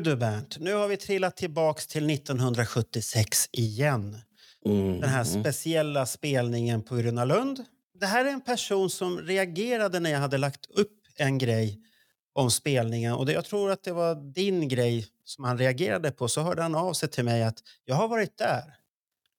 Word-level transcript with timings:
Nu 0.00 0.04
du 0.04 0.16
Bernt, 0.16 0.58
nu 0.58 0.74
har 0.74 0.88
vi 0.88 0.96
trillat 0.96 1.36
tillbaks 1.36 1.86
till 1.86 2.10
1976 2.10 3.48
igen. 3.52 4.18
Den 5.00 5.08
här 5.08 5.24
speciella 5.24 6.06
spelningen 6.06 6.82
på 6.82 6.96
Gröna 6.96 7.24
Lund. 7.24 7.64
Det 8.00 8.06
här 8.06 8.24
är 8.24 8.30
en 8.30 8.40
person 8.40 8.90
som 8.90 9.18
reagerade 9.18 10.00
när 10.00 10.10
jag 10.10 10.18
hade 10.18 10.38
lagt 10.38 10.70
upp 10.70 10.98
en 11.16 11.38
grej 11.38 11.80
om 12.32 12.50
spelningen. 12.50 13.14
Och 13.14 13.26
det, 13.26 13.32
jag 13.32 13.44
tror 13.44 13.70
att 13.70 13.82
det 13.82 13.92
var 13.92 14.32
din 14.34 14.68
grej 14.68 15.06
som 15.24 15.44
han 15.44 15.58
reagerade 15.58 16.10
på. 16.10 16.28
Så 16.28 16.40
hörde 16.40 16.62
han 16.62 16.74
av 16.74 16.92
sig 16.92 17.08
till 17.08 17.24
mig 17.24 17.42
att 17.42 17.58
jag 17.84 17.94
har 17.94 18.08
varit 18.08 18.38
där. 18.38 18.62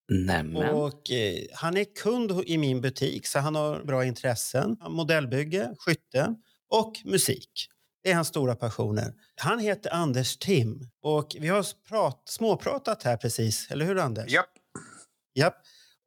Nämen. 0.10 0.70
Och 0.70 1.12
eh, 1.12 1.40
han 1.54 1.78
är 1.78 1.86
kund 1.96 2.44
i 2.46 2.58
min 2.58 2.82
butik 2.82 3.28
så 3.28 3.40
han 3.40 3.56
har 3.56 3.84
bra 3.84 4.06
intressen. 4.06 4.78
Modellbygge, 4.90 5.76
skytte 5.80 6.36
och 6.70 6.94
musik. 7.06 7.68
Det 8.04 8.12
är 8.12 8.16
hans 8.16 8.28
stora 8.28 8.56
passioner. 8.56 9.14
Han 9.36 9.60
heter 9.60 9.94
Anders 9.94 10.38
Tim 10.38 10.90
och 11.02 11.36
vi 11.40 11.48
har 11.48 11.66
prat, 11.88 12.22
småpratat 12.26 13.04
här 13.04 13.18
precis, 13.18 13.72
eller 13.72 13.86
hur 13.86 13.98
Anders? 14.00 14.32
Japp. 14.32 14.50
Japp. 15.34 15.56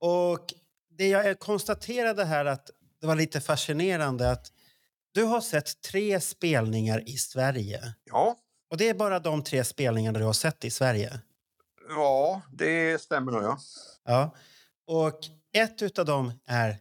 Och 0.00 0.54
det 0.98 1.08
jag 1.08 1.38
konstaterade 1.38 2.24
här 2.24 2.44
att 2.44 2.70
det 3.00 3.06
var 3.06 3.16
lite 3.16 3.40
fascinerande 3.40 4.30
att 4.30 4.52
du 5.12 5.24
har 5.24 5.40
sett 5.40 5.82
tre 5.82 6.20
spelningar 6.20 7.08
i 7.08 7.16
Sverige. 7.16 7.94
Ja. 8.04 8.36
Och 8.70 8.76
det 8.76 8.88
är 8.88 8.94
bara 8.94 9.18
de 9.18 9.42
tre 9.44 9.64
spelningarna 9.64 10.18
du 10.18 10.24
har 10.24 10.32
sett 10.32 10.64
i 10.64 10.70
Sverige. 10.70 11.20
ja, 11.88 12.42
det 12.52 13.00
stämmer 13.00 13.32
nog. 13.32 13.42
Ja. 13.42 13.58
Ja. 14.04 14.34
Och 14.86 15.18
ett 15.52 15.82
utav 15.82 16.04
dem 16.04 16.32
är 16.46 16.78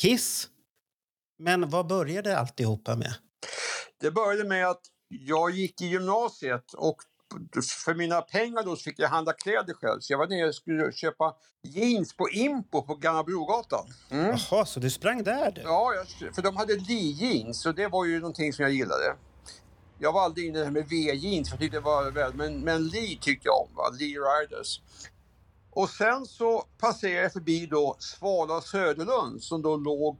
Kiss. 0.00 0.48
Men 1.38 1.70
vad 1.70 1.86
började 1.86 2.38
alltihopa 2.38 2.96
med? 2.96 3.14
Det 4.00 4.10
började 4.10 4.48
med 4.48 4.68
att 4.68 4.80
jag 5.08 5.50
gick 5.50 5.80
i 5.80 5.86
gymnasiet 5.86 6.72
och 6.72 6.96
för 7.84 7.94
mina 7.94 8.22
pengar 8.22 8.62
då 8.62 8.76
fick 8.76 8.98
jag 8.98 9.08
handla 9.08 9.32
kläder 9.32 9.74
själv. 9.74 10.00
Så 10.00 10.12
jag 10.12 10.18
var 10.18 10.26
nere 10.26 10.48
och 10.48 10.54
skulle 10.54 10.92
köpa 10.92 11.34
jeans 11.62 12.16
på 12.16 12.30
Impo 12.30 12.82
på 12.82 12.94
Gamla 12.94 13.24
Brogatan. 13.24 13.86
Mm. 14.10 14.26
Jaha, 14.26 14.64
så 14.64 14.80
du 14.80 14.90
sprang 14.90 15.22
där 15.22 15.50
du? 15.50 15.60
Ja, 15.60 15.92
jag, 15.94 16.34
för 16.34 16.42
de 16.42 16.56
hade 16.56 16.76
Lee-jeans 16.76 17.66
och 17.66 17.74
det 17.74 17.88
var 17.88 18.04
ju 18.04 18.20
någonting 18.20 18.52
som 18.52 18.62
jag 18.62 18.72
gillade. 18.72 19.16
Jag 19.98 20.12
var 20.12 20.22
aldrig 20.22 20.46
inne 20.46 20.58
i 20.58 20.60
det 20.60 20.64
här 20.64 20.72
med 20.72 20.88
V-jeans 20.88 21.48
för 21.48 21.54
jag 21.54 21.60
tyckte 21.60 21.76
det 21.76 21.80
var 21.80 22.10
väl, 22.10 22.34
men, 22.34 22.60
men 22.60 22.88
Lee 22.88 23.18
tyckte 23.20 23.48
jag 23.48 23.60
om, 23.60 23.74
va? 23.76 23.90
Lee 23.98 24.18
Riders. 24.18 24.80
Och 25.70 25.88
sen 25.88 26.26
så 26.26 26.64
passerade 26.78 27.22
jag 27.22 27.32
förbi 27.32 27.66
då 27.66 27.96
Svala 27.98 28.60
Söderlund 28.60 29.42
som 29.42 29.62
då 29.62 29.76
låg 29.76 30.16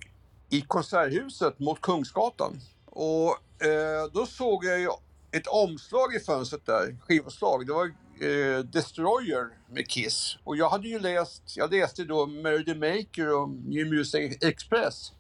i 0.50 0.60
Konserthuset 0.60 1.58
mot 1.58 1.80
Kungsgatan. 1.80 2.60
Och 2.90 3.64
eh, 3.64 4.04
då 4.12 4.26
såg 4.26 4.64
jag 4.64 4.80
ju 4.80 4.88
ett 5.32 5.46
omslag 5.46 6.14
i 6.14 6.20
fönstret 6.20 6.66
där, 6.66 6.96
skivomslag. 7.00 7.66
Det 7.66 7.72
var 7.72 7.86
eh, 8.20 8.58
Destroyer 8.58 9.48
med 9.70 9.88
Kiss. 9.88 10.36
Och 10.44 10.56
jag 10.56 10.70
hade 10.70 10.88
ju 10.88 10.98
läst, 10.98 11.42
jag 11.56 11.72
läste 11.72 12.04
då 12.04 12.26
Mary 12.26 12.64
the 12.64 12.74
Maker 12.74 13.34
och 13.34 13.48
New 13.48 13.86
Music 13.86 14.38
Express. 14.40 15.12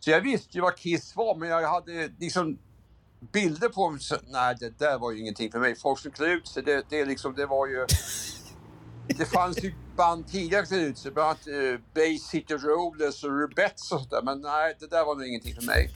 Så 0.00 0.10
jag 0.10 0.20
visste 0.20 0.56
ju 0.56 0.60
vad 0.60 0.76
Kiss 0.76 1.16
var, 1.16 1.36
men 1.36 1.48
jag 1.48 1.68
hade 1.68 2.10
liksom 2.18 2.58
bilder 3.32 3.68
på 3.68 3.88
dem. 3.88 3.98
Så, 3.98 4.16
nej, 4.28 4.56
det 4.60 4.78
där 4.78 4.98
var 4.98 5.12
ju 5.12 5.20
ingenting 5.20 5.52
för 5.52 5.58
mig. 5.58 5.76
Folk 5.76 5.98
som 5.98 6.10
klär 6.10 6.28
ut 6.28 6.48
sig, 6.48 6.62
det, 6.62 6.84
det, 6.88 7.04
liksom, 7.04 7.34
det 7.34 7.46
var 7.46 7.66
ju... 7.66 7.86
Det 9.08 9.24
fanns 9.24 9.64
ju 9.64 9.74
band 9.96 10.28
tidigare 10.28 10.66
som 10.66 10.76
ut 10.76 10.98
sig, 10.98 11.10
bland 11.10 11.28
annat 11.28 11.46
eh, 11.46 11.80
Bay 11.94 12.18
City 12.18 12.54
Rollers 12.54 13.24
och 13.24 13.30
Rubettes 13.30 13.92
och 13.92 14.00
sådär. 14.00 14.22
Men 14.22 14.40
nej, 14.40 14.76
det 14.80 14.86
där 14.86 15.04
var 15.04 15.14
nog 15.14 15.26
ingenting 15.26 15.54
för 15.54 15.62
mig. 15.62 15.90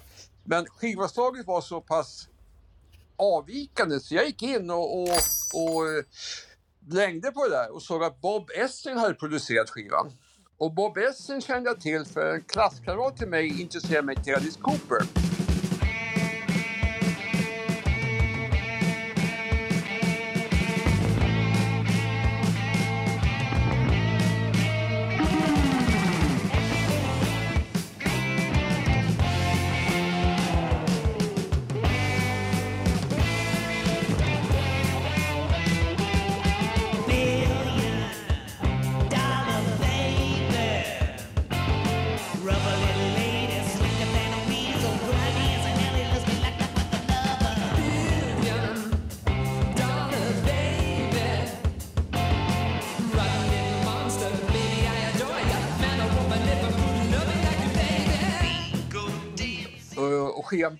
Men 0.45 0.67
skivomslaget 0.67 1.47
var 1.47 1.61
så 1.61 1.81
pass 1.81 2.29
avvikande 3.17 4.01
så 4.01 4.15
jag 4.15 4.27
gick 4.27 4.43
in 4.43 4.71
och, 4.71 5.03
och, 5.03 5.09
och 5.55 5.89
eh, 5.89 6.05
blängde 6.81 7.33
på 7.33 7.45
det 7.45 7.51
där 7.51 7.75
och 7.75 7.83
såg 7.83 8.05
att 8.05 8.21
Bob 8.21 8.51
Essing 8.57 8.97
hade 8.97 9.15
producerat 9.15 9.71
skivan. 9.71 10.13
Och 10.59 10.75
Bob 10.75 10.99
Essing 10.99 11.41
kände 11.41 11.71
jag 11.71 11.81
till 11.81 12.05
för 12.05 12.35
en 12.35 12.43
klasskamrat 12.43 13.17
till 13.17 13.29
mig 13.29 13.61
intresserade 13.61 14.07
mig 14.07 14.17
till 14.17 14.35
Alice 14.35 14.59
Cooper. 14.61 15.30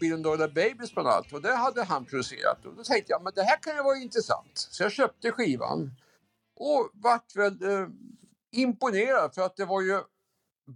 Och, 0.01 0.13
och 0.13 0.21
Billion 0.21 0.23
Dollar 0.23 0.49
Babies 0.49 0.95
bland 0.95 1.09
annat. 1.09 1.33
Och 1.33 1.43
det 1.43 1.53
hade 1.57 1.85
han 1.85 2.07
producerat. 2.07 2.67
Och 2.67 2.77
då 2.77 2.85
tänkte 2.85 3.13
jag, 3.13 3.23
men 3.25 3.33
det 3.37 3.43
här 3.43 3.63
kan 3.63 3.77
ju 3.77 3.83
vara 3.83 3.97
intressant. 3.97 4.53
Så 4.55 4.83
jag 4.83 4.93
köpte 4.93 5.33
skivan. 5.33 5.93
Och 6.57 6.91
vart 6.95 7.37
väl 7.37 7.63
eh, 7.63 7.89
imponerad 8.53 9.35
för 9.35 9.43
att 9.43 9.57
det 9.57 9.67
var 9.67 9.83
ju 9.83 10.01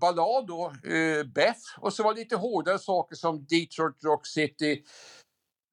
ballad 0.00 0.46
då, 0.46 0.90
eh, 0.90 1.24
Beth. 1.24 1.60
Och 1.78 1.94
så 1.94 2.04
var 2.04 2.14
det 2.14 2.20
lite 2.20 2.36
hårdare 2.36 2.78
saker 2.78 3.16
som 3.16 3.46
Detroit 3.46 4.04
Rock 4.04 4.26
City. 4.26 4.84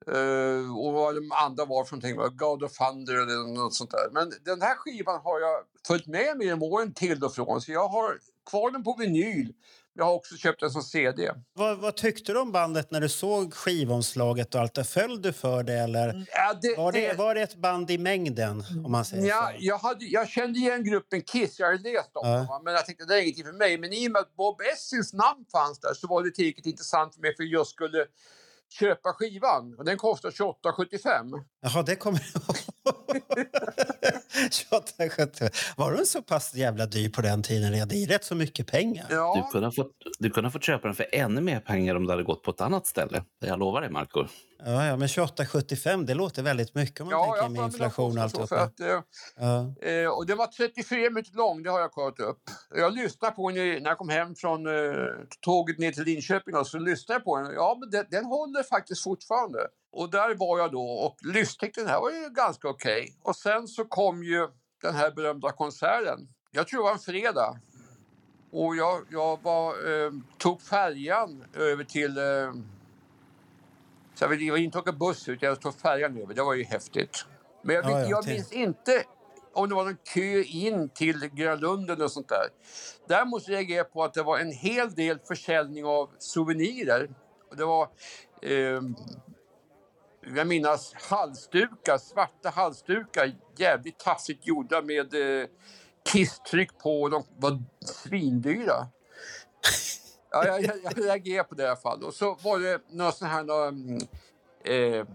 eh, 0.07 0.77
och 0.79 0.93
vad 0.93 1.15
de 1.15 1.31
andra 1.31 1.65
var 1.65 1.85
för 1.85 1.95
någonting, 1.95 2.17
var 2.17 2.29
God 2.29 2.63
of 2.63 2.73
Thunder 2.77 3.13
eller 3.15 3.55
något 3.55 3.75
sånt 3.75 3.91
där. 3.91 4.09
Men 4.13 4.33
den 4.45 4.61
här 4.63 4.75
skivan 4.75 5.21
har 5.23 5.41
jag 5.41 5.63
följt 5.87 6.07
med 6.07 6.37
mig 6.37 6.47
genom 6.47 6.63
åren 6.63 6.93
till 6.93 7.25
och 7.25 7.35
från. 7.35 7.61
Så 7.61 7.73
jag 7.73 7.89
har 7.89 8.19
kvar 8.51 8.71
den 8.71 8.83
på 8.85 8.95
vinyl. 8.99 9.53
Jag 9.93 10.05
har 10.05 10.13
också 10.13 10.35
köpt 10.35 10.59
den 10.59 10.71
som 10.71 10.81
CD. 10.83 11.31
Vad, 11.53 11.77
vad 11.79 11.95
tyckte 11.95 12.33
du 12.33 12.39
om 12.39 12.51
bandet 12.51 12.91
när 12.91 13.01
du 13.01 13.09
såg 13.09 13.53
skivomslaget 13.53 14.55
och 14.55 14.61
allt 14.61 14.73
det? 14.73 14.83
Föll 14.83 15.21
du 15.21 15.33
för 15.33 15.63
det 15.63 15.73
eller 15.73 16.25
Ja, 16.33 16.53
det, 16.61 16.77
var 16.77 16.91
det, 16.91 17.07
det- 17.07 17.13
var 17.13 17.35
det 17.35 17.41
ett 17.41 17.55
band 17.55 17.91
i 17.91 17.97
mängden 17.97 18.63
om 18.85 18.91
man 18.91 19.05
säger 19.05 19.27
Ja, 19.27 19.51
så? 19.51 19.57
jag, 19.65 19.77
hade, 19.77 20.05
jag 20.05 20.29
kände 20.29 20.59
igen 20.59 20.83
gruppen 20.83 21.21
Kiss, 21.21 21.59
jag 21.59 21.67
hade 21.71 21.89
läst 21.91 22.09
om 22.13 22.29
Ja. 22.29 22.37
dem, 22.37 22.61
men 22.63 22.73
jag 22.73 22.85
tänkte 22.85 23.05
det 23.05 23.15
är 23.15 23.21
ingenting 23.21 23.45
för 23.45 23.51
mig. 23.53 23.77
Men 23.77 23.93
i 23.93 24.07
och 24.07 24.11
med 24.11 24.19
att 24.19 24.35
Bob 24.35 24.61
Essins 24.73 25.13
namn 25.13 25.45
fanns 25.51 25.79
där 25.79 25.93
så 25.93 26.07
var 26.07 26.23
det 26.23 26.31
tillräckligt 26.31 26.65
intressant 26.65 27.13
för 27.15 27.21
mig 27.21 27.35
för 27.35 27.43
jag 27.43 27.67
skulle 27.67 28.05
köpa 28.79 29.13
skivan. 29.13 29.75
Och 29.77 29.85
den 29.85 29.97
kostar 29.97 30.31
28,75. 30.31 31.43
Jaha, 31.61 31.83
det 31.83 31.95
kommer 31.95 32.31
jag 32.33 32.43
ihåg. 32.43 32.55
28, 34.51 35.09
70. 35.09 35.49
Var 35.77 35.91
den 35.91 36.05
så 36.05 36.21
pass 36.21 36.53
jävla 36.55 36.85
dyr 36.85 37.09
på 37.09 37.21
den 37.21 37.43
tiden? 37.43 37.77
Ja, 37.77 37.85
Det 37.85 38.03
är 38.03 38.07
rätt 38.07 38.23
så 38.25 38.35
mycket 38.35 38.67
pengar. 38.67 39.05
Du 39.09 39.15
Ja, 39.15 39.49
kunde, 39.51 39.67
ha 39.67 39.71
fått, 39.71 39.91
du 40.19 40.29
kunde 40.29 40.47
ha 40.47 40.51
fått 40.51 40.63
köpa 40.63 40.87
den 40.87 40.95
för 40.95 41.05
ännu 41.11 41.41
mer 41.41 41.59
pengar 41.59 41.95
om 41.95 42.03
du 42.05 42.11
hade 42.11 42.23
gått 42.23 42.43
på 42.43 42.51
ett 42.51 42.61
annat 42.61 42.87
ställe. 42.87 43.23
Jag 43.39 43.59
lovar 43.59 43.81
dig, 43.81 43.89
Marco. 43.89 44.25
Ja, 44.65 44.85
ja, 44.85 44.97
men 44.97 45.07
28,75 45.07 46.05
det 46.05 46.13
låter 46.13 46.43
väldigt 46.43 46.75
mycket 46.75 47.01
om 47.01 47.07
man 47.07 47.13
ja 47.13 47.33
tänker 47.33 47.49
med 47.49 47.65
inflation 47.65 48.17
och 48.17 48.23
allt 48.23 48.51
att, 48.51 48.73
ja. 48.79 49.03
eh, 49.89 50.07
Och 50.07 50.25
den 50.25 50.37
var 50.37 50.47
34 50.47 51.09
minuter 51.09 51.35
lång, 51.37 51.63
det 51.63 51.69
har 51.69 51.79
jag 51.79 51.91
kollat 51.91 52.19
upp. 52.19 52.41
Jag 52.75 52.93
lyssnade 52.93 53.35
på 53.35 53.49
den 53.51 53.83
när 53.83 53.89
jag 53.89 53.97
kom 53.97 54.09
hem 54.09 54.35
från 54.35 54.67
eh, 54.67 54.73
tåget 55.41 55.77
ner 55.79 55.91
till 55.91 56.03
Linköping 56.03 56.55
och 56.55 56.67
så 56.67 56.77
lyssnade 56.79 57.15
jag 57.19 57.23
på 57.25 57.37
den. 57.37 57.53
Ja, 57.53 57.77
men 57.79 57.89
den, 57.89 58.05
den 58.11 58.25
håller 58.25 58.63
faktiskt 58.63 59.03
fortfarande. 59.03 59.59
Och 59.91 60.11
där 60.11 60.35
var 60.35 60.59
jag 60.59 60.71
då 60.71 60.83
och 60.83 61.17
lyssnade. 61.21 61.71
Den 61.75 61.87
här 61.87 62.01
var 62.01 62.11
ju 62.11 62.29
ganska 62.29 62.69
okej. 62.69 63.15
Och 63.21 63.35
sen 63.35 63.67
så 63.67 63.85
kom 63.85 64.23
ju 64.23 64.47
den 64.81 64.95
här 64.95 65.11
berömda 65.11 65.51
konserten. 65.51 66.27
Jag 66.51 66.67
tror 66.67 66.79
det 66.79 66.83
var 66.83 66.93
en 66.93 66.99
fredag. 66.99 67.59
Och 68.51 68.75
jag, 68.75 69.01
jag 69.09 69.41
var, 69.41 69.69
eh, 70.05 70.11
tog 70.37 70.61
färjan 70.61 71.43
över 71.53 71.83
till... 71.83 72.17
Eh, 72.17 72.53
så 74.15 74.23
jag 74.23 74.29
ville 74.29 74.59
inte 74.59 74.79
åka 74.79 74.91
buss 74.91 75.29
ut, 75.29 75.41
jag 75.41 75.61
tog 75.61 75.75
färjan 75.75 76.17
över. 76.17 76.33
Det 76.33 76.43
var 76.43 76.53
ju 76.53 76.63
häftigt. 76.63 77.25
Men 77.61 77.75
jag, 77.75 77.85
Ja, 77.85 77.99
ja, 77.99 78.07
jag 78.09 78.27
minns 78.27 78.51
inte 78.51 79.03
om 79.53 79.69
det 79.69 79.75
var 79.75 79.85
någon 79.85 79.97
kö 80.13 80.43
in 80.43 80.89
till 80.89 81.29
Gröna 81.33 81.55
Lund 81.55 81.89
eller 81.89 82.03
något 82.03 82.11
sånt 82.11 82.29
där. 82.29 82.47
Däremot 83.07 83.49
reagerade 83.49 83.77
jag 83.77 83.93
på 83.93 84.03
att 84.03 84.13
det 84.13 84.23
var 84.23 84.39
en 84.39 84.51
hel 84.51 84.91
del 84.93 85.19
försäljning 85.19 85.85
av 85.85 86.09
souvenirer. 86.17 87.09
Och 87.49 87.57
det 87.57 87.65
var, 87.65 87.83
eh, 88.41 88.81
jag 90.21 90.47
minns 90.47 90.93
halsdukar, 90.93 91.97
svarta 91.97 92.49
halsdukar, 92.49 93.35
jävligt 93.57 93.99
taffligt 93.99 94.47
gjorda 94.47 94.81
med 94.81 95.13
eh, 95.13 95.47
kisstryck 96.11 96.77
på 96.77 97.09
de 97.09 97.23
var 97.37 97.63
svindyra. 97.85 98.87
Ja, 100.31 100.45
jag, 100.45 100.63
jag, 100.63 100.77
jag 100.83 101.05
reagerade 101.05 101.49
på 101.49 101.55
det 101.55 101.63
i 101.63 101.67
alla 101.67 101.75
fall. 101.75 102.03
Och 102.03 102.13
så 102.13 102.37
var 102.43 102.59
det 102.59 102.81
några 102.89 103.11
sådana 103.11 103.33
här 103.33 103.43
några, 103.43 103.67
eh, 104.63 105.07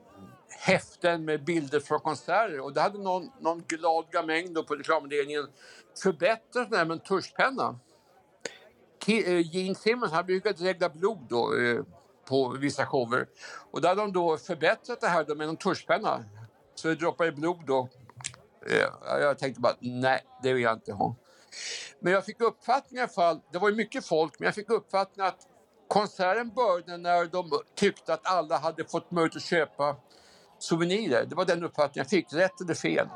häften 0.48 1.24
med 1.24 1.44
bilder 1.44 1.80
från 1.80 2.00
konserter. 2.00 2.60
Och 2.60 2.72
det 2.72 2.80
hade 2.80 2.98
någon, 2.98 3.30
någon 3.40 3.62
glad 3.66 4.10
gamäng 4.10 4.54
då 4.54 4.64
på 4.64 4.74
reklamavdelningen 4.74 5.46
förbättrat 6.02 6.70
det 6.70 6.76
här 6.76 6.84
med 6.84 6.94
en 6.94 7.00
tuschpenna. 7.00 7.78
Eh, 9.06 9.56
Gene 9.56 9.74
Simmons 9.74 10.12
han 10.12 10.26
brukade 10.26 10.64
regla 10.64 10.88
blod 10.88 11.26
då, 11.28 11.58
eh, 11.58 11.82
på 12.28 12.48
vissa 12.48 12.86
shower. 12.86 13.26
Och 13.70 13.80
där 13.80 13.88
hade 13.88 14.00
de 14.00 14.12
då 14.12 14.36
förbättrat 14.36 15.00
det 15.00 15.08
här 15.08 15.24
då 15.24 15.34
med 15.34 15.48
en 15.48 15.56
tuschpenna. 15.56 16.24
Så 16.74 16.88
det 16.88 16.94
droppade 16.94 17.32
blod 17.32 17.60
då. 17.66 17.88
Eh, 18.70 19.20
jag 19.20 19.38
tänkte 19.38 19.60
bara, 19.60 19.74
nej, 19.80 20.24
det 20.42 20.52
vill 20.52 20.62
jag 20.62 20.72
inte 20.72 20.92
ha. 20.92 21.16
Men 22.00 22.12
jag 22.12 22.24
fick 22.24 22.40
uppfattningen 22.40 22.98
i 22.98 23.02
alla 23.02 23.12
fall, 23.12 23.40
det 23.52 23.58
var 23.58 23.68
ju 23.68 23.74
mycket 23.74 24.06
folk, 24.06 24.38
men 24.38 24.46
jag 24.46 24.54
fick 24.54 24.70
uppfattningen 24.70 25.28
att 25.28 25.40
konserten 25.88 26.50
började 26.50 26.96
när 26.96 27.24
de 27.24 27.50
tyckte 27.74 28.14
att 28.14 28.26
alla 28.26 28.58
hade 28.58 28.84
fått 28.84 29.10
möjlighet 29.10 29.36
att 29.36 29.42
köpa 29.42 29.96
souvenirer. 30.58 31.26
Det 31.26 31.34
var 31.34 31.44
den 31.44 31.64
uppfattningen 31.64 32.04
jag 32.04 32.10
fick, 32.10 32.32
rätt 32.32 32.60
eller 32.60 32.74
fel. 32.74 33.08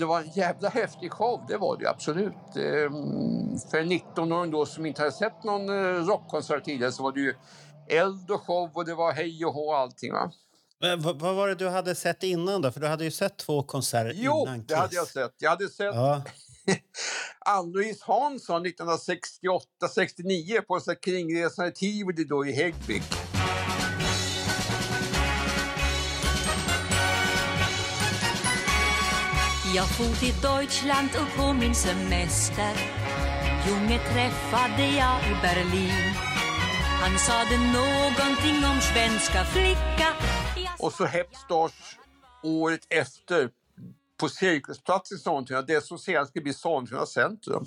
Det 0.00 0.06
var 0.06 0.20
en 0.20 0.30
jävla 0.30 0.68
häftig 0.68 1.12
show, 1.12 1.44
det 1.48 1.56
var 1.56 1.76
det 1.76 1.90
absolut. 1.90 2.56
Ehm, 2.56 3.58
För 3.70 3.78
en 3.78 3.92
19-åring 3.92 4.50
då 4.50 4.66
som 4.66 4.86
inte 4.86 5.02
hade 5.02 5.12
sett 5.12 5.44
någon 5.44 5.68
eh, 5.68 6.04
rockkonsert 6.06 6.64
tidigare 6.64 6.92
så 6.92 7.02
var 7.02 7.12
det 7.12 7.20
ju 7.20 7.34
eld 7.88 8.30
och 8.30 8.42
show 8.46 8.70
och 8.74 8.84
det 8.84 8.94
var 8.94 9.12
hej 9.12 9.44
och 9.44 9.52
hå 9.54 9.68
och 9.68 9.78
allting 9.78 10.12
va. 10.12 10.30
Men 10.80 11.02
vad, 11.02 11.18
vad 11.18 11.34
var 11.34 11.48
det 11.48 11.54
du 11.54 11.68
hade 11.68 11.94
sett 11.94 12.22
innan 12.22 12.62
då? 12.62 12.72
För 12.72 12.80
du 12.80 12.86
hade 12.86 13.04
ju 13.04 13.10
sett 13.10 13.36
två 13.36 13.62
konserter 13.62 14.12
Jo, 14.14 14.42
innan 14.42 14.64
det 14.66 14.74
hade 14.76 14.94
jag 14.94 15.04
Kiss. 15.04 15.12
sett. 15.14 15.34
Jag 15.38 15.50
hade 15.50 15.68
sett 15.68 15.94
Ja. 15.94 16.22
Ann-Louise 17.46 18.04
Hansson 18.06 18.66
1968-69 18.66 20.60
på 20.60 20.74
en 20.74 20.96
kringresande 21.02 21.70
tivoli 21.70 22.24
då 22.24 22.46
i 22.46 22.52
Häggvik. 22.52 23.02
Jag 29.74 29.88
for 29.88 30.20
till 30.20 30.34
Deutschland 30.42 31.08
upp 31.20 31.36
på 31.36 31.52
min 31.52 31.74
semester 31.74 32.72
Junge 33.66 33.98
träffade 33.98 34.82
jag 34.82 35.20
i 35.30 35.34
Berlin 35.42 36.14
Han 37.02 37.18
sade 37.18 37.56
någonting 37.56 38.64
om 38.70 38.80
svenska 38.80 39.44
flicka 39.44 40.08
Jag 40.56 40.86
Och 40.86 40.92
så 40.92 41.04
Hepstars 41.04 41.98
året 42.42 42.86
efter 42.88 43.50
på 44.20 44.28
Cirkusplatsen 44.28 45.16
i 45.16 45.20
Sollentuna, 45.20 45.62
det 45.62 45.84
som 45.84 45.98
senare 45.98 46.26
skulle 46.26 46.42
bli 46.42 46.54
Sollentuna 46.54 47.06
centrum. 47.06 47.64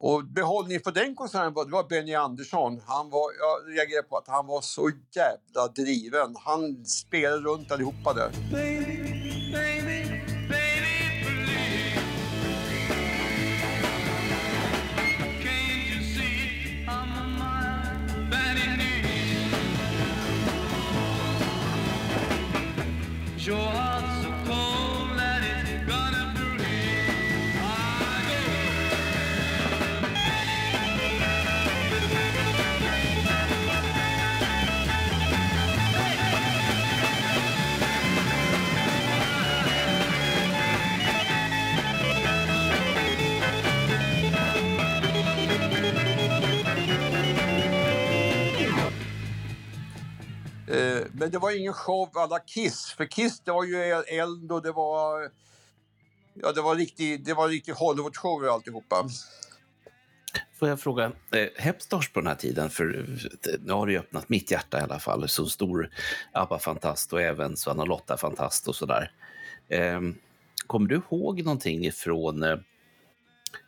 Och 0.00 0.24
behållningen 0.24 0.82
för 0.84 0.92
den 0.92 1.14
konserten 1.14 1.54
var, 1.54 1.64
det 1.64 1.70
var 1.70 1.88
Benny 1.88 2.14
Andersson. 2.14 2.82
Han 2.86 3.10
var, 3.10 3.30
jag 3.38 3.76
reagerade 3.76 4.08
på 4.08 4.16
att 4.16 4.28
han 4.28 4.46
var 4.46 4.60
så 4.60 4.90
jävla 5.14 5.68
driven. 5.68 6.36
Han 6.44 6.84
spelade 6.84 7.42
runt 7.42 7.72
allihopa 7.72 8.12
där. 8.12 8.30
Your 8.52 9.56
heart's 9.56 10.17
joy. 23.48 23.77
Eh, 50.70 51.06
men 51.12 51.30
det 51.30 51.38
var 51.38 51.58
ingen 51.58 51.72
show 51.72 52.10
alla 52.14 52.38
Kiss. 52.38 52.94
För 52.96 53.04
Kiss 53.04 53.40
det 53.40 53.52
var 53.52 53.64
ju 53.64 53.82
eld 54.06 54.52
och 54.52 54.62
det 54.62 54.72
var... 54.72 55.30
Ja, 56.34 56.52
det 56.52 56.62
var 56.62 56.74
riktig, 56.74 57.24
det 57.24 57.34
var 57.34 57.48
riktig 57.48 57.72
Hollywood-show 57.72 58.48
alltihopa. 58.48 59.08
Får 60.58 60.68
jag 60.68 60.80
fråga, 60.80 61.12
eh, 61.32 61.48
Hepstars 61.56 62.12
på 62.12 62.20
den 62.20 62.26
här 62.26 62.34
tiden, 62.34 62.70
för 62.70 62.98
eh, 63.48 63.60
nu 63.60 63.72
har 63.72 63.86
det 63.86 63.92
ju 63.92 63.98
öppnat 63.98 64.28
mitt 64.28 64.50
hjärta 64.50 64.78
i 64.78 64.82
alla 64.82 64.98
fall, 64.98 65.28
så 65.28 65.46
stor 65.46 65.90
ABBA-fantast 66.32 67.12
och 67.12 67.22
även 67.22 67.56
Svanna 67.56 67.84
Lotta-fantast 67.84 68.68
och 68.68 68.76
sådär. 68.76 69.12
Eh, 69.68 70.00
kommer 70.66 70.88
du 70.88 70.94
ihåg 70.94 71.44
någonting 71.44 71.86
ifrån, 71.86 72.42
eh, 72.42 72.56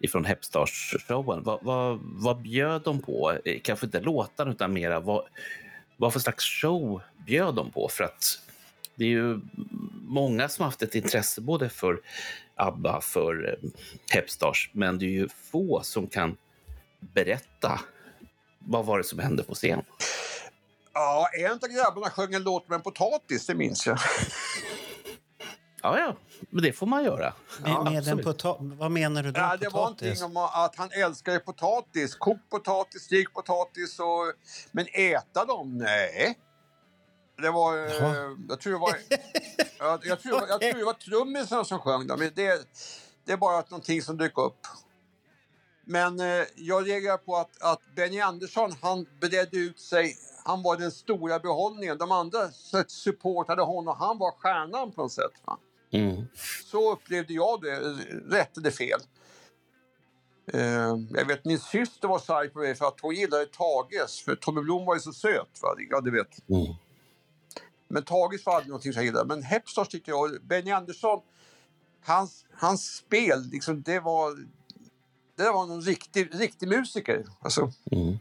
ifrån 0.01 0.25
Hepstars-showen? 0.27 1.43
Vad, 1.43 1.59
vad, 1.63 1.99
vad 2.03 2.43
bjöd 2.43 2.83
de 2.83 3.03
på? 3.03 3.39
Eh, 3.45 3.61
kanske 3.65 3.87
inte 3.87 4.01
låtarna 4.01 4.51
utan 4.51 4.73
mera 4.73 5.01
vad, 5.01 5.25
vad 6.01 6.13
för 6.13 6.21
slags 6.21 6.45
show 6.45 7.03
bjöd 7.27 7.55
de 7.55 7.71
på? 7.71 7.89
För 7.89 8.05
att 8.05 8.39
det 8.95 9.05
är 9.05 9.09
ju 9.09 9.41
många 10.03 10.49
som 10.49 10.65
haft 10.65 10.83
ett 10.83 10.95
intresse 10.95 11.41
både 11.41 11.69
för 11.69 12.01
ABBA, 12.55 13.01
för 13.01 13.49
eh, 13.49 13.71
Hepstars, 14.15 14.71
men 14.73 14.99
det 14.99 15.05
är 15.05 15.11
ju 15.11 15.29
få 15.29 15.81
som 15.83 16.07
kan 16.07 16.37
berätta 17.01 17.81
vad 18.59 18.87
var 18.87 18.99
det 18.99 19.05
som 19.05 19.19
hände 19.19 19.43
på 19.43 19.55
scen. 19.55 19.83
Ja, 20.93 21.29
en 21.39 21.53
av 21.53 21.69
grabbarna 21.69 22.11
sjöng 22.11 22.35
en 22.35 22.43
låt 22.43 22.69
med 22.69 22.77
en 22.77 22.83
potatis, 22.83 23.47
det 23.47 23.55
minns 23.55 23.87
jag. 23.87 23.99
Ja, 25.83 25.99
ja, 25.99 26.17
men 26.51 26.63
det 26.63 26.73
får 26.73 26.87
man 26.87 27.05
göra. 27.05 27.33
Ja, 27.65 27.85
med 27.85 28.09
en 28.09 28.19
pota- 28.19 28.57
vad 28.79 28.91
menar 28.91 29.23
du 29.23 29.31
då? 29.31 29.41
Ja, 29.41 29.57
det 29.57 29.69
var 29.69 29.87
potatis? 29.87 30.21
någonting 30.21 30.37
om 30.37 30.51
att 30.65 30.77
han 30.77 30.91
älskade 30.93 31.39
potatis. 31.39 32.15
Kokt 32.15 32.51
potatis, 32.51 33.03
stekt 33.03 33.35
potatis. 33.35 33.99
Och... 33.99 34.33
Men 34.73 34.87
äta 34.93 35.45
dem? 35.45 35.79
Nej. 35.79 36.39
Det 37.43 37.51
var... 37.51 37.77
eh, 37.77 37.93
Jaha. 37.95 38.37
Jag 38.49 38.61
tror 38.61 38.73
det 38.73 38.79
var... 38.79 38.95
jag, 39.79 40.07
jag, 40.07 40.21
tror, 40.21 40.41
jag 40.49 40.61
tror 40.61 40.79
det 40.79 40.85
var 40.85 40.93
trummisen 40.93 41.65
som 41.65 41.79
sjöng 41.79 42.07
dem. 42.07 42.19
Men 42.19 42.31
det, 42.35 42.69
det 43.27 43.33
är 43.33 43.37
bara 43.37 43.59
att 43.59 43.71
någonting 43.71 44.03
som 44.03 44.17
dök 44.17 44.39
upp. 44.39 44.59
Men 45.85 46.21
eh, 46.21 46.47
jag 46.57 46.89
reagerar 46.89 47.17
på 47.17 47.37
att, 47.37 47.63
att 47.63 47.81
Benny 47.97 48.21
Andersson, 48.21 48.73
han 48.83 49.07
bredde 49.21 49.57
ut 49.57 49.81
sig. 49.81 50.17
Han 50.45 50.63
var 50.63 50.77
den 50.77 50.91
stora 50.91 51.39
behållningen. 51.39 51.99
De 51.99 52.13
andra 52.13 52.49
supportade 52.87 53.63
honom. 53.63 53.97
Han 53.99 54.19
var 54.19 54.31
stjärnan 54.31 54.93
på 54.93 55.03
något 55.03 55.13
sätt. 55.13 55.33
Va? 55.45 55.59
Mm. 55.93 56.25
Så 56.71 56.93
upplevde 56.93 57.35
jag 57.35 57.61
det, 57.63 57.77
rätt 58.37 58.57
eller 58.57 58.71
fel. 58.71 59.01
Eh, 60.53 60.97
jag 61.11 61.25
vet 61.27 61.45
min 61.45 61.59
syster 61.59 62.09
var 62.09 62.19
så 62.19 62.35
arg 62.35 62.49
på 62.49 62.59
mig 62.59 62.75
för 62.75 62.87
att 62.87 63.01
hon 63.01 63.15
gillade 63.15 63.47
Tages, 63.47 64.21
för 64.21 64.35
Tommy 64.37 64.61
Blom 64.61 64.85
var 64.85 64.95
ju 64.95 65.01
så 65.01 65.13
söt. 65.13 65.59
Va? 65.63 65.69
Ja, 65.91 66.01
du 66.01 66.11
vet. 66.11 66.49
Mm. 66.49 66.75
Men 67.89 68.03
Tages 68.03 68.47
var 68.47 68.55
aldrig 68.55 68.69
någonting 68.69 68.93
som 68.93 69.01
jag 69.01 69.07
gillade. 69.07 69.27
Men 69.35 69.43
Hepstars 69.43 69.89
tyckte 69.89 70.11
jag, 70.11 70.43
Benny 70.43 70.71
Andersson, 70.71 71.21
hans, 72.05 72.45
hans 72.53 72.97
spel, 72.97 73.43
liksom, 73.53 73.83
det 73.83 74.01
var... 74.01 74.47
Det 75.37 75.51
var 75.51 75.67
någon 75.67 75.81
riktig, 75.83 76.41
riktig 76.41 76.69
musiker. 76.69 77.25
Alltså, 77.41 77.73
Mm. 77.91 78.19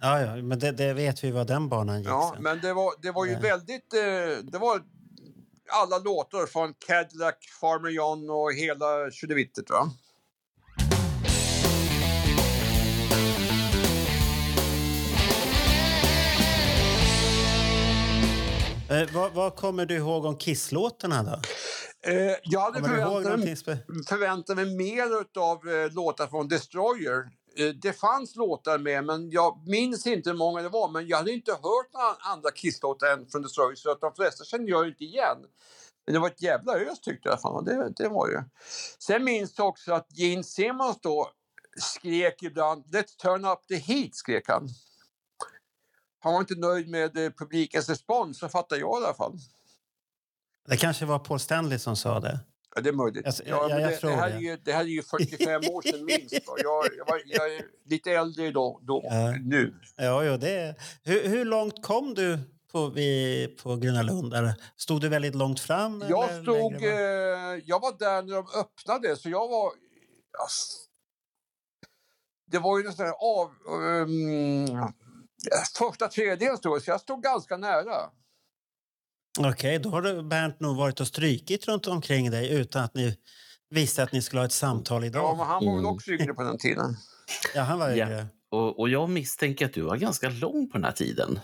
Ja, 0.00 0.20
ja, 0.20 0.36
men 0.42 0.58
det, 0.58 0.72
det 0.72 0.92
vet 0.94 1.24
vi 1.24 1.30
vad 1.30 1.46
den 1.46 1.68
banan 1.68 1.98
gick 1.98 2.08
ja, 2.08 2.30
sen. 2.34 2.42
men 2.42 2.60
det 2.60 2.72
var, 2.72 2.92
det 3.02 3.10
var 3.10 3.24
ju 3.26 3.32
Nej. 3.32 3.42
väldigt... 3.42 3.94
Eh, 3.94 4.44
det 4.52 4.58
var 4.58 4.82
alla 5.68 5.98
låtar 5.98 6.46
från 6.46 6.74
Cadillac, 6.74 7.34
Farmer 7.60 7.90
John 7.90 8.30
och 8.30 8.52
hela 8.52 9.10
tjodevittet. 9.10 9.70
Eh, 18.90 19.14
vad, 19.14 19.32
vad, 19.32 19.56
kommer 19.56 19.86
du 19.86 19.94
ihåg 19.94 20.24
om 20.24 20.38
Kiss-låtarna 20.38 21.22
då? 21.22 21.40
Eh, 22.10 22.36
jag 22.42 22.60
hade 22.60 22.88
förväntat 22.88 23.38
mig, 23.38 23.56
förväntat 24.08 24.56
mig 24.56 24.76
mer 24.76 25.04
av 25.38 25.68
eh, 25.68 25.92
låtar 25.92 26.26
från 26.26 26.48
Destroyer 26.48 27.30
Eh, 27.56 27.68
det 27.68 27.92
fanns 27.92 28.36
låtar 28.36 28.78
med, 28.78 29.04
men 29.04 29.30
jag 29.30 29.62
minns 29.66 30.06
inte 30.06 30.30
hur 30.30 30.36
många 30.36 30.62
det 30.62 30.68
var. 30.68 30.88
Men 30.88 31.06
jag 31.06 31.16
hade 31.16 31.32
inte 31.32 31.52
hört 31.52 31.92
några 31.92 32.32
andra 32.32 32.50
Kiss-låtar 32.50 33.06
än 33.06 33.26
från 33.26 33.42
Destroyer, 33.42 33.74
så 33.74 33.90
att 33.90 34.00
de 34.00 34.14
flesta 34.14 34.44
kände 34.44 34.70
jag 34.70 34.88
inte 34.88 35.04
igen. 35.04 35.38
Men 36.06 36.14
det 36.14 36.20
var 36.20 36.28
ett 36.28 36.42
jävla 36.42 36.74
ös 36.74 37.00
tyckte 37.00 37.28
jag. 37.28 37.40
Fan, 37.40 37.64
det, 37.64 37.92
det 37.96 38.08
var 38.08 38.28
ju. 38.28 38.42
Sen 38.98 39.24
minns 39.24 39.58
jag 39.58 39.68
också 39.68 39.92
att 39.92 40.18
Gene 40.18 40.44
Simmons 40.44 41.00
då 41.00 41.30
skrek 41.76 42.42
ibland 42.42 42.84
Let's 42.84 43.16
turn 43.22 43.44
up 43.44 43.66
the 43.68 43.76
heat, 43.76 44.14
skrek 44.14 44.48
han. 44.48 44.68
Han 46.20 46.32
var 46.32 46.40
inte 46.40 46.54
nöjd 46.54 46.88
med 46.88 47.16
eh, 47.16 47.30
publikens 47.30 47.88
respons, 47.88 48.38
så 48.38 48.48
fattar 48.48 48.76
jag 48.76 49.00
i 49.00 49.04
alla 49.04 49.14
fall. 49.14 49.38
Det 50.68 50.76
kanske 50.76 51.04
var 51.04 51.18
Paul 51.18 51.40
Stanley 51.40 51.78
som 51.78 51.96
sa 51.96 52.20
det. 52.20 52.40
Ja, 52.74 52.80
det 52.80 52.88
är 52.88 52.92
möjligt. 52.92 53.24
Jag- 53.24 53.34
ja, 53.46 53.68
jag- 53.68 53.80
jag 53.80 53.90
det, 53.90 53.98
det, 54.02 54.12
här 54.14 54.28
det. 54.30 54.36
är 54.36 54.40
ju, 54.40 54.56
det 54.56 54.72
här 54.72 54.80
är 54.80 54.84
ju 54.84 55.02
45 55.02 55.62
år 55.70 55.82
sedan 55.82 56.04
minst. 56.04 56.32
Jag, 56.32 56.86
jag, 56.98 57.06
var, 57.06 57.22
jag 57.26 57.54
är 57.54 57.62
lite 57.84 58.10
äldre 58.12 58.46
idag, 58.46 58.78
då, 58.82 59.00
Ja. 59.04 59.30
nu. 59.42 59.74
Ja, 59.96 60.24
jo, 60.24 60.36
det 60.36 60.74
hur, 61.04 61.28
hur 61.28 61.44
långt 61.44 61.82
kom 61.84 62.14
du 62.14 62.38
på, 62.72 62.86
vid, 62.88 63.58
på 63.58 63.76
Gröna 63.76 64.02
Lund? 64.02 64.30
Där? 64.30 64.54
Stod 64.76 65.00
du 65.00 65.08
väldigt 65.08 65.34
långt 65.34 65.60
fram? 65.60 66.04
Jag, 66.08 66.42
stod, 66.42 66.74
eh, 66.84 66.90
jag 67.64 67.80
var 67.80 67.98
där 67.98 68.22
när 68.22 68.34
de 68.34 68.46
öppnade, 68.60 69.16
så 69.16 69.28
jag 69.30 69.48
var... 69.48 69.72
ass- 70.46 70.80
det 72.50 72.58
var 72.58 72.78
ju 72.78 72.84
nästan 72.84 73.06
av... 73.06 73.50
Um, 73.74 74.92
första 75.78 76.08
tredjedelen 76.08 76.56
stod 76.56 76.82
så 76.82 76.90
jag 76.90 77.00
stod 77.00 77.22
ganska 77.22 77.56
nära. 77.56 77.96
Okej, 79.38 79.78
då 79.78 79.88
har 79.90 80.02
du, 80.02 80.22
Bernt 80.22 80.60
nog 80.60 80.76
varit 80.76 81.00
och 81.00 81.06
strykit 81.06 81.68
runt 81.68 81.86
omkring 81.86 82.30
dig 82.30 82.52
utan 82.52 82.84
att 82.84 82.94
ni 82.94 83.18
visste 83.70 84.02
att 84.02 84.12
ni 84.12 84.22
skulle 84.22 84.40
ha 84.40 84.46
ett 84.46 84.52
samtal 84.52 85.04
idag. 85.04 85.22
Ja, 85.24 85.34
men 85.36 85.46
han 85.46 85.64
var 85.64 85.72
väl 85.72 85.80
Mm. 85.80 85.90
också 85.94 86.10
yngre 86.10 86.34
på 86.34 86.42
den 86.42 86.58
tiden. 86.58 86.96
Ja, 87.54 87.62
han 87.62 87.78
var 87.78 87.90
Ja. 87.90 88.06
yngre. 88.06 88.26
Och, 88.50 88.78
och 88.80 88.88
jag 88.88 89.10
misstänker 89.10 89.66
att 89.66 89.72
du 89.72 89.80
var 89.82 89.96
ganska 89.96 90.28
lång 90.28 90.70
på 90.70 90.78
den 90.78 90.84
här 90.84 90.92
tiden. 90.92 91.40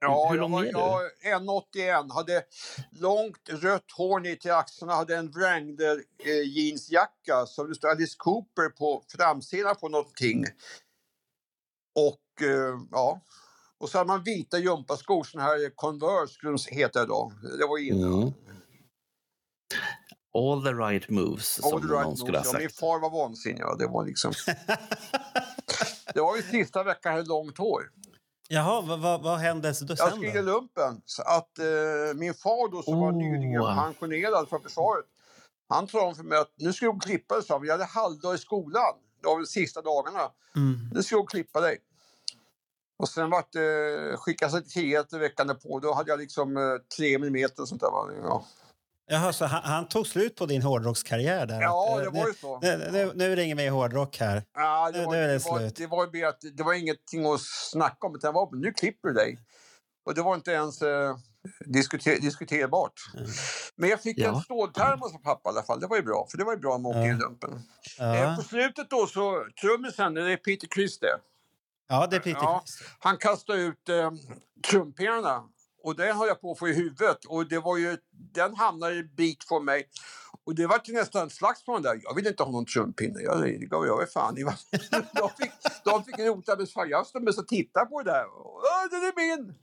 Ja, 0.00 0.28
Hur 0.30 0.36
jag 0.36 0.40
lång 0.40 0.52
var 0.52 0.60
är 0.64 0.64
du? 0.64 0.70
jag, 0.70 1.00
1,81, 1.42 2.12
hade 2.14 2.42
långt 2.90 3.48
rött 3.48 3.84
hår 3.96 4.20
ner 4.20 4.34
till 4.36 4.50
axlarna, 4.50 4.94
hade 4.94 5.16
en 5.16 5.30
Wrangler 5.30 6.02
eh, 6.24 6.42
jeansjacka 6.48 7.46
som 7.46 7.68
det 7.68 7.74
stod 7.74 7.90
Alice 7.90 8.14
Cooper 8.18 8.68
på 8.68 9.02
framsidan 9.16 9.76
på 9.80 9.88
någonting. 9.88 10.44
Och 11.94 12.42
eh, 12.46 12.78
ja, 12.90 13.20
och 13.80 13.88
så 13.88 13.98
hade 13.98 14.08
man 14.08 14.22
vita 14.22 14.58
gympaskor, 14.58 15.24
såna 15.24 15.42
här 15.44 15.70
Converse 15.74 16.34
skulle 16.34 16.52
de 16.52 16.74
heta 16.76 17.06
då. 17.06 17.32
Det 17.58 17.66
var 17.66 17.78
inne. 17.78 18.06
Mm. 18.06 18.32
All 20.34 20.62
the 20.62 20.72
right 20.72 21.08
moves, 21.08 21.60
All 21.64 21.70
som 21.70 21.80
the 21.80 21.86
någon 21.86 22.04
right 22.04 22.18
skulle 22.18 22.38
ha 22.38 22.44
moves. 22.44 22.52
Ja, 22.52 22.58
min 22.58 22.68
sagt. 22.68 22.80
far 22.80 23.00
var 23.00 23.10
vansinnig. 23.10 23.60
Ja. 23.60 23.76
Det 23.78 23.86
var 23.86 24.04
liksom... 24.06 24.32
det 26.14 26.20
var 26.20 26.36
ju 26.36 26.42
sista 26.42 26.82
veckan 26.82 27.12
jag 27.12 27.16
hade 27.18 27.28
långt 27.28 27.58
hår. 27.58 27.82
Jaha, 28.48 28.80
vad, 28.80 29.00
vad, 29.00 29.22
vad 29.22 29.38
hände 29.38 29.68
då 29.80 29.86
Jag 29.88 29.98
sen 29.98 30.10
skulle 30.10 30.42
lumpen. 30.42 31.02
Så 31.04 31.22
att 31.22 31.58
eh, 31.58 31.64
min 32.14 32.34
far 32.34 32.70
då 32.70 32.82
som 32.82 33.00
var 33.00 33.12
Oh. 33.12 33.16
nyligen 33.16 33.62
pensionerad 33.62 34.48
från 34.48 34.62
försvaret. 34.62 35.04
Han 35.68 35.86
talade 35.86 36.08
om 36.08 36.14
för 36.14 36.22
mig 36.22 36.38
att 36.38 36.52
nu 36.56 36.72
ska 36.72 36.84
jag 36.84 37.02
klippa 37.02 37.34
dig. 37.34 37.44
sa. 37.44 37.60
Jag 37.64 37.72
hade 37.72 37.84
halvdag 37.84 38.34
i 38.34 38.38
skolan. 38.38 38.94
Det 39.22 39.28
var 39.28 39.36
väl 39.36 39.46
sista 39.46 39.82
dagarna. 39.82 40.30
Mm. 40.56 40.90
Nu 40.94 41.02
ska 41.02 41.14
jag 41.16 41.28
klippa 41.28 41.60
dig. 41.60 41.78
Och 42.98 43.08
sen 43.08 43.30
vart 43.30 43.52
det 43.52 44.16
skickas 44.16 44.54
ett 44.54 44.68
till 44.68 45.18
veckan 45.18 45.58
på. 45.62 45.80
Då 45.80 45.94
hade 45.94 46.10
jag 46.10 46.18
liksom 46.20 46.56
eh, 46.56 46.62
tre 46.96 47.18
millimeter 47.18 47.62
och 47.62 47.68
sånt 47.68 47.80
där. 47.80 47.88
Ja, 48.22 48.44
Jaha, 49.10 49.32
så 49.32 49.44
han, 49.44 49.62
han 49.64 49.88
tog 49.88 50.06
slut 50.06 50.36
på 50.36 50.46
din 50.46 50.62
hårdrockskarriär 50.62 51.46
där? 51.46 51.60
ja 51.60 51.92
Att, 51.96 51.98
det 51.98 52.06
eh, 52.18 52.22
var 52.22 52.28
ju 52.28 52.34
så. 52.34 52.58
Nu, 52.60 52.88
nu, 52.92 53.12
nu 53.14 53.32
är 53.32 53.36
det 53.36 53.44
inget 53.44 53.56
mer 53.56 53.70
hårdrock 53.70 54.18
här. 54.18 54.42
Ja, 54.54 54.90
det, 54.90 54.98
Nu- 54.98 55.04
var, 55.04 55.12
nu 55.12 55.18
är 55.18 55.28
det 55.28 55.32
det, 55.38 55.44
var, 55.50 55.58
slut. 55.58 55.76
det 55.76 55.86
var 55.86 56.04
ju 56.04 56.10
mer 56.12 56.26
att 56.26 56.38
det 56.52 56.62
var 56.62 56.72
ingenting 56.74 57.26
att 57.26 57.40
snacka 57.40 58.06
om. 58.06 58.14
Utan 58.16 58.32
det 58.32 58.34
var, 58.34 58.56
nu 58.56 58.72
klipper 58.72 59.08
du 59.08 59.14
dig. 59.14 59.38
Och 60.06 60.14
det 60.14 60.22
var 60.22 60.34
inte 60.34 60.50
ens 60.50 60.82
eh, 60.82 61.16
diskuter, 61.66 62.20
diskuterbart. 62.20 62.92
Men 63.76 63.88
jag 63.90 64.02
fick 64.02 64.18
en 64.18 64.24
Ja. 64.24 64.40
ståltermos 64.44 65.14
av 65.14 65.18
pappa 65.18 65.50
i 65.50 65.52
alla 65.52 65.62
fall. 65.62 65.80
Det 65.80 65.86
var 65.86 65.96
ju 65.96 66.02
bra. 66.02 66.26
För 66.30 66.38
det 66.38 66.44
var 66.44 66.52
ju 66.52 66.58
bra 66.58 66.78
med 66.78 66.88
åka 66.90 66.98
Ja. 66.98 67.06
i 67.06 67.14
lumpen. 67.14 67.50
Eh, 68.00 68.20
Ja, 68.20 68.34
på 68.36 68.42
slutet 68.42 68.90
då 68.90 69.06
så, 69.06 69.46
trummisen, 69.60 70.14
det 70.14 70.32
är 70.32 70.36
Peter 70.36 70.66
Criss 70.70 70.98
det. 70.98 71.18
Ja 71.88 72.06
det 72.06 72.16
är 72.16 72.20
Peter 72.20 72.42
Ja. 72.42 72.64
Han 72.98 73.16
kastade 73.16 73.62
ut 73.62 73.88
eh, 73.88 74.10
trumpinnarna. 74.70 75.44
Och 75.82 75.96
den 75.96 76.16
höll 76.16 76.28
jag 76.28 76.40
på 76.40 76.52
att 76.52 76.58
få 76.58 76.68
i 76.68 76.74
huvudet. 76.74 77.24
Och 77.24 77.48
det 77.48 77.58
var 77.58 77.76
ju, 77.76 77.96
den 78.10 78.54
hamnade 78.54 78.98
en 78.98 79.14
bit 79.14 79.44
från 79.44 79.64
mig. 79.64 79.88
Och 80.44 80.54
det 80.54 80.66
var 80.66 80.80
ju 80.84 80.94
nästan 80.94 81.30
slagsmål 81.30 81.82
där. 81.82 82.00
Jag 82.02 82.14
ville 82.14 82.28
inte 82.28 82.42
ha 82.42 82.50
någon 82.50 82.66
trumpinne. 82.66 83.20
Jag, 83.20 83.42
det 83.42 83.66
gav 83.66 83.86
jag 83.86 83.98
väl 83.98 84.06
fan 84.06 84.38
i. 84.38 84.42
de, 85.12 85.30
fick, 85.38 85.52
de 85.84 86.04
fick 86.04 86.18
rota 86.18 86.56
med 86.56 86.68
stod 87.06 87.22
mest 87.22 87.38
och 87.38 87.48
tittade 87.48 87.86
på 87.86 88.02
det 88.02 88.10
där. 88.10 88.24
Åh, 88.36 88.90
den 88.90 89.00
är 89.00 89.12
min! 89.16 89.54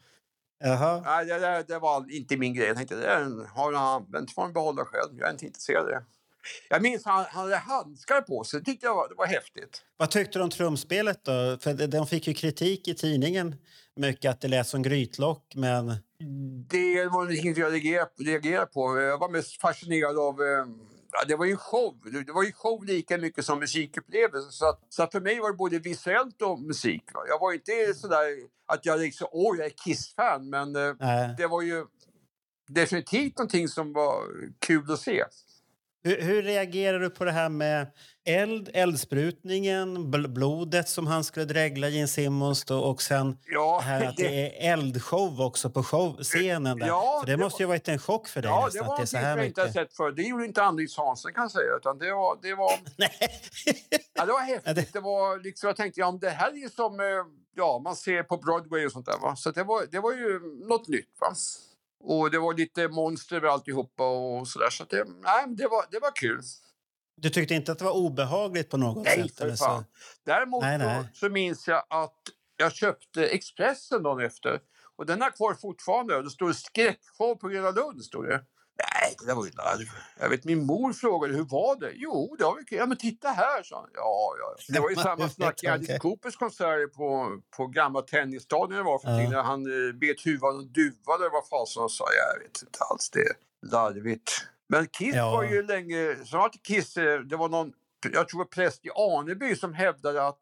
Jaha. 0.59 1.01
Nej, 1.05 1.25
det, 1.25 1.39
det, 1.39 1.63
det 1.67 1.79
var 1.79 2.11
inte 2.11 2.37
min 2.37 2.53
grej. 2.53 2.67
Jag 2.67 2.77
tänkte, 2.77 2.95
den 2.95 3.45
har 3.45 3.73
han 3.73 4.03
använt. 4.03 4.31
får 4.31 4.41
han 4.41 4.53
behålla 4.53 4.85
själv. 4.85 5.19
Jag 5.19 5.27
är 5.27 5.31
inte 5.31 5.45
intresserad 5.45 5.81
av 5.81 5.89
det. 5.89 6.03
Jag 6.69 6.81
minns 6.81 7.05
han, 7.05 7.25
han 7.29 7.43
hade 7.43 7.55
handskar 7.55 8.21
på 8.21 8.43
sig. 8.43 8.59
Det 8.59 8.65
tyckte 8.65 8.85
jag 8.85 8.95
var, 8.95 9.09
det 9.09 9.15
var 9.15 9.25
häftigt. 9.25 9.81
Vad 9.97 10.11
tyckte 10.11 10.39
du 10.39 10.43
om 10.43 10.49
trumspelet 10.49 11.19
då? 11.23 11.57
För 11.61 11.87
de- 11.87 12.07
fick 12.07 12.27
ju 12.27 12.33
kritik 12.33 12.87
i 12.87 12.95
tidningen 12.95 13.55
mycket 13.95 14.31
att 14.31 14.41
det 14.41 14.47
lät 14.47 14.67
som 14.67 14.81
grytlock, 14.81 15.53
men... 15.55 15.87
Det 16.69 17.05
var 17.05 17.45
inget 17.45 17.57
jag 17.57 17.73
reagerade, 17.73 18.65
på. 18.65 18.99
Jag 19.01 19.17
var 19.17 19.29
mest 19.29 19.61
fascinerad 19.61 20.19
av... 20.19 20.41
eh, 20.41 20.65
det 21.27 21.35
var 21.35 21.45
ju 21.45 21.51
en 21.51 21.57
show. 21.57 21.95
Det 22.25 22.31
var 22.31 22.43
ju 22.43 22.51
show 22.51 22.85
lika 22.85 23.17
mycket 23.17 23.45
som 23.45 23.59
musikupplevelse. 23.59 24.51
Så, 24.51 24.69
att, 24.69 24.79
så 24.89 25.03
att 25.03 25.11
för 25.11 25.21
mig 25.21 25.39
var 25.39 25.51
det 25.51 25.57
både 25.57 25.79
visuellt 25.79 26.41
och 26.41 26.59
musik. 26.59 27.03
Jag 27.27 27.39
var 27.39 27.53
inte 27.53 27.93
sådär 27.95 28.27
att 28.65 28.85
jag 28.85 28.99
liksom, 28.99 29.27
åh, 29.31 29.57
jag 29.57 29.65
är 29.65 29.69
Kiss-fan. 29.69 30.49
Men 30.49 30.71
Nej. 30.99 31.35
det 31.37 31.47
var 31.47 31.61
ju 31.61 31.85
definitivt 32.67 33.37
någonting 33.37 33.67
som 33.67 33.93
var 33.93 34.23
kul 34.59 34.91
att 34.91 34.99
se. 34.99 35.23
Hur, 36.05 36.21
hur 36.21 36.43
reagerar 36.43 36.99
du 36.99 37.09
på 37.09 37.25
det 37.25 37.31
här 37.31 37.49
med 37.49 37.87
eld, 38.25 38.69
eldsprutningen, 38.73 39.97
bl- 40.13 40.27
blodet 40.27 40.89
som 40.89 41.07
han 41.07 41.23
skulle 41.23 41.45
dregla 41.45 41.89
Gene 41.89 42.07
Simmons 42.07 42.65
då, 42.65 42.79
och 42.79 43.01
sen 43.01 43.37
Ja, 43.45 43.77
det 43.79 43.85
här 43.85 44.05
att 44.05 44.17
det 44.17 44.65
är 44.67 44.73
eldshow 44.73 45.41
också 45.41 45.69
på 45.69 45.83
show, 45.83 46.17
scenen 46.23 46.79
där. 46.79 46.87
Ja, 46.87 47.17
för 47.21 47.25
det, 47.25 47.33
det 47.33 47.37
måste 47.43 47.63
ju 47.63 47.65
ha 47.67 47.69
varit 47.69 47.87
en 47.87 47.99
chock 47.99 48.27
för 48.27 48.41
dig 48.41 48.51
Ja, 48.51 48.69
det 48.73 48.81
var 48.81 48.93
att 48.93 49.01
det 49.01 49.07
så 49.07 49.17
jag 49.17 49.45
inte 49.45 49.71
sett 49.73 49.93
förr. 49.93 50.11
Det 50.11 50.21
gjorde 50.23 50.45
inte 50.45 50.63
Ann-Louise 50.63 51.01
Hansson 51.01 51.33
kan 51.33 51.41
jag 51.41 51.51
säga. 51.51 51.75
Utan 51.79 51.97
det 51.97 52.11
var, 52.13 52.37
det 52.41 52.55
var, 52.55 52.71
ja, 54.13 54.25
det 54.25 54.31
var 54.31 54.41
häftigt. 54.41 54.93
det- 54.93 54.99
var 54.99 55.43
liksom, 55.43 55.67
jag 55.67 55.75
tänkte, 55.75 55.99
ja, 55.99 56.17
det 56.21 56.29
här 56.29 56.51
är 56.51 56.55
ju 56.55 56.69
som 56.69 56.99
eh, 56.99 57.05
ja, 57.55 57.81
man 57.83 57.95
ser 57.95 58.23
på 58.23 58.37
Broadway 58.37 58.85
och 58.85 58.91
sånt 58.91 59.05
där. 59.05 59.17
Va? 59.21 59.35
Så 59.35 59.51
det 59.51 59.63
var, 59.63 59.83
det 59.91 59.99
var 59.99 60.11
ju 60.11 60.39
något 60.67 60.87
nytt. 60.87 61.09
Va? 61.19 61.27
Och 62.07 62.31
det 62.31 62.39
var 62.39 62.53
lite 62.53 62.87
monster 62.87 63.35
över 63.35 63.47
alltihopa 63.47 64.07
och 64.07 64.47
sådär. 64.47 64.69
Så 64.69 64.83
att 64.83 64.89
det, 64.89 65.05
nej, 65.23 65.45
det, 65.47 65.67
var, 65.67 65.85
det 65.91 65.99
var 65.99 66.15
kul. 66.15 66.41
Du 67.17 67.29
tyckte 67.29 67.53
inte 67.53 67.71
att 67.71 67.79
det 67.79 67.85
var 67.85 67.95
obehagligt 67.95 68.69
på 68.69 68.77
något 68.77 69.05
Nej, 69.05 69.29
sätt? 69.29 69.59
fan. 69.59 69.85
Däremot 70.25 70.61
Nej, 70.61 70.79
så, 70.79 70.85
nej. 70.85 71.03
så 71.13 71.29
minns 71.29 71.67
jag 71.67 71.83
att 71.89 72.21
jag 72.57 72.71
köpte 72.73 73.27
Expressen 73.27 74.03
dagen 74.03 74.25
efter. 74.25 74.59
Och 74.95 75.05
den 75.05 75.21
är 75.21 75.31
kvar 75.31 75.53
fortfarande. 75.53 76.21
Det 76.21 76.29
står 76.29 76.53
skräckshow 76.53 77.35
på 77.35 77.47
Gröna 77.47 77.71
Lund. 77.71 78.03
Står 78.03 78.23
det. 78.23 78.43
Nej, 78.77 79.15
det 79.27 79.33
var 79.33 79.45
ju 79.45 79.51
larv. 79.51 79.87
Jag 80.19 80.29
vet, 80.29 80.43
min 80.43 80.65
mor 80.65 80.93
frågade 80.93 81.33
hur 81.33 81.43
var 81.43 81.75
det? 81.79 81.91
Jo, 81.95 82.35
det 82.37 82.43
var 82.43 82.55
väl 82.55 82.65
kul. 82.65 82.77
Ja, 82.77 82.85
men 82.85 82.97
titta 82.97 83.29
här, 83.29 83.63
sa 83.63 83.79
han. 83.79 83.89
Ja, 83.93 84.35
ja. 84.39 84.55
Det 84.73 84.79
var 84.79 84.89
ju 84.89 84.95
samma 85.09 85.29
snack 85.29 85.63
i 85.63 85.67
Alice. 85.67 85.99
Coopers 85.99 86.35
konserter 86.35 86.87
på, 86.87 87.39
på 87.57 87.67
gamla 87.67 88.01
tennisstadion 88.01 88.77
det 88.77 88.83
var 88.83 88.99
för 88.99 89.09
Ja. 89.21 89.29
när 89.29 89.43
han 89.43 89.87
eh, 89.87 89.93
bet 89.93 90.25
huvudet 90.25 90.43
av 90.43 90.59
en 90.59 90.71
duva 90.71 91.15
eller 91.15 91.29
vad 91.31 91.47
fasen 91.47 91.79
han 91.79 91.89
sa. 91.89 92.05
Jag 92.33 92.39
vet 92.43 92.61
inte 92.61 92.79
alls, 92.91 93.09
det 93.09 93.19
är 93.19 93.33
larvigt. 93.71 94.31
Men 94.69 94.87
Kiss 94.87 95.15
Ja. 95.15 95.31
var 95.31 95.43
ju 95.43 95.63
länge, 95.63 96.15
snart 96.25 96.63
Kiss, 96.67 96.97
eh, 96.97 97.19
det 97.19 97.35
var 97.35 97.49
någon, 97.49 97.73
jag 98.13 98.29
tror 98.29 98.45
präst 98.45 98.85
i 98.85 98.89
Aneby 98.95 99.55
som 99.55 99.73
hävdade 99.73 100.27
att, 100.27 100.39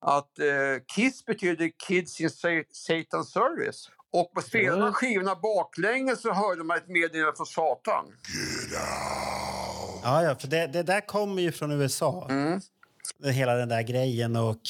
att 0.00 0.38
eh, 0.38 0.46
Kiss 0.94 1.24
betyder 1.24 1.70
Kids 1.86 2.20
in 2.20 2.30
Sa- 2.30 2.48
Satan's 2.88 3.24
Service. 3.24 3.90
Och 4.12 4.32
på 4.34 4.40
spelarna 4.40 4.82
Mm. 4.82 4.92
skivorna 4.92 5.34
baklänges 5.34 6.22
så 6.22 6.32
hörde 6.32 6.64
man 6.64 6.76
ett 6.76 6.88
meddelande 6.88 7.36
från 7.36 7.46
Satan. 7.46 8.04
Ja, 10.02 10.22
ja, 10.22 10.34
för 10.34 10.48
det, 10.48 10.66
det 10.66 10.82
där 10.82 11.00
kommer 11.06 11.42
ju 11.42 11.52
från 11.52 11.72
USA. 11.72 12.26
Mm. 12.30 12.60
Hela 13.24 13.54
den 13.54 13.68
där 13.68 13.82
grejen 13.82 14.36
och 14.36 14.60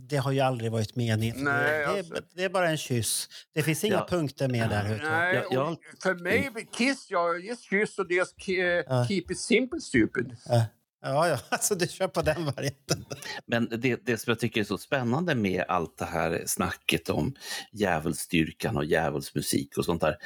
det 0.00 0.16
har 0.16 0.32
ju 0.32 0.40
aldrig 0.40 0.72
varit 0.72 0.96
meningen. 0.96 1.44
Nej, 1.44 1.70
det, 1.72 1.78
det, 1.78 1.86
alltså. 1.98 2.14
är, 2.14 2.22
det 2.34 2.44
är 2.44 2.48
bara 2.48 2.68
en 2.70 2.76
kyss. 2.76 3.28
Det 3.54 3.62
finns 3.62 3.84
inga 3.84 3.94
Ja. 3.94 4.06
punkter 4.10 4.48
med 4.48 4.70
där. 4.70 5.00
Nej, 5.02 5.34
Jag- 5.34 5.52
jag- 5.52 5.76
för 6.02 6.14
mig, 6.14 6.68
Kiss, 6.72 7.06
ja, 7.10 7.32
dels 7.32 7.68
Kiss 7.68 7.98
och 7.98 8.08
dels 8.08 8.34
Ki- 8.34 8.84
Ja. 8.86 9.06
Keep 9.08 9.24
It 9.30 9.38
Simple 9.38 9.80
Stupid. 9.80 10.36
Ja, 10.46 10.64
ja, 11.08 11.38
alltså 11.48 11.74
du 11.74 11.88
kör 11.88 12.08
på 12.08 12.22
den 12.22 12.44
varianten. 12.44 13.04
Men 13.46 13.68
det, 13.68 14.06
det 14.06 14.18
som 14.18 14.30
jag 14.30 14.38
tycker 14.38 14.60
är 14.60 14.64
så 14.64 14.78
spännande 14.78 15.34
med 15.34 15.64
allt 15.68 15.98
det 15.98 16.04
här 16.04 16.42
snacket 16.46 17.10
om 17.10 17.34
djävulsstyrkan 17.72 18.76
och 18.76 18.84
djävulsmusik 18.84 19.78
och 19.78 19.84
sånt 19.84 20.00
där. 20.00 20.16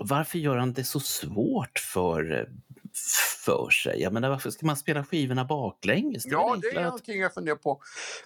varför 0.00 0.38
gör 0.38 0.56
han 0.56 0.72
det 0.72 0.84
så 0.84 1.00
svårt 1.00 1.78
för, 1.78 2.48
för 3.44 3.70
sig? 3.70 4.02
Jag 4.02 4.12
menar, 4.12 4.28
varför 4.28 4.50
ska 4.50 4.66
man 4.66 4.76
spela 4.76 5.04
skivorna 5.04 5.44
baklänges? 5.44 6.26
är 6.26 6.30
Ja, 6.30 6.58
det 6.62 6.68
är 6.76 6.84
någonting 6.84 7.20
jag 7.20 7.34
funderar 7.34 7.56
på. 7.56 7.82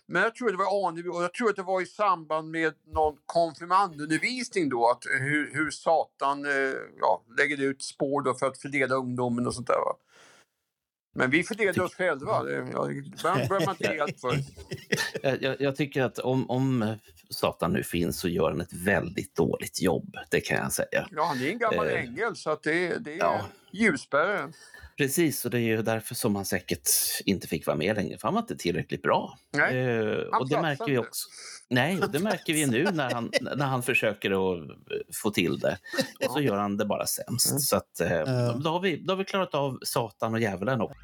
Men 0.06 0.22
jag 0.22 0.34
tror 0.34 0.50
det 0.50 0.56
var 0.56 0.88
Aneby 0.88 1.08
och 1.08 1.22
jag 1.22 1.34
tror 1.34 1.50
att 1.50 1.56
det 1.56 1.62
var 1.62 1.82
i 1.82 1.86
samband 1.86 2.50
med 2.50 2.74
någon 2.86 3.16
konfirmandundervisning 3.26 4.68
då, 4.68 4.90
att 4.90 5.04
hur, 5.20 5.54
hur 5.54 5.70
Satan 5.70 6.44
eh, 6.44 6.74
ja, 7.00 7.24
lägger 7.38 7.62
ut 7.62 7.82
spår 7.82 8.22
då 8.22 8.34
för 8.34 8.46
att 8.46 8.58
fördela 8.58 8.94
ungdomen 8.94 9.46
och 9.46 9.54
sånt 9.54 9.66
där. 9.66 9.74
Va? 9.74 9.96
Men 11.14 11.30
vi 11.30 11.44
fördelade 11.44 11.82
oss 11.82 11.94
själva. 11.94 12.42
Det 12.42 12.62
behöver 13.22 13.66
man 13.66 13.76
inte 13.80 14.02
allt 14.02 14.20
för. 14.20 14.38
Jag, 15.42 15.60
jag, 15.60 15.76
tycker 15.76 16.02
att 16.02 16.18
om, 16.18 16.50
om 16.50 16.96
Satan 17.30 17.72
nu 17.72 17.82
finns 17.82 18.20
så 18.20 18.28
gör 18.28 18.50
han 18.50 18.60
ett 18.60 18.72
väldigt 18.72 19.36
dåligt 19.36 19.82
jobb. 19.82 20.16
Det 20.30 20.40
kan 20.40 20.56
jag 20.56 20.72
säga. 20.72 21.08
Ja, 21.10 21.24
han 21.24 21.40
är 21.40 21.48
en 21.48 21.58
gammal 21.58 21.86
Eh, 21.86 22.00
ängel 22.00 22.36
så 22.36 22.50
att 22.50 22.62
det, 22.62 22.98
det 22.98 23.12
är 23.12 23.18
ja. 23.18 23.40
ljusbäraren. 23.72 24.52
Precis, 24.96 25.44
och 25.44 25.50
det 25.50 25.58
är 25.58 25.60
ju 25.60 25.82
därför 25.82 26.14
som 26.14 26.36
han 26.36 26.44
säkert 26.44 26.88
inte 27.24 27.48
fick 27.48 27.66
vara 27.66 27.76
med 27.76 27.96
längre, 27.96 28.18
för 28.18 28.28
han 28.28 28.34
var 28.34 28.40
inte 28.40 28.56
tillräckligt 28.56 29.02
bra. 29.02 29.38
Nej, 29.52 29.76
Eh, 29.76 30.38
och 30.40 30.48
det 30.48 30.60
märker 30.60 30.86
vi 30.86 30.98
också. 30.98 31.28
Nej, 31.70 31.98
det 32.12 32.18
märker 32.18 32.52
vi 32.52 32.66
nu 32.66 32.84
när 32.92 33.10
han, 33.10 33.30
när 33.40 33.66
han 33.66 33.82
försöker 33.82 34.30
att 34.30 34.68
eh, 34.70 34.74
få 35.22 35.30
till 35.30 35.58
det. 35.58 35.78
Och 36.26 36.32
så 36.32 36.40
gör 36.40 36.56
han 36.56 36.76
det 36.76 36.84
bara 36.84 37.06
sämst. 37.06 37.60
Så 37.60 37.76
att, 37.76 38.00
eh, 38.00 38.54
då, 38.56 38.70
har 38.70 38.80
vi, 38.80 38.96
då 38.96 39.12
har 39.12 39.18
vi 39.18 39.24
klarat 39.24 39.54
av 39.54 39.78
Satan 39.82 40.34
och 40.34 40.40
djävulen 40.40 40.80
också. 40.80 40.94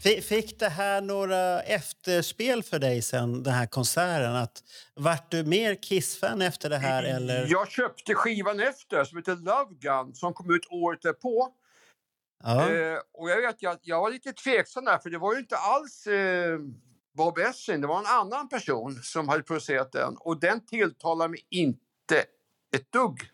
Fi- 0.00 0.20
Fick 0.22 0.58
det 0.58 0.68
här 0.68 1.00
några 1.00 1.60
efterspel 1.60 2.62
för 2.62 2.78
dig 2.78 3.02
sen, 3.02 3.42
den 3.42 3.54
här 3.54 3.66
konserten? 3.66 4.36
Att, 4.36 4.62
vart 4.94 5.30
du 5.30 5.44
mer 5.44 5.74
Kiss-fan 5.74 6.42
efter 6.42 6.70
det 6.70 6.76
här? 6.78 7.02
Eller? 7.02 7.46
Jag 7.50 7.70
köpte 7.70 8.14
skivan 8.14 8.60
efter 8.60 9.04
som 9.04 9.18
heter 9.18 9.36
Love 9.36 9.74
Gun 9.80 10.14
som 10.14 10.32
kom 10.34 10.54
ut 10.54 10.66
året 10.70 11.02
därpå. 11.02 11.48
Ja. 12.44 12.70
Eh, 12.72 12.98
och 13.12 13.30
jag 13.30 13.42
vet 13.42 13.62
jag, 13.62 13.78
jag 13.82 14.00
var 14.00 14.10
lite 14.10 14.32
tveksam 14.32 14.84
där 14.84 14.98
för 14.98 15.10
det 15.10 15.18
var 15.18 15.34
ju 15.34 15.40
inte 15.40 15.56
alls 15.56 16.06
eh, 16.06 16.58
Bob 17.16 17.38
Essing, 17.38 17.80
det 17.80 17.86
var 17.86 17.98
en 17.98 18.06
annan 18.06 18.48
person 18.48 18.94
som 19.02 19.28
hade 19.28 19.42
producerat 19.42 19.92
den 19.92 20.16
och 20.16 20.40
den 20.40 20.66
tilltalade 20.66 21.30
mig 21.30 21.46
inte 21.50 22.18
ett 22.76 22.92
dugg. 22.92 23.30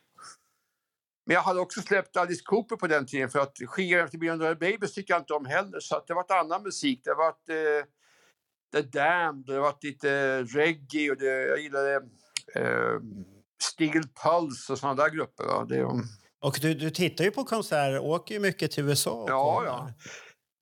Men 1.26 1.34
jag 1.34 1.42
hade 1.42 1.60
också 1.60 1.80
släppt 1.80 2.16
Alice 2.16 2.42
Cooper 2.44 2.76
på 2.76 2.86
den 2.86 3.06
tiden 3.06 3.30
för 3.30 3.38
att 3.38 3.56
skivan 3.66 4.04
efter 4.04 4.18
Beyond 4.18 4.40
the 4.40 4.54
Babies 4.54 4.94
tycker 4.94 5.14
jag 5.14 5.20
inte 5.20 5.34
om 5.34 5.46
heller 5.46 5.80
så 5.80 5.96
att 5.96 6.06
det 6.06 6.14
var 6.14 6.40
annan 6.40 6.62
musik. 6.62 7.00
Det 7.04 7.14
var 7.14 7.28
eh, 7.28 7.84
The 8.72 8.82
Damned, 8.82 9.46
det 9.46 9.60
var 9.60 9.76
lite 9.80 10.42
reggae 10.42 11.10
och 11.10 11.16
det, 11.16 11.46
jag 11.46 11.60
gillade 11.60 11.94
eh, 12.54 13.00
Steel 13.62 14.02
Pulse 14.24 14.72
och 14.72 14.78
sådana 14.78 15.02
där 15.02 15.10
grupper. 15.10 15.44
Va? 15.44 15.64
Det, 15.68 15.88
och 16.44 16.58
du, 16.60 16.74
du 16.74 16.90
tittar 16.90 17.24
ju 17.24 17.30
på 17.30 17.44
konserter, 17.44 17.98
åker 17.98 18.34
ju 18.34 18.40
mycket 18.40 18.70
till 18.70 18.84
USA. 18.84 19.22
och 19.22 19.30
Ja, 19.30 19.62
ja. 19.64 19.90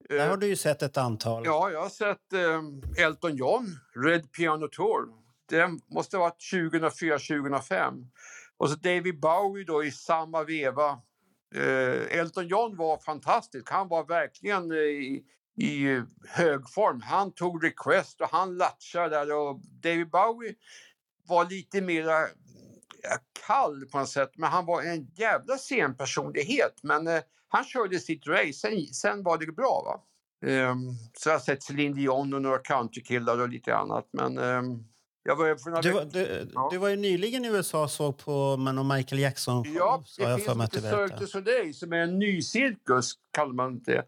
Där 0.09 0.19
Eh, 0.19 0.29
har 0.29 0.37
du 0.37 0.47
ju 0.47 0.57
sett 0.57 0.83
ett 0.83 0.97
antal. 0.97 1.43
Ja, 1.45 1.71
jag 1.71 1.83
har 1.83 1.89
sett 1.89 2.33
eh, 2.33 3.05
Elton 3.05 3.37
John, 3.37 3.67
Red 4.05 4.33
Piano 4.33 4.69
Tour. 4.69 5.09
Det 5.49 5.69
måste 5.95 6.17
ha 6.17 6.25
varit 6.25 6.43
2004-2005. 6.53 8.07
Och 8.57 8.71
så 8.71 8.77
David 8.77 9.21
Bowie 9.21 9.65
då 9.65 9.85
i 9.85 9.91
samma 9.91 10.45
veva. 10.45 10.99
Eh, 11.55 12.19
Elton 12.19 12.49
John 12.49 12.77
var 12.77 12.99
fantastisk. 12.99 13.71
Han 13.71 13.89
var 13.89 14.05
verkligen 14.05 14.71
eh, 14.71 14.79
i, 14.79 15.23
i 15.57 16.03
hög 16.29 16.71
form. 16.71 17.01
Han 17.01 17.33
tog 17.33 17.65
request 17.65 18.21
och 18.21 18.29
han 18.31 18.57
latchade 18.57 19.09
där. 19.09 19.37
Och 19.37 19.61
David 19.83 20.11
Bowie 20.11 20.55
var 21.29 21.45
lite 21.51 21.81
mera 21.81 22.13
ja, 22.13 22.29
kall 23.47 23.87
på 23.93 23.99
något 23.99 24.09
sätt. 24.09 24.31
Men 24.37 24.51
han 24.51 24.67
var 24.67 24.83
en 24.83 25.07
jävla 25.15 25.57
scenpersonlighet. 25.57 26.75
Men 26.83 27.07
eh, 27.07 27.21
han 27.49 27.65
körde 27.65 27.99
sitt 27.99 28.27
race. 28.27 28.53
Sen, 28.53 28.87
sen 28.87 29.23
var 29.23 29.39
det 29.39 29.53
bra. 29.53 29.83
va 29.87 30.01
Ehm, 30.51 30.79
så 31.19 31.29
jag 31.29 31.35
har 31.35 31.41
sett 31.41 31.63
Céline 31.63 31.95
Dion 31.95 32.35
och 32.35 32.43
några 32.43 32.59
countrykillar 32.59 33.41
och 33.41 33.49
lite 33.49 33.77
annat. 33.77 34.09
Men 34.13 34.39
ehm, 34.39 34.85
jag 35.23 35.37
var 35.37 35.57
för 35.57 35.71
några 35.71 35.83
Du, 35.83 35.91
var- 35.93 36.05
du, 36.05 36.51
Ja. 36.55 36.69
du 36.73 36.79
var 36.79 36.89
ju 36.89 36.97
nyligen 36.97 37.45
i 37.45 37.49
USA 37.49 37.83
och 37.83 37.91
såg 37.91 38.19
på 38.19 38.57
någon 38.57 38.89
Michael 38.97 39.21
Jackson 39.23 39.65
Ja, 39.75 40.05
det 40.19 40.23
jag 40.23 40.43
finns 40.45 40.57
lite 40.59 40.81
Cirque 40.81 41.17
du 41.19 41.27
Soleil 41.27 41.75
som 41.75 41.93
är 41.93 41.97
en 41.97 42.19
ny 42.19 42.43
cirkus, 42.43 43.13
kallar 43.33 43.53
man 43.55 43.83
det. 43.83 44.07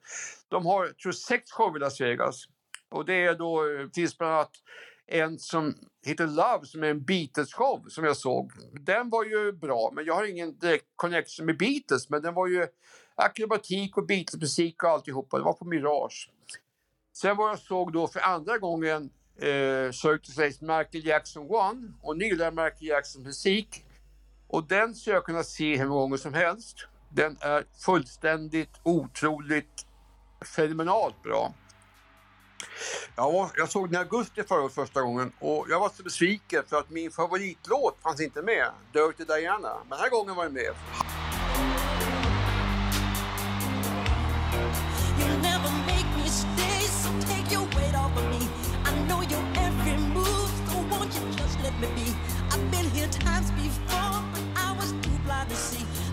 De 0.49 0.67
har, 0.67 0.89
tror 0.89 1.13
sex 1.13 1.51
shower 1.53 1.77
i 1.77 1.81
Las 1.81 2.01
Vegas. 2.01 2.45
Och 2.91 3.05
det 3.05 3.25
är 3.25 3.35
då, 3.35 3.61
eh, 3.81 3.89
finns 3.95 4.19
bland 4.19 4.33
annat 4.35 4.53
en 5.07 5.39
som 5.39 5.75
heter 6.05 6.27
Love 6.27 6.67
som 6.67 6.83
är 6.83 6.87
en 6.87 7.01
Beatles-show 7.01 7.89
som 7.89 8.05
jag 8.05 8.17
såg. 8.17 8.53
Den 8.73 9.11
var 9.11 9.25
ju 9.25 9.53
bra, 9.53 9.93
men 9.95 10.05
jag 10.05 10.15
har 10.15 10.25
ingen 10.25 10.59
direkt 10.59 10.87
connection 10.97 11.47
med 11.47 11.59
Beatles. 11.59 12.11
Men 12.11 12.23
den 12.23 12.35
var 12.35 12.47
ju 12.47 12.67
akrobatik 13.15 13.97
och 13.97 14.07
Beatles-musik 14.07 14.83
och 14.83 14.91
alltihopa. 14.91 15.39
Det 15.39 15.45
var 15.45 15.53
på 15.53 15.65
Mirage. 15.65 16.31
Sen 17.17 17.37
var 17.37 17.49
jag 17.49 17.59
såg 17.59 17.93
då 17.93 18.09
för 18.09 18.21
andra 18.21 18.59
gången 18.59 19.11
eh, 19.37 19.91
Cirque 19.93 20.27
du 20.27 20.33
Soleils 20.33 20.61
Michael 20.61 21.07
Jackson 21.07 21.47
One 21.51 21.93
och 22.03 22.19
nyligen 22.19 22.55
Michael 22.55 22.87
Jackson 22.87 23.23
musik. 23.23 23.85
Och 24.49 24.69
den 24.69 24.95
ska 24.95 25.11
jag 25.11 25.25
kunna 25.25 25.43
se 25.43 25.77
hur 25.77 25.87
många 25.87 26.01
gånger 26.01 26.17
som 26.17 26.35
helst. 26.35 26.87
Den 27.11 27.37
är 27.41 27.65
fullständigt 27.85 28.81
otroligt 28.83 29.87
fenomenalt 30.57 31.23
bra. 31.23 31.55
Ja, 33.17 33.51
jag 33.57 33.69
såg 33.69 33.89
den 33.89 33.95
i 33.95 33.99
augusti 33.99 34.43
förra 34.43 34.61
året 34.61 34.75
första 34.75 35.03
gången 35.03 35.33
och 35.39 35.67
jag 35.69 35.81
var 35.81 35.89
så 35.89 36.03
besviken 36.03 36.63
för 36.69 36.77
att 36.77 36.91
min 36.91 37.11
favoritlåt 37.11 37.99
fanns 38.03 38.21
inte 38.21 38.43
med, 38.43 38.67
Dirty 38.93 39.25
Diana. 39.25 39.73
Men 39.81 39.89
den 39.89 39.99
här 39.99 40.11
gången 40.11 40.35
var 40.35 40.45
den 40.45 40.53
med. 40.53 40.75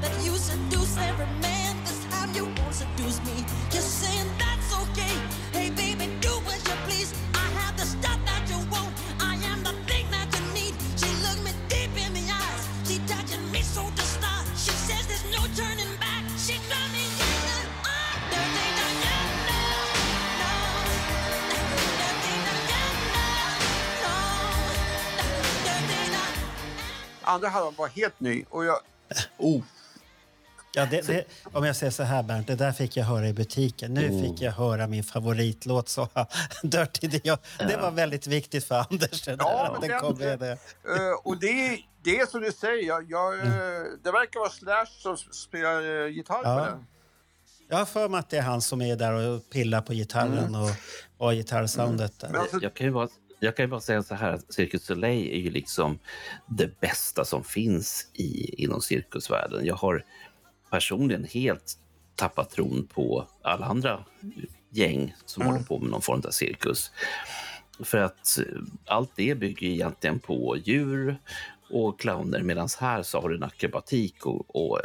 That 0.01 0.25
you 0.25 0.35
seduce 0.35 0.97
every 0.97 1.25
man. 1.25 1.83
This 1.85 2.05
time 2.09 2.33
you 2.35 2.45
won't 2.45 2.73
seduce 2.73 3.19
me. 3.21 3.45
You're 3.71 3.81
saying 3.81 4.27
that. 4.39 4.50
Andra 27.31 27.49
halvan 27.49 27.73
var 27.77 27.87
helt 27.87 28.19
ny 28.19 28.45
och 28.49 28.65
jag... 28.65 28.77
Oh, 29.37 29.61
Ja, 30.73 30.85
det, 30.91 31.01
det, 31.07 31.23
om 31.53 31.65
jag 31.65 31.75
säger 31.75 31.91
så 31.91 32.03
här, 32.03 32.23
Bernt, 32.23 32.47
det 32.47 32.55
där 32.55 32.71
fick 32.71 32.97
jag 32.97 33.05
höra 33.05 33.27
i 33.27 33.33
butiken. 33.33 33.93
Nu 33.93 34.07
Mm. 34.07 34.21
fick 34.23 34.41
jag 34.41 34.51
höra 34.51 34.87
min 34.87 35.03
favoritlåt, 35.03 35.89
så 35.89 36.07
Dirty 36.63 37.07
det, 37.07 37.25
jag, 37.25 37.39
det 37.59 37.77
var 37.77 37.91
väldigt 37.91 38.27
viktigt 38.27 38.65
för 38.65 38.75
Anders. 38.91 39.21
Det 39.21 39.35
där, 39.35 39.45
Ja, 39.45 39.65
att 39.75 39.81
men 39.81 39.89
den 39.89 39.99
kom 39.99 40.17
den- 40.17 40.27
med 40.27 40.39
det. 40.39 40.51
Eh, 40.95 41.11
och 41.23 41.39
det, 41.39 41.79
det 42.03 42.19
är 42.19 42.25
som 42.25 42.41
du 42.41 42.51
säger, 42.51 42.87
jag, 42.87 43.11
jag, 43.11 43.33
Mm. 43.33 43.47
eh, 43.47 43.83
det 44.03 44.11
verkar 44.11 44.39
vara 44.39 44.49
Slash 44.49 44.85
som 44.99 45.17
spelar 45.17 46.05
eh, 46.05 46.07
gitarr 46.11 46.41
Ja. 46.43 46.59
på 46.59 46.65
den. 46.65 46.85
Jag 47.69 47.77
har 47.77 47.85
för 47.85 48.09
mig 48.09 48.19
att 48.19 48.29
det 48.29 48.37
är 48.37 48.41
han 48.41 48.61
som 48.61 48.81
är 48.81 48.95
där 48.95 49.13
och 49.13 49.49
pillar 49.49 49.81
på 49.81 49.93
gitarren 49.93 50.55
och, 50.55 50.69
och 51.17 51.25
har 51.25 51.33
gitarrsoundet 51.33 52.19
där. 52.19 52.33
Alltså, 52.37 52.59
Jag 52.61 52.73
kan 52.73 52.87
ju 52.87 52.93
bara, 52.93 53.07
jag 53.43 53.55
kan 53.55 53.63
ju 53.63 53.67
bara 53.67 53.81
säga 53.81 54.03
så 54.03 54.15
här 54.15 54.31
att 54.33 54.53
Cirkus 54.53 54.85
Soleil 54.85 55.31
är 55.31 55.37
ju 55.39 55.49
liksom 55.51 55.99
det 56.47 56.79
bästa 56.79 57.25
som 57.25 57.43
finns 57.43 58.07
i, 58.13 58.55
inom 58.63 58.81
cirkusvärlden. 58.81 59.65
Jag 59.65 59.75
har 59.75 60.05
personligen 60.69 61.23
helt 61.23 61.77
tappat 62.15 62.49
tron 62.49 62.87
på 62.93 63.27
alla 63.41 63.65
andra 63.65 64.05
gäng 64.69 65.15
som 65.25 65.43
håller 65.43 65.59
på 65.63 65.79
med 65.79 65.89
någon 65.89 66.01
form 66.01 66.21
av 66.27 66.31
cirkus. 66.31 66.91
För 67.83 67.97
att 67.97 68.37
eh, 68.39 68.45
allt 68.85 69.11
det 69.15 69.35
bygger 69.35 69.67
egentligen 69.67 70.19
på 70.19 70.57
djur 70.63 71.17
och 71.69 71.99
clowner 71.99 72.41
medan 72.41 72.69
här 72.79 73.03
så 73.03 73.21
har 73.21 73.29
du 73.29 73.35
en 73.35 73.43
akrobatik 73.43 74.25
och, 74.25 74.55
och 74.55 74.79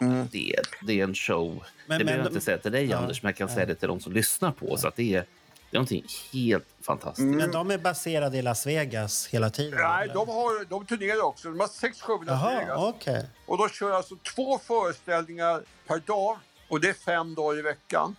eh, 0.00 0.24
det, 0.32 0.54
det 0.82 1.00
är 1.00 1.04
en 1.04 1.14
show. 1.14 1.64
Men- 1.86 1.98
det 1.98 2.04
behöver 2.04 2.24
jag 2.24 2.32
inte 2.32 2.40
säga 2.44 2.58
till 2.58 2.72
dig 2.72 2.84
Ja, 2.84 2.96
Anders, 2.96 3.22
men 3.22 3.28
jag 3.28 3.36
kan 3.36 3.48
säga 3.48 3.66
det 3.66 3.74
till 3.74 3.88
de 3.88 4.00
som 4.00 4.12
lyssnar 4.12 4.52
på. 4.52 4.76
Så 4.76 4.88
att 4.88 4.96
det 4.96 5.14
är, 5.14 5.24
det 5.70 5.76
är 5.76 5.78
någonting 5.78 6.04
helt 6.32 6.66
fantastiskt. 6.82 7.26
Men 7.28 7.50
de 7.50 7.70
är 7.70 7.78
baserade 7.78 8.38
i 8.38 8.42
Las 8.42 8.66
Vegas 8.66 9.26
hela 9.26 9.50
tiden? 9.50 9.80
nej, 9.80 10.02
eller? 10.04 10.14
de, 10.14 10.28
har, 10.28 10.64
de 10.64 10.86
turnerar 10.86 11.22
också. 11.24 11.48
De 11.48 11.60
har 11.60 11.68
sex 11.68 12.00
shower 12.00 12.22
i 12.22 12.26
Las 12.26 12.40
Jaha, 12.42 12.58
Vegas. 12.60 12.76
okej. 12.78 13.26
Och 13.46 13.58
de 13.58 13.68
kör 13.68 13.90
alltså 13.92 14.16
två 14.34 14.58
föreställningar 14.58 15.62
per 15.86 15.98
dag 15.98 16.38
och 16.68 16.80
det 16.80 16.88
är 16.88 16.94
fem 16.94 17.34
dagar 17.34 17.58
i 17.58 17.62
veckan. 17.62 18.16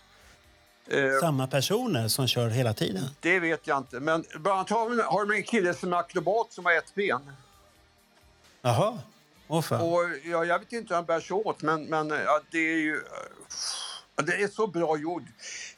Eh, 0.88 1.20
Samma 1.22 1.48
personer 1.48 2.08
som 2.08 2.28
kör 2.28 2.48
hela 2.50 2.74
tiden? 2.74 3.04
det 3.20 3.40
vet 3.40 3.68
jag 3.68 3.78
inte. 3.78 4.00
Men 4.00 4.24
bland 4.36 4.48
annat 4.58 4.70
har 4.70 4.90
de- 4.90 5.04
har 5.04 5.26
de 5.26 5.36
en 5.36 5.44
kille 5.44 5.74
som 5.74 5.94
är 5.94 5.98
akrobat 5.98 6.54
som 6.54 6.66
har 6.66 6.74
ett 6.78 6.96
ben. 6.96 7.32
Jaha. 8.62 9.00
Och 9.48 9.64
ja, 10.24 10.46
jag 10.46 10.60
vet 10.60 10.74
inte 10.74 10.88
hur 10.90 10.96
han 10.96 11.06
bär 11.06 11.20
sig 11.20 11.34
åt, 11.36 11.62
men, 11.62 11.84
men 11.86 12.10
ja, 12.10 12.42
det 12.52 12.58
är 12.58 12.78
ju... 12.78 13.02
ja, 14.16 14.22
Det 14.24 14.34
är 14.44 14.48
så 14.48 14.68
bra 14.68 14.98
gjord. 14.98 15.24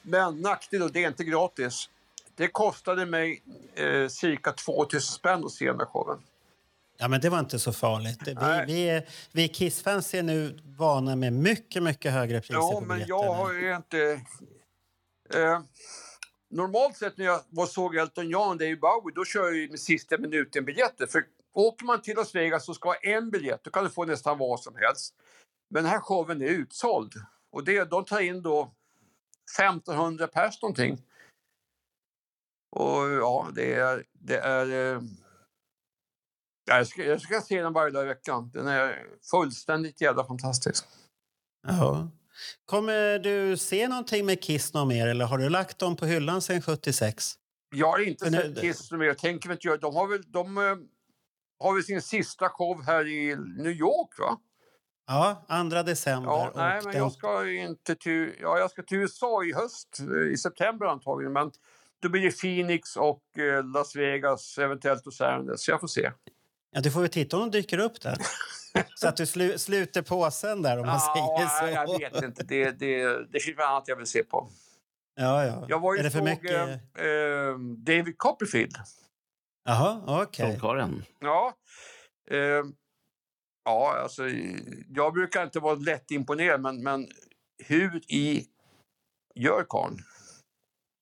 Men 0.02 0.42
nackdel, 0.42 0.82
och 0.82 0.92
det 0.92 1.04
är 1.04 1.08
inte 1.08 1.24
gratis. 1.24 1.90
Det 2.36 2.48
kostade 2.48 3.06
mig 3.06 3.44
eh, 3.76 4.08
cirka 4.08 4.52
2000 4.52 5.02
spänn 5.02 5.46
att 5.46 5.52
se 5.52 5.66
den 5.66 5.80
här 5.80 5.86
showen. 5.86 6.20
Ja, 6.98 7.08
men 7.08 7.22
det 7.22 7.30
var 7.30 7.40
inte 7.40 7.60
så 7.60 7.74
farligt. 7.74 8.20
Vi, 8.26 8.34
Nej. 8.34 8.66
vi, 8.68 9.02
vi 9.32 9.48
Kiss-fans 9.48 10.14
är 10.14 10.24
nu 10.24 10.60
vana 10.78 11.16
med 11.16 11.34
mycket, 11.34 11.84
mycket 11.84 12.12
högre 12.14 12.40
priser 12.42 12.54
Ja, 12.54 12.72
på 12.72 12.80
men 12.82 12.88
biljetterna. 12.90 13.26
jag 13.26 13.34
har 13.34 13.54
ju 13.54 13.76
inte... 13.76 14.22
Eh, 15.34 15.62
normalt 16.50 16.98
sett 16.98 17.18
när 17.18 17.26
jag 17.26 17.42
var 17.50 17.66
såg 17.66 17.96
Elton 17.96 18.30
John 18.30 18.58
David 18.58 18.80
Bowie, 18.80 19.16
då 19.16 19.26
kör 19.26 19.52
jag 19.52 19.70
med 19.70 19.80
sista 19.80 20.18
minuten-biljetter. 20.18 21.08
För 21.08 21.24
åker 21.54 21.86
man 21.86 22.02
till 22.02 22.16
Las 22.16 22.36
Vegas 22.36 22.70
och 22.70 22.76
ska 22.76 22.90
ha 22.90 22.96
en 22.96 23.30
biljett, 23.30 23.64
då 23.64 23.72
kan 23.72 23.84
du 23.84 23.90
få 23.90 24.06
nästan 24.06 24.38
vad 24.38 24.60
som 24.60 24.76
helst. 24.76 25.14
Men 25.70 25.84
den 25.84 25.92
här 25.92 26.00
showen 26.00 26.42
är 26.42 26.46
utsåld. 26.46 27.14
Och 27.52 27.64
det, 27.64 27.84
de 27.84 28.06
tar 28.06 28.20
in 28.20 28.42
då 28.42 28.72
1500 29.60 30.28
pers 30.28 30.62
någonting. 30.62 31.02
Och 32.76 33.10
ja, 33.10 33.50
det 33.56 33.74
är... 33.74 34.06
Det 34.14 34.38
är 34.38 34.96
eh, 34.96 35.02
jag, 36.66 36.88
ska, 36.88 37.04
jag 37.04 37.22
ska 37.22 37.42
se 37.42 37.62
den 37.62 37.74
varje 37.74 37.92
dag 37.92 38.04
i 38.04 38.08
veckan. 38.08 38.52
Den 38.54 38.68
är 38.68 39.06
fullständigt 39.32 40.02
jävla 40.02 40.24
fantastisk. 40.28 40.86
Ja. 41.68 42.12
Kommer 42.66 43.20
du 43.20 43.58
se 43.58 43.88
någonting 43.88 44.26
med 44.26 44.42
Kiss 44.42 44.74
någon 44.74 44.88
mer 44.88 45.08
eller 45.08 45.26
har 45.26 45.38
du 45.38 45.50
lagt 45.50 45.80
dem 45.80 45.96
på 45.96 46.06
hyllan 46.06 46.42
sedan 46.42 46.62
76? 46.62 47.34
Jag 47.76 47.92
har 47.92 48.00
inte 48.00 48.30
Men 48.30 48.42
sett 48.42 48.62
Kiss 48.62 48.92
mer. 48.92 49.06
Jag 49.06 49.18
tänker 49.18 49.52
inte 49.52 49.68
göra. 49.68 49.78
De 49.78 49.96
har 49.96 50.08
väl, 50.08 50.22
de, 50.32 50.58
eh, 50.58 50.64
har 51.60 51.74
väl 51.74 51.84
sin 51.84 52.02
sista 52.02 52.50
show 52.50 52.84
här 52.86 53.08
i 53.08 53.36
New 53.36 53.72
York, 53.72 54.20
va? 54.20 54.38
Ja, 55.08 55.46
2 55.70 55.84
december. 55.84 56.30
Ja, 56.32 56.50
och 56.50 56.56
nej, 56.56 56.82
men 56.84 56.92
den- 56.94 57.02
jag 57.02 57.12
ska 57.12 57.46
ju 57.46 57.58
inte 57.66 57.96
till... 57.96 58.34
Ja, 58.42 58.60
jag 58.60 58.72
ska 58.72 58.84
till 58.84 58.98
USA 58.98 59.44
i 59.44 59.54
höst, 59.54 60.00
eh, 60.00 60.32
i 60.34 60.38
september 60.38 60.86
antagligen. 60.86 61.34
Men 61.34 61.52
då 62.02 62.10
blir 62.10 62.22
det 62.22 62.32
Phoenix 62.42 62.96
och 62.96 63.24
eh, 63.38 63.64
Las 63.74 63.96
Vegas, 63.96 64.58
eventuellt 64.58 65.06
Los 65.06 65.22
Angeles. 65.22 65.64
Så 65.64 65.72
jag 65.72 65.80
får 65.80 65.88
se. 65.88 66.12
Ja, 66.72 66.82
du 66.82 66.92
får 66.92 67.02
ju 67.02 67.08
titta 67.08 67.38
om 67.38 67.52
de 67.52 67.58
dyker 67.58 67.78
upp 67.78 68.02
där. 68.02 68.18
så 68.96 69.08
att 69.08 69.18
du 69.18 69.26
slu, 69.26 69.58
sluter 69.58 70.02
påsen 70.02 70.62
där 70.62 70.78
om 70.80 70.86
man 70.86 71.00
säger 71.00 71.48
så. 71.48 71.66
nej, 71.66 71.74
jag 71.74 72.00
vet 72.12 72.24
inte. 72.24 72.44
Det, 72.44 72.72
det, 72.72 73.26
det 73.32 73.40
finns 73.40 73.60
annat 73.60 73.84
jag 73.88 73.96
vill 73.96 74.06
se 74.08 74.24
på. 74.24 74.50
Ja, 75.16 75.46
ja. 75.46 75.66
Jag 75.70 75.80
var 75.80 75.94
ju 75.94 76.00
är 76.00 76.04
det 76.04 76.12
för 76.12 76.20
såg 76.20 76.28
mycket? 76.28 76.52
eh, 76.98 77.06
eh, 77.06 77.58
David 77.78 78.18
Copperfield. 78.18 78.76
Jaha, 79.66 80.02
okej. 80.24 80.46
Trollkarlen. 80.46 81.04
Ja. 81.20 81.54
Eh, 82.32 82.38
ja, 83.66 83.98
alltså, 84.00 84.24
jag 84.90 85.14
brukar 85.14 85.44
inte 85.44 85.60
vara 85.60 85.76
lätt 85.76 86.12
imponerad, 86.12 86.62
men, 86.62 86.84
men 86.84 87.08
hur 87.64 88.12
i 88.12 88.48
gör 89.36 89.66
karln? 89.70 89.98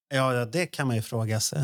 Ja, 0.09 0.33
ja, 0.35 0.45
det 0.45 0.65
kan 0.67 0.87
man 0.87 0.95
ju 0.95 1.01
fråga 1.01 1.39
sig. 1.39 1.59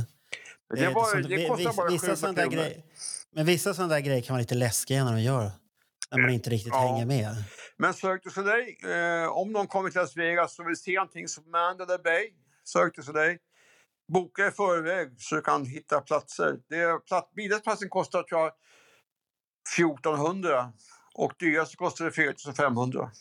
Det, 0.75 0.85
Eh, 0.85 0.93
var, 0.93 1.05
som- 1.05 1.21
det 1.21 1.47
kostar 1.47 1.73
bara 1.73 1.89
vissa 1.89 2.05
700 2.05 2.15
sådana 2.15 2.41
där 2.41 2.47
grejer. 2.49 2.83
Men 3.31 3.45
vissa 3.45 3.73
sådana 3.73 3.93
där 3.93 4.01
grejer 4.01 4.21
kan 4.21 4.33
vara 4.33 4.41
lite 4.41 4.55
läskiga 4.55 5.03
när 5.05 5.11
de 5.13 5.21
gör. 5.21 5.51
När 6.11 6.21
man 6.21 6.29
inte 6.29 6.49
riktigt 6.49 6.73
Ja. 6.73 6.79
hänger 6.79 7.05
med. 7.05 7.35
Men 7.77 7.93
Cirque 7.93 8.19
du 8.23 8.29
Soleil, 8.29 8.75
eh, 9.23 9.27
om 9.37 9.51
någon 9.51 9.67
kommer 9.67 9.89
till 9.89 9.99
Las 10.01 10.17
Vegas 10.17 10.59
och 10.59 10.67
vill 10.67 10.77
se 10.77 10.95
någonting 10.95 11.27
som 11.27 11.51
Mandela 11.51 11.97
Bay, 11.97 12.29
Cirque 12.63 12.91
du 12.95 13.03
Soleil, 13.03 13.37
boka 14.13 14.47
i 14.47 14.51
förväg 14.51 15.15
så 15.17 15.35
du 15.35 15.41
kan 15.41 15.65
hitta 15.65 16.01
platser. 16.01 16.57
Det 16.69 16.75
är, 16.75 16.99
platt, 16.99 17.31
biljettplatsen 17.35 17.89
kostar 17.89 18.23
tror 18.23 18.41
jag 18.41 18.51
1400 19.79 20.71
och 21.13 21.31
dyrast 21.39 21.75
kostar 21.75 22.05
det 22.05 22.11
4500. 22.11 23.11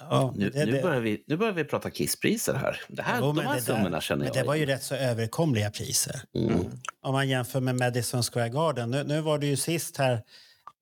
Ja, 0.00 0.32
Nu, 0.36 0.50
det, 0.50 0.66
nu, 0.66 0.82
börjar 0.82 1.00
vi, 1.00 1.24
nu 1.26 1.36
börjar 1.36 1.52
vi 1.52 1.64
prata 1.64 1.90
kisspriser 1.90 2.54
här. 2.54 2.80
Det 2.88 3.02
här 3.02 3.18
Jo, 3.20 3.26
de 3.26 3.36
men 3.36 3.46
här 3.46 3.54
det 3.54 3.60
där- 3.60 3.74
summorna 3.74 4.00
känner 4.00 4.18
men 4.24 4.26
jag 4.34 4.44
det 4.44 4.48
var 4.48 4.54
ju 4.54 4.66
rätt 4.66 4.82
så 4.82 4.94
överkomliga 4.94 5.70
priser. 5.70 6.22
Mm. 6.34 6.64
Om 7.02 7.12
man 7.12 7.28
jämför 7.28 7.60
med 7.60 7.76
Madison 7.78 8.22
Square 8.22 8.48
Garden. 8.48 8.90
Nu, 8.90 9.04
nu 9.04 9.20
var 9.20 9.38
det 9.38 9.46
ju 9.46 9.56
sist 9.56 9.96
här 9.96 10.22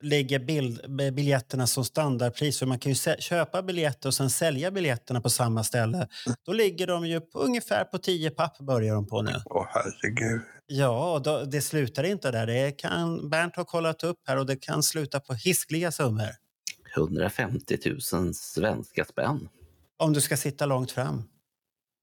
ligger 0.02 0.38
bild, 0.38 0.90
biljetterna 1.14 1.66
som 1.66 1.84
standardpris. 1.84 2.56
Så 2.58 2.66
man 2.66 2.78
kan 2.78 2.92
ju 2.92 3.16
köpa 3.18 3.62
biljetter 3.62 4.08
och 4.08 4.14
sen 4.14 4.30
sälja 4.30 4.70
biljetterna 4.70 5.20
på 5.20 5.30
samma 5.30 5.64
ställe. 5.64 6.08
Då 6.46 6.52
ligger 6.52 6.86
de 6.86 7.06
ju 7.06 7.20
på, 7.20 7.38
ungefär 7.38 7.84
på 7.84 7.98
10 7.98 8.30
papp 8.30 8.58
börjar 8.58 8.94
de 8.94 9.06
på 9.06 9.22
nu. 9.22 9.32
Åh 9.44 9.66
herregud. 9.68 10.40
Ja, 10.72 11.20
då, 11.24 11.44
det 11.44 11.60
slutar 11.60 12.04
inte 12.04 12.30
där. 12.30 12.46
Det 12.46 12.72
kan, 12.72 13.30
Bernt 13.30 13.56
har 13.56 13.64
kollat 13.64 14.04
upp 14.04 14.18
här 14.26 14.36
och 14.36 14.46
det 14.46 14.56
kan 14.56 14.82
sluta 14.82 15.20
på 15.20 15.34
hiskliga 15.34 15.92
summor. 15.92 16.30
150 16.96 17.78
000 18.12 18.34
svenska 18.34 19.04
spänn. 19.04 19.48
Om 19.98 20.12
du 20.12 20.20
ska 20.20 20.36
sitta 20.36 20.66
långt 20.66 20.92
fram. 20.92 21.22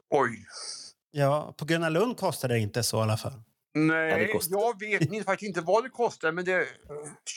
Oj. 0.10 0.46
Ja, 1.12 1.54
på 1.58 1.66
Gröna 1.66 1.90
Lund 1.90 2.18
kostar 2.18 2.50
det 2.50 2.60
inte 2.60 2.84
så 2.84 2.98
i 2.98 3.02
alla 3.02 3.18
fall. 3.18 3.42
Nej, 3.76 4.32
jag 4.50 4.80
vet 4.80 5.02
inte, 5.02 5.24
faktiskt 5.24 5.48
inte 5.48 5.62
vad 5.62 5.84
det 5.84 5.90
kostar, 5.90 6.32
men 6.32 6.46
det 6.46 6.52
är 6.54 6.66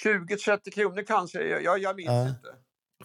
20-30 0.05 0.71
kronor 0.71 1.03
kanske. 1.07 1.43
Jag, 1.61 1.79
jag 1.79 1.97
minns 1.97 2.09
Ja. 2.09 2.29
inte. 2.29 2.49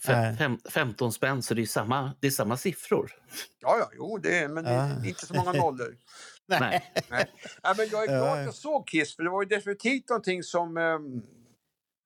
Fem, 0.06 0.38
fem, 0.38 0.58
15 0.70 1.14
spänn, 1.14 1.44
så 1.44 1.54
det 1.54 1.62
är 1.62 1.66
samma, 1.66 2.12
det 2.20 2.28
är 2.28 2.32
samma 2.32 2.58
siffror. 2.58 3.12
Ja, 3.60 3.78
ja, 3.80 3.90
jo, 3.98 4.18
det 4.18 4.40
är, 4.40 4.48
men 4.48 4.64
det 4.64 4.70
är 4.70 5.06
inte 5.08 5.26
så 5.26 5.34
många 5.34 5.52
nollor. 5.52 5.98
Nej. 6.48 6.60
Nej. 7.10 7.32
Nej, 7.64 7.74
men 7.78 7.88
jag 7.92 8.04
är 8.04 8.08
glad 8.08 8.20
Ja. 8.28 8.38
att 8.40 8.46
jag 8.46 8.54
såg 8.54 8.88
Kiss, 8.88 9.16
för 9.16 9.24
det 9.24 9.30
var 9.30 9.42
ju 9.44 9.48
definitivt 9.50 10.10
någonting 10.10 10.44
som... 10.44 10.78
ehm, 10.78 11.22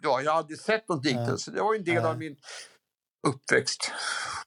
ja, 0.04 0.22
jag 0.22 0.34
hade 0.34 0.58
sett 0.58 0.90
något 0.90 1.06
liknande, 1.06 1.32
Ja. 1.32 1.38
så 1.38 1.52
det 1.52 1.62
var 1.62 1.74
ju 1.74 1.78
en 1.80 1.86
del 1.86 1.96
Ja. 1.96 2.10
av 2.10 2.18
min 2.18 2.36
uppväxt. 3.28 3.92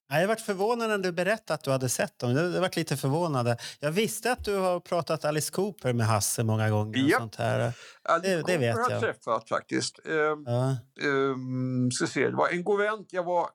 Ja, 0.09 0.21
Jag 0.21 0.29
varit 0.29 0.41
förvånad 0.41 0.89
när 0.91 0.99
du 0.99 1.13
berättade 1.13 1.55
att 1.55 1.65
du 1.65 1.71
hade 1.71 1.89
sett 1.89 2.19
dem. 2.19 2.31
Jag 2.37 2.61
varit 2.61 2.77
lite 2.77 2.97
förvånad. 2.97 3.61
Jag 3.81 3.91
visste 3.91 4.33
att 4.33 4.45
du 4.45 4.57
har 4.57 4.81
pratat 4.81 5.25
Alice 5.25 5.53
Cooper 5.53 5.93
med 5.93 6.07
Hasse 6.07 6.45
många 6.45 6.71
gånger. 6.71 7.03
Och 7.05 7.09
Japp. 7.11 7.21
sånt 7.21 7.37
här. 7.37 7.73
Alice 8.03 8.43
det 8.47 8.59
vet 8.59 8.75
Cooper 8.75 8.83
har 8.83 8.91
jag. 8.91 9.01
träffat 9.01 9.49
faktiskt. 9.49 9.99
Ehm, 10.07 10.45
Ja. 10.47 10.77
um, 11.09 11.91
ska 11.91 12.07
se, 12.07 12.29
det 12.31 12.37
var 12.37 12.49
en 12.49 12.65
god 12.65 12.81
vän, 12.81 13.07
jag 13.11 13.25
var... 13.25 13.51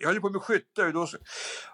Jag 0.00 0.08
höll 0.08 0.20
på 0.20 0.30
med 0.30 0.42
skytte 0.42 0.82
och 0.82 0.92
då 0.92 1.06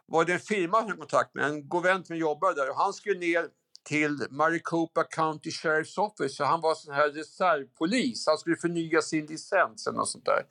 var 0.06 0.24
det 0.24 0.32
en 0.32 0.40
firma 0.40 0.80
som 0.80 0.88
jag 0.88 0.98
kontakt 0.98 1.34
med, 1.34 1.44
en 1.44 1.68
god 1.68 1.82
vän 1.82 2.04
som 2.04 2.16
jobbade 2.16 2.54
där 2.54 2.70
och 2.70 2.76
han 2.76 2.92
skulle 2.92 3.18
ner 3.18 3.46
till 3.88 4.26
Maricopa 4.30 5.04
County 5.04 5.50
Sheriff's 5.50 5.98
Office 5.98 6.34
så 6.34 6.44
han 6.44 6.60
var 6.60 6.74
sån 6.74 6.94
här 6.94 7.08
reservpolis. 7.08 8.26
Han 8.26 8.38
skulle 8.38 8.56
förnya 8.56 9.02
sin 9.02 9.26
licens 9.26 9.86
eller 9.86 9.98
något 9.98 10.08
sånt 10.08 10.24
där. 10.24 10.42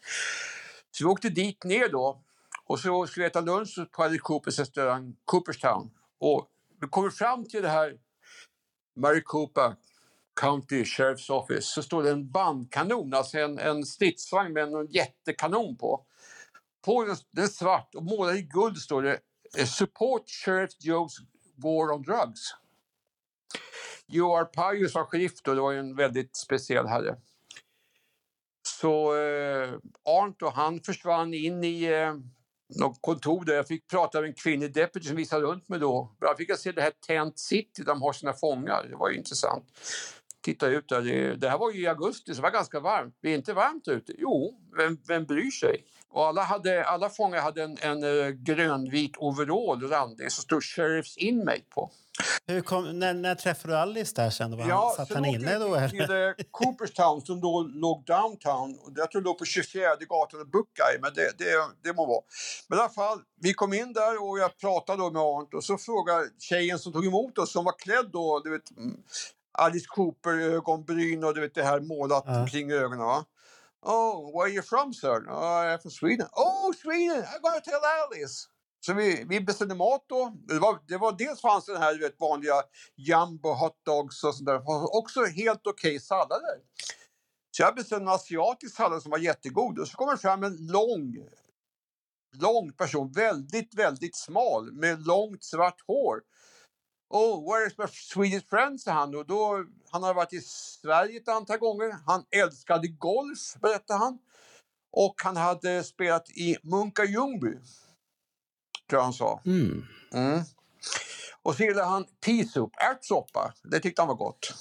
Så 0.91 1.03
vi 1.03 1.09
åkte 1.09 1.29
dit 1.29 1.63
ner 1.63 1.89
då 1.89 2.23
och 2.65 2.79
så 2.79 3.07
skulle 3.07 3.23
vi 3.23 3.27
äta 3.27 3.41
lunch 3.41 3.79
på 3.91 4.03
Alice 4.03 4.21
Coopers 4.21 4.59
restaurang 4.59 5.15
Cooperstown. 5.25 5.91
Och 6.19 6.47
vi 6.81 6.87
kommer 6.87 7.09
fram 7.09 7.45
till 7.45 7.61
det 7.61 7.69
här 7.69 7.97
Maricopa 8.95 9.75
County 10.41 10.83
Sheriff's 10.83 11.31
Office 11.31 11.61
så 11.61 11.83
står 11.83 12.03
det 12.03 12.11
en 12.11 12.31
bandkanon, 12.31 13.13
alltså 13.13 13.37
en, 13.37 13.59
en 13.59 13.85
stridsvagn 13.85 14.53
med 14.53 14.63
en 14.63 14.87
jättekanon 14.87 15.77
på. 15.77 16.05
På 16.85 17.05
den, 17.05 17.15
den 17.31 17.43
är 17.43 17.47
svart 17.47 17.95
och 17.95 18.03
målad 18.03 18.35
i 18.35 18.41
guld 18.41 18.77
står 18.77 19.03
det 19.03 19.19
Support 19.67 20.29
Sheriff 20.29 20.71
Joe's 20.79 21.17
War 21.55 21.91
on 21.91 22.01
Drugs. 22.01 22.53
Joar 24.07 24.45
Pajus 24.45 24.95
var 24.95 25.03
sheriff 25.03 25.41
då, 25.43 25.53
det 25.53 25.61
var 25.61 25.71
ju 25.71 25.79
en 25.79 25.95
väldigt 25.95 26.35
speciell 26.35 26.87
herre. 26.87 27.15
Så 28.67 29.15
eh, 29.15 29.73
Arndt 30.05 30.41
och 30.41 30.51
han 30.51 30.79
försvann 30.79 31.33
in 31.33 31.63
i 31.63 31.83
eh, 31.83 32.15
något 32.79 33.01
kontor 33.01 33.45
där 33.45 33.53
jag 33.53 33.67
fick 33.67 33.87
prata 33.87 34.21
med 34.21 34.27
en 34.27 34.33
kvinnlig 34.33 34.73
deputy 34.73 35.07
som 35.07 35.15
visade 35.15 35.45
runt 35.45 35.69
mig 35.69 35.79
då. 35.79 36.15
Jag 36.19 36.37
fick 36.37 36.49
jag 36.49 36.59
se 36.59 36.71
det 36.71 36.81
här 36.81 36.91
Tent 37.07 37.39
City 37.39 37.83
där 37.83 37.85
de 37.85 38.01
har 38.01 38.13
sina 38.13 38.33
fångar. 38.33 38.87
Det 38.89 38.95
var 38.95 39.09
ju 39.09 39.17
intressant. 39.17 39.65
Titta 40.41 40.67
ut 40.67 40.89
där. 40.89 41.01
Det, 41.01 41.35
det 41.35 41.49
här 41.49 41.57
var 41.57 41.71
ju 41.71 41.81
i 41.81 41.87
augusti 41.87 42.31
så 42.33 42.35
det 42.35 42.41
var 42.41 42.51
ganska 42.51 42.79
varmt. 42.79 43.17
Det 43.21 43.29
är 43.29 43.35
inte 43.35 43.53
varmt 43.53 43.87
ute. 43.87 44.13
Jo, 44.17 44.59
vem, 44.77 44.97
vem 45.07 45.25
bryr 45.25 45.51
sig? 45.51 45.83
Och 46.11 46.25
alla, 46.27 46.41
hade, 46.43 46.85
alla 46.85 47.09
fångar 47.09 47.41
hade 47.41 47.63
en, 47.63 47.77
en 47.81 48.03
eh, 48.03 48.29
grönvit 48.29 49.17
overall 49.17 49.81
randig 49.89 50.31
som 50.31 50.41
stod 50.43 50.61
Sheriff's 50.61 51.17
Inmate 51.17 51.61
på. 51.69 51.91
Hur 52.47 52.61
kom, 52.61 52.99
när, 52.99 53.13
när 53.13 53.35
träffade 53.35 53.73
du 53.73 53.77
Alice 53.77 54.13
där 54.15 54.29
sen? 54.29 54.51
Var 54.51 54.59
han, 54.59 54.69
Ja, 54.69 54.93
satt 54.97 55.07
sen 55.07 55.15
han 55.17 55.25
inne 55.25 55.57
då? 55.59 55.75
eller? 55.75 55.89
till 55.89 56.01
eh, 56.01 56.45
Cooperstown 56.51 57.21
som 57.21 57.41
då 57.41 57.61
låg 57.61 58.05
downtown. 58.05 58.79
Och 58.83 58.91
Jag 58.95 59.11
tror 59.11 59.21
det 59.21 59.25
låg 59.25 59.37
på 59.37 59.45
24 59.45 59.95
gatan 60.09 60.39
och 60.41 60.47
Buckeye, 60.47 60.99
men 61.01 61.11
det, 61.15 61.37
det, 61.37 61.53
det 61.83 61.93
må 61.93 62.05
vara. 62.05 62.21
Men 62.67 62.77
i 62.77 62.81
alla 62.81 62.89
fall, 62.89 63.19
vi 63.41 63.53
kom 63.53 63.73
in 63.73 63.93
där 63.93 64.23
och 64.29 64.39
jag 64.39 64.57
pratade 64.57 64.97
då 65.03 65.11
med 65.11 65.21
Arndt 65.21 65.53
och 65.53 65.63
så 65.63 65.77
frågade 65.77 66.29
tjejen 66.39 66.79
som 66.79 66.93
tog 66.93 67.05
emot 67.05 67.37
oss, 67.37 67.51
som 67.51 67.65
var 67.65 67.79
klädd 67.79 68.09
då, 68.13 68.39
du 68.43 68.49
vet, 68.51 68.77
mm, 68.77 68.97
Alice 69.51 69.85
Cooper-ögonbryn 69.89 71.23
och 71.23 71.33
du 71.35 71.41
vet 71.41 71.55
det 71.55 71.63
här 71.63 71.79
målat 71.79 72.23
Ja. 72.27 72.47
kring 72.51 72.71
ögonen. 72.71 72.99
Va? 73.05 73.25
Oh, 73.81 74.31
where 74.33 74.47
are 74.47 74.53
you 74.53 74.61
from 74.61 74.93
sir? 74.93 75.25
Oh, 75.29 75.63
I'm 75.63 75.79
from 75.79 75.91
Sweden. 75.91 76.27
Oh, 76.35 76.73
Sweden! 76.73 77.23
I'm 77.23 77.41
gonna 77.41 77.61
tell 77.61 77.81
Alice! 77.83 78.47
Så 78.79 78.93
vi, 78.93 79.25
vi 79.29 79.41
beställde 79.41 79.75
mat 79.75 80.05
då. 80.07 80.33
Det 80.47 80.59
var, 80.59 80.79
det 80.87 80.97
var 80.97 81.11
dels 81.17 81.41
fanns 81.41 81.65
den 81.65 81.77
här 81.77 81.93
du 81.93 81.99
vet, 81.99 82.19
vanliga 82.19 82.63
jumbo 82.95 83.49
hotdogs 83.49 84.23
och 84.23 84.35
sånt 84.35 84.45
där. 84.45 84.61
Också 84.97 85.25
helt 85.25 85.67
okej 85.67 85.99
sallader. 85.99 86.57
Så 87.51 87.63
jag 87.63 87.75
beställde 87.75 88.05
en 88.05 88.09
asiatisk 88.09 88.75
sallad 88.75 89.01
som 89.01 89.11
var 89.11 89.17
jättegod. 89.17 89.79
Och 89.79 89.87
så 89.87 89.97
kommer 89.97 90.11
det 90.11 90.17
fram 90.17 90.43
en 90.43 90.57
lång, 90.67 91.27
lång 92.35 92.73
person. 92.73 93.11
Väldigt, 93.11 93.75
väldigt 93.75 94.15
smal 94.15 94.71
med 94.71 95.07
långt 95.07 95.43
svart 95.43 95.81
hår. 95.87 96.21
Oh, 97.09 97.51
where 97.51 97.67
is 97.67 97.77
my 97.77 97.85
Swedish 97.87 98.49
friend, 98.49 98.81
sa 98.81 98.91
han. 98.91 99.15
Och 99.15 99.25
då, 99.25 99.65
han 99.97 100.03
hade 100.03 100.15
varit 100.15 100.33
i 100.33 100.41
Sverige 100.41 101.17
ett 101.17 101.27
antal 101.27 101.57
gånger. 101.57 101.95
Han 102.05 102.23
älskade 102.31 102.87
golf, 102.87 103.53
berättade 103.61 103.99
han. 103.99 104.19
Och 104.91 105.15
han 105.23 105.37
hade 105.37 105.83
spelat 105.83 106.29
i 106.29 106.57
Munka 106.63 107.05
Ljungby, 107.05 107.51
tror 108.89 108.99
jag 108.99 109.01
han 109.03 109.13
sa. 109.13 109.41
Mm. 109.45 109.85
Mm. 110.13 110.41
Och 111.43 111.55
så 111.55 111.63
gillade 111.63 111.87
han 111.87 112.05
peasup, 112.25 112.69
ärtsoppa. 112.91 113.53
Det 113.63 113.79
tyckte 113.79 114.01
han 114.01 114.07
var 114.07 114.15
gott. 114.15 114.53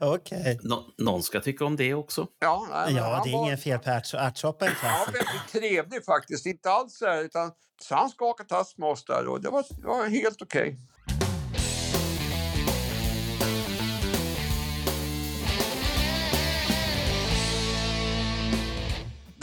Okej. 0.00 0.60
Nå- 0.62 0.86
någon 0.98 1.22
ska 1.22 1.40
tycka 1.40 1.64
om 1.64 1.76
det 1.76 1.94
också. 1.94 2.26
Ja, 2.38 2.66
nej, 2.70 2.94
Ja, 2.94 3.20
det 3.24 3.30
är 3.30 3.32
var- 3.32 3.44
ingen 3.46 3.58
fel 3.58 3.78
på 3.78 3.90
ärts- 3.90 4.16
ärtsoppa. 4.18 4.66
Ja, 4.82 5.06
väldigt 5.12 5.52
trevlig 5.52 6.04
faktiskt. 6.04 6.46
Inte 6.46 6.70
alls 6.70 6.98
så 6.98 7.06
här, 7.06 7.22
utan 7.24 7.52
så 7.82 7.94
han 7.94 8.10
skakade 8.10 8.48
tass 8.48 8.78
med 8.78 8.88
oss 8.88 9.04
där 9.04 9.26
och 9.28 9.40
det 9.42 9.50
var, 9.50 9.64
det 9.80 9.86
var 9.86 10.06
helt 10.06 10.42
okej. 10.42 10.78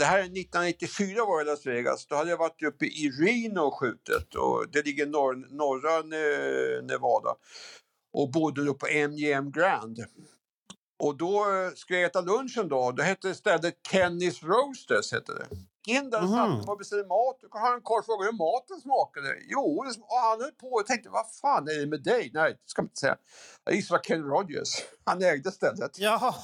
Det 0.02 0.06
här 0.06 0.18
är 0.18 0.22
1994 0.22 1.24
var 1.24 1.38
jag 1.38 1.46
i 1.46 1.50
Las 1.50 1.66
Vegas. 1.66 2.06
Då 2.06 2.14
hade 2.14 2.30
jag 2.30 2.38
varit 2.38 2.62
uppe 2.62 2.84
i 2.84 3.10
Reno 3.10 3.60
och 3.60 3.78
skjutit. 3.78 4.34
Och 4.34 4.66
det 4.72 4.86
ligger 4.86 5.06
norr, 5.06 5.34
norra 5.50 6.02
Nevada. 6.82 7.34
Och 8.12 8.30
bodde 8.30 8.64
då 8.64 8.74
på 8.74 8.86
MGM 8.86 9.52
Grand. 9.52 10.04
Och 10.98 11.16
då 11.16 11.38
eh, 11.38 11.74
skulle 11.74 11.98
jag 11.98 12.06
äta 12.06 12.20
lunch 12.20 12.58
en 12.58 12.68
dag. 12.68 12.96
Då 12.96 13.02
hette 13.02 13.34
stället 13.34 13.74
Kennys 13.90 14.42
Roasters. 14.42 15.12
Hette 15.12 15.32
det. 15.32 15.46
In 15.86 16.10
där 16.10 16.22
och 16.22 16.28
satte 16.28 16.48
mig 16.50 16.64
och 16.66 16.78
beställde 16.78 17.06
mat. 17.06 17.38
Har 17.50 17.60
han 17.60 17.74
en 17.74 17.82
karl 17.84 18.02
frågade 18.04 18.30
hur 18.30 18.38
maten 18.38 18.80
smakade. 18.80 19.28
Jo, 19.54 19.82
det 19.84 20.00
och 20.00 20.16
han 20.16 20.40
höll 20.40 20.50
på 20.52 20.66
och 20.72 20.86
tänkte 20.86 21.08
vad 21.08 21.26
fan 21.42 21.68
är 21.68 21.80
det 21.80 21.86
med 21.86 22.02
dig? 22.02 22.30
Nej, 22.34 22.50
det 22.52 22.70
ska 22.70 22.82
man 22.82 22.86
inte 22.86 23.00
säga. 23.00 23.16
Jag 23.64 23.74
gissar 23.74 23.94
det 23.94 23.98
var 23.98 24.04
Kenny 24.04 24.22
Rogers. 24.22 24.68
Han 25.04 25.22
ägde 25.22 25.50
stället. 25.52 25.98
Jaha. 25.98 26.34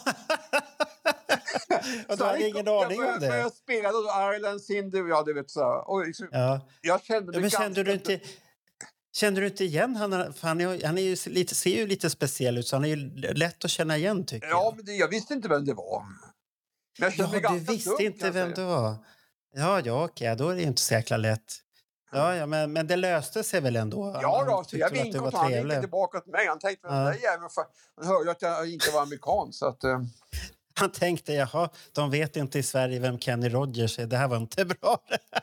och 2.09 2.17
du 2.19 2.25
hade 2.25 2.49
ingen 2.49 2.69
aning 2.69 2.99
om 3.01 3.05
Jag 3.07 3.21
det? 3.21 3.51
spelade 3.55 3.95
då 3.95 4.35
Islands 4.37 4.71
in 4.71 4.91
the... 4.93 4.99
Ja, 4.99 5.23
du 5.27 5.35
vet 5.35 5.51
så. 5.51 5.65
Och 5.87 6.07
liksom, 6.07 6.29
Ja. 6.33 6.61
Jag 6.81 7.03
kände 7.05 7.33
mig 7.33 7.41
Men 7.41 7.51
kände 7.51 7.83
du 7.83 7.93
inte... 7.93 8.21
Kände 9.13 9.41
du 9.41 9.47
inte 9.47 9.65
igen 9.65 9.97
han? 9.97 10.33
För 10.35 10.49
han, 10.49 10.61
är, 10.61 10.87
han 10.87 10.99
är 10.99 11.03
ju 11.03 11.17
lite, 11.27 11.55
ser 11.55 11.71
ju 11.77 11.87
lite 11.87 12.11
speciell 12.11 12.59
ut, 12.59 12.67
så 12.69 12.77
han 12.77 12.85
är 12.85 12.89
ju 12.89 12.97
lätt 13.35 13.65
att 13.65 13.71
känna 13.71 13.97
igen, 13.97 14.27
tycker 14.27 14.49
Ja, 14.49 14.65
jag. 14.65 14.77
men 14.77 14.85
det, 14.85 14.93
jag 14.93 15.09
visste 15.09 15.35
inte 15.35 15.49
vem 15.49 15.65
det 15.65 15.75
var. 15.75 16.03
Men 16.99 17.13
jag 17.17 17.43
Ja, 17.43 17.51
du 17.51 17.59
visste 17.59 17.91
dum, 17.91 18.01
inte 18.01 18.27
jag 18.27 18.33
vem 18.33 18.53
det 18.55 18.65
var. 18.65 18.95
Ja, 19.59 19.81
ja, 19.85 20.05
okej, 20.05 20.37
då 20.37 20.49
är 20.49 20.55
det 20.55 20.61
ju 20.61 20.67
inte 20.67 20.83
så 20.83 20.95
jäkla 20.95 21.17
lätt. 21.17 21.55
Ja, 22.13 22.35
ja, 22.37 22.47
men, 22.47 22.73
men 22.73 22.87
det 22.87 22.97
löste 22.97 23.45
sig 23.45 23.61
väl 23.61 23.77
ändå? 23.77 24.19
Ja, 24.23 24.45
då, 24.49 24.65
så 24.67 24.77
jag 24.79 24.91
vinkade 24.91 25.19
var 25.19 25.27
åt. 25.29 25.35
Han 25.35 25.53
vinkade 25.53 25.81
tillbaka 25.81 26.21
till 26.21 26.33
mig. 26.33 26.47
Han 26.47 26.59
tänkte, 26.59 26.87
Ja. 26.89 26.95
den 26.95 27.05
där 27.05 27.13
jäveln, 27.23 27.49
han 27.97 28.07
hörde 28.07 28.31
att 28.31 28.43
jag 28.43 28.73
inte 28.73 28.91
var 28.91 29.03
amerikan. 29.03 29.53
Så 29.53 29.67
att, 29.67 29.85
eh, 29.85 30.01
Han 30.75 30.91
tänkte, 30.91 31.33
jaha, 31.33 31.69
de 31.93 32.11
vet 32.11 32.37
inte 32.37 32.59
i 32.59 32.63
Sverige 32.63 32.99
vem 33.01 33.19
Kenny 33.19 33.49
Rogers 33.49 33.99
är. 33.99 34.07
Det 34.07 34.17
här 34.17 34.29
var 34.29 34.37
inte 34.37 34.65
bra. 34.65 34.99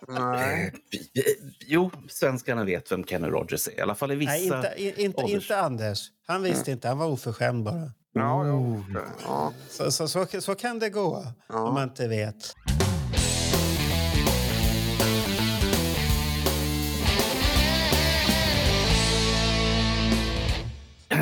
nej. 0.07 0.73
Eh, 1.15 1.21
Jo, 1.59 1.91
svenskarna 2.09 2.63
vet 2.63 2.91
vem 2.91 3.03
Kenny 3.05 3.27
Rogers 3.27 3.67
är. 3.67 3.71
I 3.77 3.81
alla 3.81 3.95
fall 3.95 4.11
i 4.11 4.15
vissa... 4.15 4.31
Nej, 4.31 4.45
inte, 4.45 4.73
i- 4.77 5.03
inte, 5.03 5.21
ålders- 5.23 5.29
inte 5.41 5.57
Anders. 5.59 6.07
Han 6.27 6.43
visste 6.43 6.71
inte, 6.71 6.87
han 6.87 6.97
var 6.97 7.07
oförskämd 7.07 7.63
bara. 7.63 7.91
Ja, 8.13 8.47
ja, 8.47 8.83
ja. 9.25 9.53
Så, 9.69 9.91
så, 9.91 10.07
så, 10.07 10.41
så 10.41 10.55
kan 10.55 10.79
det 10.79 10.89
gå, 10.89 11.25
Ja. 11.47 11.59
om 11.59 11.73
man 11.73 11.83
inte 11.83 12.07
vet. 12.07 12.53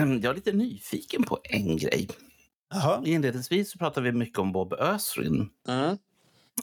Jag 0.24 0.32
är 0.32 0.34
lite 0.36 0.52
nyfiken 0.52 1.24
på 1.24 1.40
en 1.44 1.78
grej. 1.78 2.10
Jaha. 2.74 3.02
Inledningsvis 3.06 3.72
så 3.72 3.78
pratar 3.78 4.02
vi 4.02 4.12
mycket 4.12 4.40
om 4.40 4.52
Bob 4.52 4.74
Ösrin. 4.74 5.50
Mm. 5.68 5.98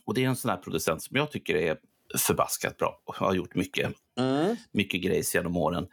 Och 0.04 0.14
det 0.14 0.24
är 0.24 0.28
en 0.28 0.36
sån 0.36 0.50
här 0.50 0.56
producent 0.56 1.02
som 1.02 1.16
jag 1.16 1.30
tycker 1.30 1.54
är 1.54 1.78
förbaskat 2.18 2.76
bra 2.76 3.00
och 3.04 3.14
har 3.14 3.34
gjort 3.34 3.54
mycket, 3.54 3.92
Mm. 4.18 4.56
mycket 4.72 5.02
grejs 5.02 5.34
genom 5.34 5.56
åren. 5.56 5.88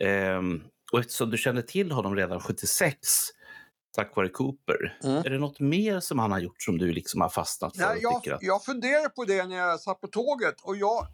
Ehm, 0.00 0.62
och 0.92 0.98
eftersom 1.00 1.30
du 1.30 1.38
kände 1.38 1.62
till 1.62 1.92
honom 1.92 2.16
redan 2.16 2.40
76 2.40 2.96
tack 3.96 4.16
vare 4.16 4.28
Cooper, 4.28 4.98
Mm. 5.04 5.16
är 5.16 5.30
det 5.30 5.38
något 5.38 5.60
mer 5.60 6.00
som 6.00 6.18
han 6.18 6.32
har 6.32 6.38
gjort 6.38 6.62
som 6.62 6.78
du 6.78 6.92
liksom 6.92 7.20
har 7.20 7.28
fastnat 7.28 7.76
för? 7.76 7.82
Nej, 7.86 8.06
och 8.06 8.20
jag, 8.24 8.34
att... 8.34 8.42
jag 8.42 8.64
funderade 8.64 9.08
på 9.08 9.24
det 9.24 9.46
när 9.46 9.56
jag 9.56 9.80
satt 9.80 10.00
på 10.00 10.06
tåget. 10.06 10.60
Och 10.62 10.76
jag, 10.76 11.06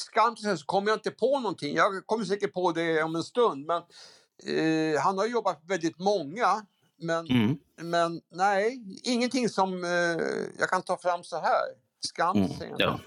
skam 0.00 0.36
så 0.36 0.56
kom 0.66 0.86
jag 0.86 0.96
inte 0.96 1.10
på 1.10 1.40
någonting. 1.40 1.74
Jag 1.76 2.06
kommer 2.06 2.24
säkert 2.24 2.52
på 2.52 2.72
det 2.72 3.02
om 3.02 3.16
en 3.16 3.22
stund. 3.24 3.66
Men 3.66 3.82
eh, 4.46 5.00
han 5.00 5.18
har 5.18 5.26
jobbat 5.26 5.60
med 5.60 5.68
väldigt 5.68 5.98
många. 5.98 6.66
Men, 7.02 7.26
Mm. 7.30 7.58
men 7.80 8.20
nej, 8.34 8.80
ingenting 9.02 9.48
som 9.48 9.84
eh, 9.84 9.90
jag 10.58 10.68
kan 10.70 10.82
ta 10.82 10.96
fram 10.98 11.24
så 11.24 11.36
här. 11.36 11.62
Skam 12.06 12.36
Mm. 12.36 12.50
Ja. 12.78 13.00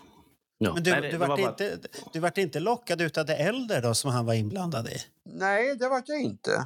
Ja. 0.58 0.74
Men 0.74 0.84
du, 0.84 0.92
Nej, 0.92 1.02
det- 1.02 1.08
du, 1.08 1.12
det 1.12 1.18
vart 1.18 1.30
var 1.30 1.38
bara- 1.38 1.50
inte, 1.50 1.78
du 2.14 2.20
vart 2.20 2.38
inte 2.38 2.60
lockad 2.60 3.02
utav 3.02 3.26
det 3.26 3.36
äldre 3.36 3.82
då, 3.82 3.94
som 3.94 4.12
han 4.12 4.26
var 4.26 4.34
inblandad 4.34 4.88
i? 4.88 4.98
Nej, 5.26 5.76
det 5.76 5.90
var 5.90 6.04
jag 6.06 6.22
inte. 6.22 6.66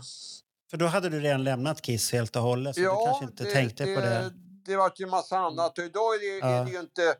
För 0.70 0.78
då 0.78 0.86
hade 0.86 1.10
du 1.10 1.20
redan 1.20 1.44
lämnat 1.44 1.82
Kiss 1.82 2.12
helt 2.12 2.36
och 2.36 2.42
hållet, 2.42 2.76
så 2.76 2.82
du 2.82 2.88
kanske 2.88 3.26
inte 3.26 3.44
tänkte 3.44 3.84
på 3.96 4.02
det. 4.02 4.32
Det 4.66 4.76
var 4.76 4.92
ju 4.96 5.04
en 5.04 5.10
massa 5.10 5.38
annat. 5.38 5.78
Och 5.78 5.84
idag 5.84 6.16
är 6.16 6.20
det, 6.20 6.38
Ja. 6.48 6.48
är 6.54 6.66
det 6.66 6.72
ju 6.72 6.80
inte 6.80 7.16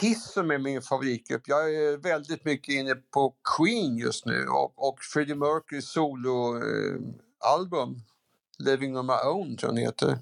Kiss 0.00 0.32
som 0.32 0.50
är 0.50 0.58
min 0.58 0.82
favoritgrupp. 0.82 1.42
Jag 1.48 1.74
är 1.74 1.96
väldigt 1.96 2.44
mycket 2.44 2.74
inne 2.74 2.94
på 2.94 3.34
Queen 3.56 3.96
just 3.98 4.26
nu 4.26 4.46
och, 4.48 4.88
och 4.88 4.98
Freddie 5.02 5.34
Mercurys 5.34 5.90
soloalbum 5.92 8.02
Living 8.58 8.96
on 8.98 9.06
my 9.06 9.12
own 9.12 9.56
tror 9.56 9.68
jag 9.70 9.76
den 9.76 9.84
heter. 9.84 10.18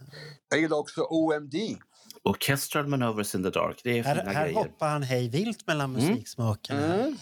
Jag 0.48 0.60
gillar 0.60 0.76
också 0.76 1.02
OMD. 1.10 1.54
Orchestral 2.22 2.86
Maneuvers 2.86 3.34
in 3.34 3.42
the 3.42 3.50
Dark, 3.50 3.80
det 3.84 3.98
är 3.98 4.02
fina 4.02 4.14
Här, 4.14 4.24
här 4.34 4.44
grejer. 4.44 4.56
hoppar 4.58 4.88
han 4.88 5.02
hej 5.02 5.28
vilt 5.28 5.66
mellan 5.66 5.96
Mm. 5.96 6.08
musiksmakerna. 6.08 6.94
Mm. 6.94 7.16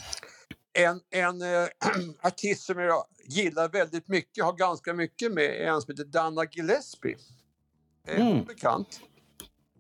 En, 0.73 1.01
en 1.11 1.43
eh, 1.43 1.69
artist 2.23 2.63
som 2.63 2.79
jag 2.79 3.05
gillar 3.25 3.69
väldigt 3.69 4.09
mycket, 4.09 4.45
har 4.45 4.53
ganska 4.53 4.95
mycket 4.95 5.33
med, 5.33 5.45
är 5.45 5.67
en 5.67 5.81
som 5.83 5.91
heter 5.93 6.05
Dana 6.05 6.45
Gillespie. 6.51 7.17
Är 8.07 8.21
Mm. 8.21 8.45
bekant? 8.45 9.01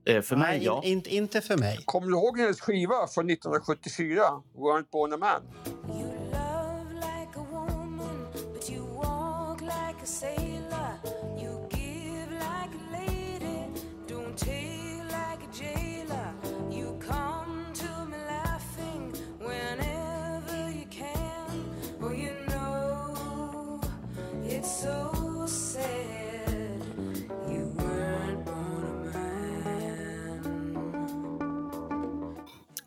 Eh, 0.06 0.22
För 0.22 0.36
mig, 0.36 0.56
Nej, 0.58 0.64
ja. 0.66 0.80
in, 0.84 0.98
in, 0.98 1.06
inte 1.06 1.40
för 1.40 1.56
mig. 1.56 1.78
Kommer 1.84 2.06
du 2.06 2.12
ihåg 2.12 2.38
hennes 2.38 2.60
skiva 2.60 3.06
från 3.06 3.30
1974? 3.30 4.22
Weren't 4.56 4.90
born 4.92 5.12
a 5.12 5.16
man. 5.16 5.40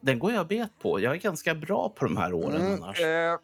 Den 0.07 0.19
går 0.19 0.31
jag 0.31 0.47
bet 0.47 0.79
på. 0.79 0.99
Jag 0.99 1.13
är 1.13 1.17
ganska 1.17 1.55
bra 1.55 1.89
på 1.89 2.05
de 2.05 2.17
här 2.17 2.33
åren 2.33 2.61
Mm, 2.61 2.83
annars. 2.83 2.99
eh, 3.01 3.39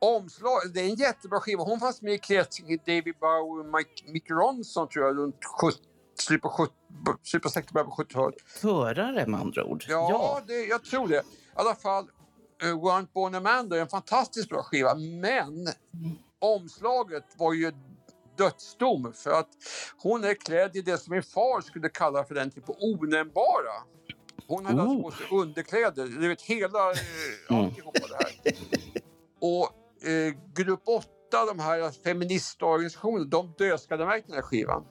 omslag, 0.00 0.60
det 0.74 0.80
är 0.80 0.84
en 0.84 0.94
jättebra 0.94 1.40
skiva. 1.40 1.62
Hon 1.62 1.80
fanns 1.80 2.02
med 2.02 2.12
i 2.14 2.18
kretsen 2.18 2.66
David 2.86 3.14
Bowie 3.20 3.60
och 3.60 3.66
Mike, 3.66 4.12
Mick 4.12 4.30
Ronson 4.30 4.88
tror 4.88 5.06
jag 5.06 5.18
runt 5.18 5.44
70, 5.60 5.78
slutet 6.18 6.42
på 6.42 6.48
70 6.48 6.72
slutet 7.22 7.42
på 7.42 7.48
60 7.50 7.72
början 7.72 7.90
på 7.90 8.02
70-talet. 8.02 8.34
Förare 8.46 9.26
med 9.26 9.40
andra 9.40 9.64
ord. 9.64 9.84
Ja, 9.88 10.40
Det, 10.46 10.64
jag 10.64 10.84
tror 10.84 11.08
det. 11.08 11.16
I 11.16 11.20
alla 11.54 11.74
fall, 11.74 12.04
uh, 12.64 12.74
Weren't 12.84 13.08
Born 13.14 13.34
a 13.34 13.40
Man 13.40 13.68
då 13.68 13.76
är 13.76 13.80
en 13.80 13.88
fantastiskt 13.88 14.48
bra 14.48 14.62
skiva. 14.62 14.94
Men 14.94 15.68
omslaget 16.38 17.24
var 17.36 17.52
ju 17.52 17.72
dödsdom 18.38 19.12
för 19.16 19.30
att 19.30 19.48
hon 20.02 20.24
är 20.24 20.34
klädd 20.34 20.76
i 20.76 20.80
det 20.80 20.98
som 20.98 21.12
min 21.14 21.22
far 21.22 21.60
skulle 21.60 21.88
kalla 21.88 22.24
för 22.24 22.34
den 22.34 22.50
typ 22.50 22.64
onämnbara. 22.68 23.72
Hon 24.48 24.66
hade 24.66 24.82
alltså 24.82 24.96
Oh. 24.96 25.02
på 25.02 25.10
sig 25.10 25.26
underkläder, 25.32 26.06
du 26.06 26.28
vet 26.28 26.42
hela, 26.42 26.90
eh, 26.90 26.96
Mm. 27.50 27.64
alltihopa 27.64 27.98
det 28.08 28.14
här. 28.24 28.54
Och 29.40 30.08
eh, 30.08 30.34
grupp 30.54 30.82
8, 30.84 31.08
de 31.48 31.58
här 31.58 31.90
feministorganisationerna, 32.04 33.24
de 33.24 33.54
dödskallemärkte 33.58 34.26
den 34.28 34.34
här 34.34 34.42
skivan. 34.42 34.84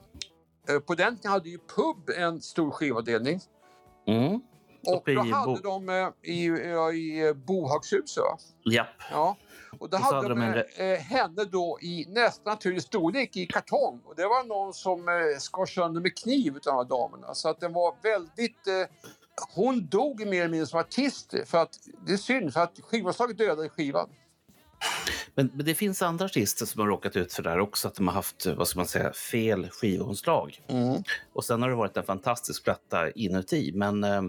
Eh, 0.68 0.78
på 0.78 0.94
den 0.94 1.16
tiden 1.16 1.30
hade 1.32 1.48
ju 1.48 1.58
Pub 1.58 2.10
en 2.16 2.40
stor 2.40 2.70
skivavdelning. 2.70 3.40
Mm. 4.06 4.40
Och 4.86 5.02
då 5.14 5.20
hade 5.20 5.60
de 5.60 5.88
eh, 5.88 6.08
i, 6.22 6.44
i 6.94 7.26
eh, 7.28 7.34
Bohagshuset, 7.34 8.22
va? 8.24 8.38
Japp. 8.72 8.86
Ja. 9.10 9.36
Och 9.78 9.90
då 9.90 9.96
Och 9.96 10.02
hade 10.02 10.16
hade 10.16 10.28
de 10.28 10.40
de 10.40 10.62
en 10.78 10.92
eh, 10.92 10.98
henne 10.98 11.44
då 11.44 11.78
i 11.82 12.06
nästan 12.08 12.52
naturlig 12.52 12.82
storlek 12.82 13.36
i 13.36 13.46
kartong. 13.46 14.00
Och 14.04 14.14
det 14.16 14.22
var 14.26 14.44
någon 14.44 14.74
som 14.74 15.08
eh, 15.08 15.38
skar 15.38 15.66
sönder 15.66 16.00
med 16.00 16.16
kniv 16.18 16.56
utav 16.56 16.74
de 16.74 16.76
här 16.76 16.84
damerna. 16.84 17.34
Så 17.34 17.48
att 17.48 17.60
den 17.60 17.72
var 17.72 17.94
väldigt... 18.02 18.66
Eh, 18.66 18.74
hon 19.54 19.86
dog 19.86 20.26
mer 20.26 20.40
eller 20.40 20.48
mindre 20.48 20.66
som 20.66 20.80
artist. 20.80 21.34
För 21.46 21.58
att, 21.58 21.78
det 22.06 22.12
är 22.12 22.16
synd, 22.16 22.52
för 22.52 22.60
att 22.60 22.80
skivomslaget 22.82 23.38
dödade 23.38 23.68
skivan. 23.68 24.08
Men, 25.34 25.50
men 25.54 25.66
det 25.66 25.74
finns 25.74 26.02
andra 26.02 26.24
artister 26.24 26.66
som 26.66 26.80
har 26.80 26.88
råkat 26.88 27.16
ut 27.16 27.32
för 27.32 27.42
det 27.42 27.50
här 27.50 27.58
också, 27.60 27.88
att 27.88 27.94
de 27.94 28.08
har 28.08 28.14
haft 28.14 28.46
vad 28.46 28.68
ska 28.68 28.78
man 28.78 28.86
säga, 28.86 29.12
fel 29.12 29.68
skivomslag. 29.70 30.62
Och 31.32 31.44
sen 31.44 31.62
har 31.62 31.68
det 31.68 31.74
varit 31.74 31.96
en 31.96 32.04
fantastisk 32.04 32.64
platta 32.64 33.10
inuti. 33.10 33.72
Men 33.74 34.04
eh, 34.04 34.22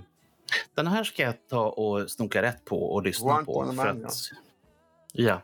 den 0.75 0.87
här 0.87 1.03
ska 1.03 1.23
jag 1.23 1.47
ta 1.49 1.69
och 1.69 2.11
snoka 2.11 2.41
rätt 2.41 2.65
på 2.65 2.93
och 2.93 3.03
lyssna 3.03 3.27
Want 3.27 3.45
på. 3.45 3.65
För 3.65 3.73
Man, 3.73 4.05
att, 4.05 4.13
ja. 5.11 5.41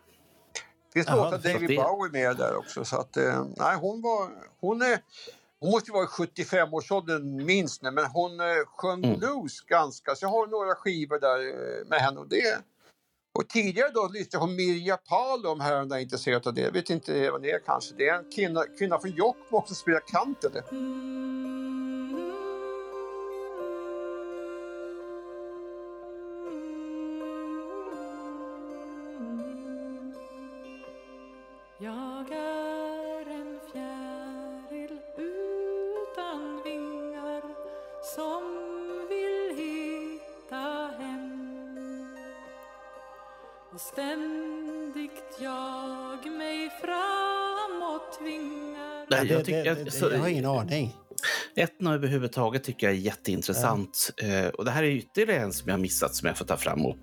Det 0.94 1.00
finns 1.00 1.10
låtar 1.10 1.40
så 1.40 1.48
David 1.48 1.70
det- 1.70 1.76
Bowie 1.76 2.12
med 2.12 2.38
där 2.38 2.56
också. 2.58 2.86
Så 2.86 2.96
att, 2.98 3.18
eh, 3.18 3.46
nej, 3.58 3.76
hon 3.78 4.02
var... 4.02 4.30
Hon, 4.60 4.82
är, 4.82 5.00
hon 5.66 5.72
måste 5.72 5.92
vara 5.92 6.04
i 6.04 6.08
75-årsåldern 6.08 7.46
minst 7.46 7.82
nu, 7.82 7.92
men 7.92 8.06
hon 8.06 8.40
eh, 8.40 8.46
sjöng 8.68 9.04
Mm. 9.04 9.20
blues 9.20 9.62
ganska. 9.62 10.16
Så 10.16 10.26
jag 10.26 10.30
har 10.30 10.48
några 10.48 10.76
skivor 10.76 11.20
där 11.20 11.40
eh, 11.40 11.88
med 11.88 12.00
henne. 12.00 12.20
Och, 12.20 12.28
det, 12.30 12.58
och 13.40 13.50
tidigare 13.50 13.92
då 13.94 14.08
lyssnade 14.14 14.46
på 14.46 14.52
Mirja 14.52 14.98
Palo 14.98 15.50
om 15.50 15.60
herrarna 15.60 15.98
är 15.98 16.02
intresserade 16.02 16.50
av 16.50 16.56
det. 16.56 16.62
Jag 16.62 16.72
vet 16.72 16.90
inte 16.90 17.32
vad 17.32 17.42
det 17.42 17.52
är 17.52 17.60
kanske. 17.66 17.96
Det 17.98 18.08
är 18.10 18.18
en 18.18 18.32
kvinna, 18.32 18.64
kvinna 18.80 19.00
från 19.00 19.12
Jokkmokk 19.12 19.68
som 19.68 19.76
spelar 19.76 20.00
kantele. 20.00 20.64
Jag 20.70 21.85
jag, 49.34 49.40
det, 49.42 49.46
tycker, 49.46 49.76
det, 49.76 49.82
jag, 49.84 49.94
så, 49.94 50.10
jag 50.12 50.20
har 50.20 50.28
ingen 50.28 50.46
aning. 50.46 50.96
Etno 51.56 51.94
överhuvudtaget 51.94 52.64
tycker 52.64 52.88
jag 52.88 52.96
är 52.96 53.00
jätteintressant. 53.00 54.12
Eh, 54.18 54.48
och 54.48 54.66
det 54.66 54.72
här 54.72 54.84
är 54.84 54.88
ytterligare 54.90 55.40
en 55.42 55.54
som 55.54 55.68
jag 55.70 55.74
har 55.74 55.82
missat 55.82 56.16
som 56.16 56.28
jag 56.28 56.38
får 56.38 56.46
ta 56.46 56.58
fram 56.58 56.86
och, 56.86 56.96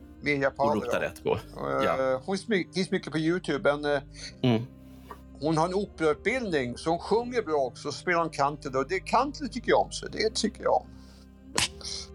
och 0.57 0.75
rota 0.75 0.87
ja. 0.93 1.01
rätt 1.01 1.23
på. 1.23 1.35
Eh, 1.35 1.85
Ja. 1.85 2.23
Hon 2.25 2.39
finns 2.75 2.91
mycket 2.91 3.13
på 3.13 3.19
Youtube. 3.19 3.77
Men, 3.77 3.95
eh, 3.95 4.03
Mm. 4.43 4.63
hon 5.41 5.57
har 5.57 5.69
en 5.69 5.75
operautbildning 5.75 6.77
så 6.79 6.91
hon 6.91 6.99
sjunger 6.99 7.43
bra 7.43 7.57
också. 7.57 7.89
och 7.89 7.95
Spelar 7.95 8.19
hon 8.19 8.31
kantele. 8.31 8.79
Och 8.79 8.89
det 8.89 9.01
kantele 9.01 9.49
tycker 9.51 9.71
jag 9.71 9.81
om. 9.81 9.93
Så 9.93 10.07
det 10.09 10.35
tycker 10.35 10.63
jag 10.63 10.75
om. 10.75 10.87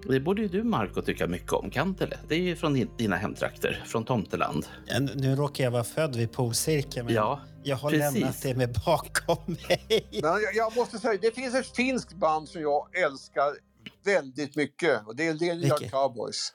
Det 0.10 0.20
borde 0.20 0.41
ju 0.41 0.48
du, 0.48 0.63
Marco, 0.63 1.02
tycka 1.02 1.28
mycket 1.28 1.54
om. 1.54 1.70
Kantele. 1.70 2.17
Det 2.28 2.36
är 2.36 2.39
ju 2.39 2.56
från 2.56 2.74
din- 2.74 2.89
dina 2.98 3.15
hemtrakter, 3.15 3.84
från 3.86 4.06
Tomteland. 4.06 4.65
Ja, 4.86 5.00
Nu 5.00 5.36
råkar 5.36 5.63
jag 5.63 5.72
vara 5.72 5.84
född 5.84 6.15
vid 6.15 6.32
polcirkeln, 6.32 7.06
men 7.06 7.15
Ja, 7.15 7.39
jag 7.67 7.75
har 7.77 7.89
precis. 7.89 8.13
lämnat 8.13 8.41
det 8.41 8.56
med 8.56 8.80
bakom 8.86 9.58
mig. 9.69 10.08
Men 10.12 10.21
jag, 10.41 10.56
jag 10.56 10.75
måste 10.75 10.99
säga, 10.99 11.19
det 11.21 11.32
finns 11.36 11.56
ett 11.56 11.75
finskt 11.75 12.13
band 12.13 12.49
som 12.49 12.62
jag 12.62 12.97
älskar 13.03 13.53
väldigt 14.06 14.56
mycket. 14.56 15.08
Och 15.08 15.15
det 15.15 15.27
är 15.27 15.34
Leningrad 15.34 15.80
Vilket? 15.80 15.91
Cowboys. 15.91 16.53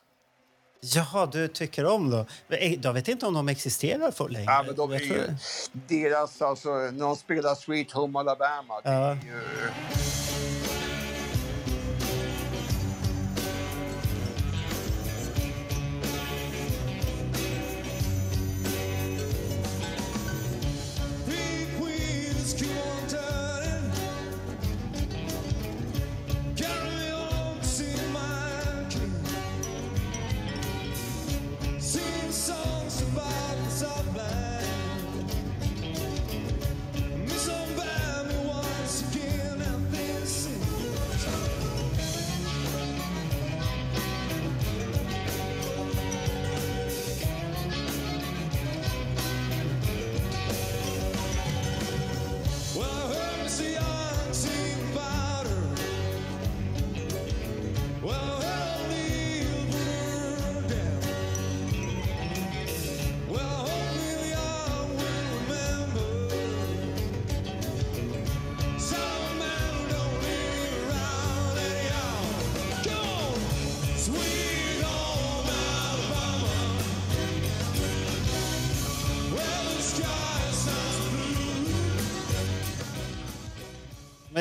Jaha, 0.80 1.26
du 1.26 1.48
tycker 1.48 1.84
om? 1.86 2.10
Men, 2.48 2.58
eh, 2.58 2.74
Jag 2.82 2.92
vet 2.92 3.08
inte 3.08 3.26
om 3.26 3.34
de 3.34 3.48
existerar 3.48 4.10
för 4.10 4.28
längre. 4.28 4.52
Ja, 4.52 4.62
men 4.66 4.74
de 4.76 4.92
är 4.92 4.98
ju, 5.00 5.34
deras, 5.72 6.42
alltså, 6.42 6.68
när 6.74 6.92
de 7.04 7.16
spelar 7.16 7.54
Sweet 7.54 7.92
Home 7.92 8.18
Alabama. 8.18 8.80
Det 8.84 8.90
Ja. 8.90 9.10
är 9.10 9.14
ju, 9.14 9.40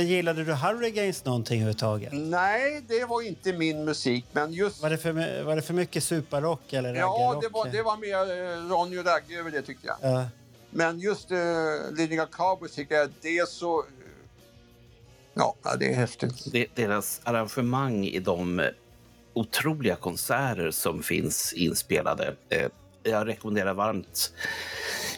Men 0.02 0.08
gillade 0.10 0.44
du 0.44 0.54
Hurricanes 0.54 1.26
någonting 1.26 1.56
överhuvudtaget? 1.62 2.14
nej, 2.14 2.82
det 2.88 3.06
var 3.06 3.22
inte 3.22 3.54
min 3.54 3.86
musik. 3.86 4.26
Men 4.32 4.54
just... 4.54 4.82
Var 4.82 4.90
det 4.90 4.98
för, 4.98 5.44
var 5.44 5.56
det 5.56 5.62
för 5.62 5.74
mycket 5.74 6.04
superrock 6.04 6.74
eller 6.74 6.94
Ja, 6.96 7.40
det 7.42 7.48
var, 7.50 7.68
det 7.68 7.82
var 7.82 7.98
mer 7.98 8.42
eh, 8.54 8.70
Ronny 8.70 8.98
och 9.00 9.06
Ragge 9.06 9.40
över 9.40 9.52
det 9.52 9.62
tyckte 9.62 9.88
jag. 9.88 9.98
Ja. 10.14 10.26
Men 10.70 11.00
just 11.00 11.32
uh, 11.32 11.38
Leningrad 11.98 12.32
Cowboys 12.32 12.72
tycker 12.76 12.96
jag, 12.96 13.10
det 13.22 13.38
är 13.38 13.46
så... 13.46 13.80
eh, 13.80 13.86
Ja, 15.34 15.56
det 15.80 15.92
är 15.92 15.96
häftigt. 15.96 16.52
Det, 16.52 16.68
deras 16.76 17.22
arrangemang 17.24 18.06
i 18.06 18.20
de 18.20 18.60
eh, 18.60 18.66
otroliga 19.34 19.96
konserter 19.96 20.72
som 20.72 21.04
finns 21.04 21.54
inspelade. 21.54 22.36
Eh, 22.50 22.68
jag 23.04 23.28
rekommenderar 23.28 23.74
varmt 23.74 24.34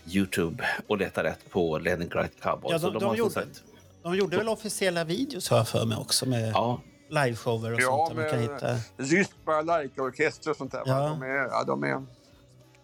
Youtube 0.07 0.65
och 0.87 0.97
leta 0.97 1.23
rätt 1.23 1.49
på 1.49 1.77
Leningrad 1.77 2.29
Cowboys. 2.41 2.71
Ja, 2.71 2.89
de- 2.89 2.93
de 2.93 3.03
har 3.03 3.09
som 3.11 3.17
gjorde- 3.17 3.33
sagt- 3.33 3.63
De 4.03 4.15
gjorde 4.15 4.37
väl 4.37 4.49
officiella 4.49 5.03
videos 5.03 5.49
har 5.49 5.57
jag 5.57 5.67
för 5.67 5.85
mig 5.85 5.97
också 5.97 6.25
med 6.25 6.51
Ja, 6.53 6.81
liveshower 7.09 7.73
och 7.73 7.81
Ja, 7.81 7.85
sånt. 8.07 8.09
där 8.09 8.15
man 8.15 8.29
kan 8.31 8.39
med 8.39 8.77
hitta. 8.77 8.77
rysk 9.15 9.31
balalaika-orkester 9.45 10.49
och 10.51 10.55
sånt 10.57 10.71
där. 10.71 10.81
Ja. 10.85 10.99
De, 10.99 11.21
är, 11.21 11.27
ja, 11.35 11.63
de 11.63 11.83
är... 11.83 12.05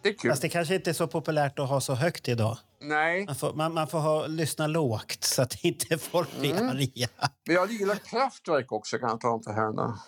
Det 0.04 0.10
är 0.10 0.14
kul. 0.14 0.32
Fast 0.32 0.42
det 0.42 0.50
kanske 0.50 0.76
inte 0.76 0.90
är 0.90 0.94
så 0.94 1.08
populärt 1.08 1.60
att 1.60 1.70
ha 1.70 1.82
så 1.82 1.94
högt 1.94 2.28
idag. 2.28 2.58
Nej, 2.82 3.26
Man 3.26 3.36
får, 3.36 3.54
man, 3.54 3.74
man 3.74 3.88
får 3.88 4.00
ha, 4.00 4.28
lyssna 4.28 4.68
lågt 4.68 5.24
så 5.24 5.42
att 5.42 5.64
inte 5.64 5.98
folk 5.98 6.40
blir 6.40 6.52
Mm. 6.52 6.70
arga. 6.70 7.08
men 7.48 7.56
jag 7.56 7.72
gillar 7.72 7.96
Kraftwerk 7.96 8.72
också 8.72 8.98
kan 8.98 9.10
jag 9.10 9.20
ta 9.22 9.30
om 9.30 9.44
för 9.44 9.52
herrarna. 9.52 10.00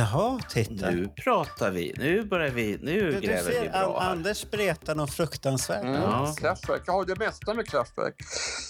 Jaha, 0.00 0.40
titta. 0.48 0.90
nu 0.90 1.08
pratar 1.08 1.70
vi. 1.70 1.94
Nu 1.96 2.22
börjar 2.24 2.50
vi. 2.50 2.78
Nu 2.82 3.00
Du, 3.00 3.10
du 3.12 3.20
gräver 3.20 3.50
vi 3.50 3.56
ser, 3.56 3.64
An- 3.64 3.70
bra 3.90 4.00
här. 4.00 4.10
Anders 4.10 4.50
berättar 4.50 4.94
något 4.94 5.12
fruktansvärt. 5.14 5.82
Mm. 5.82 5.94
Ja. 6.02 6.34
Kraftwerk. 6.38 6.82
Jag 6.86 6.92
har 6.92 7.04
det 7.04 7.18
mesta 7.18 7.54
med 7.54 7.68
Kraftwerk. 7.68 8.14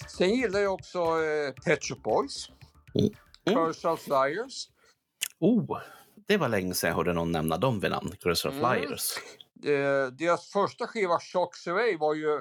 Sen 0.09 0.31
gillar 0.35 0.61
jag 0.61 0.75
också 0.75 0.99
eh, 0.99 1.53
Pet 1.65 1.85
Shop 1.85 1.97
Boys. 2.03 2.49
Mm. 2.95 3.11
Curse 3.67 3.89
of 3.89 4.01
Flyers. 4.01 4.69
Oh, 5.41 5.79
det 6.29 6.37
var 6.37 6.49
länge 6.49 6.75
sedan 6.75 6.89
jag 6.89 6.97
hörde 6.97 7.13
någon 7.13 7.33
nämna 7.33 7.57
dem 7.59 7.81
vid 7.81 7.91
namn. 7.91 8.13
Curse 8.21 8.49
of 8.49 8.55
Mm. 8.55 8.71
Flyers. 8.71 9.13
Eh, 9.65 10.07
deras 10.13 10.47
första 10.47 10.87
skiva, 10.87 11.19
Shocks 11.21 11.67
Away, 11.67 11.97
var 11.97 12.15
ju... 12.15 12.41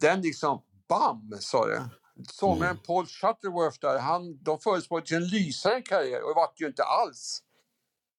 Den 0.00 0.20
liksom, 0.20 0.62
bam, 0.88 1.32
sa 1.40 1.66
det. 1.66 1.88
sångaren 2.32 2.78
Paul 2.86 3.06
Shuttleworth 3.06 3.78
där, 3.80 3.98
han, 3.98 4.42
de 4.42 4.58
förespråkade 4.60 5.16
en 5.16 5.28
lysare 5.28 5.82
karriär 5.82 6.22
och 6.22 6.28
det 6.28 6.34
var 6.34 6.52
ju 6.56 6.66
inte 6.66 6.82
alls. 6.82 7.42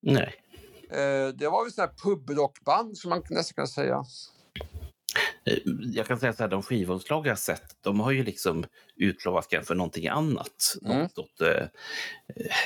Nej. 0.01 0.35
Eh, 0.91 1.27
det 1.35 1.49
var 1.49 1.63
väl 1.63 1.73
sån 1.73 1.81
här 1.81 1.91
pubrockband 2.03 2.97
som 2.97 3.09
man 3.09 3.23
nästan 3.29 3.55
kan 3.55 3.67
säga. 3.67 4.03
Eh, 5.45 5.57
Jag 5.93 6.07
kan 6.07 6.19
säga 6.19 6.33
så 6.33 6.43
här, 6.43 6.49
de 6.49 6.63
skivomslag 6.63 7.27
jag 7.27 7.39
sett, 7.39 7.75
de 7.81 7.99
har 7.99 8.11
ju 8.11 8.23
liksom 8.23 8.65
utlovat 8.95 9.47
kanske 9.49 9.67
för 9.67 9.75
någonting 9.75 10.07
annat. 10.07 10.75
Mm. 10.85 10.97
Något 11.01 11.17
åt, 11.17 11.41
eh, 11.41 11.67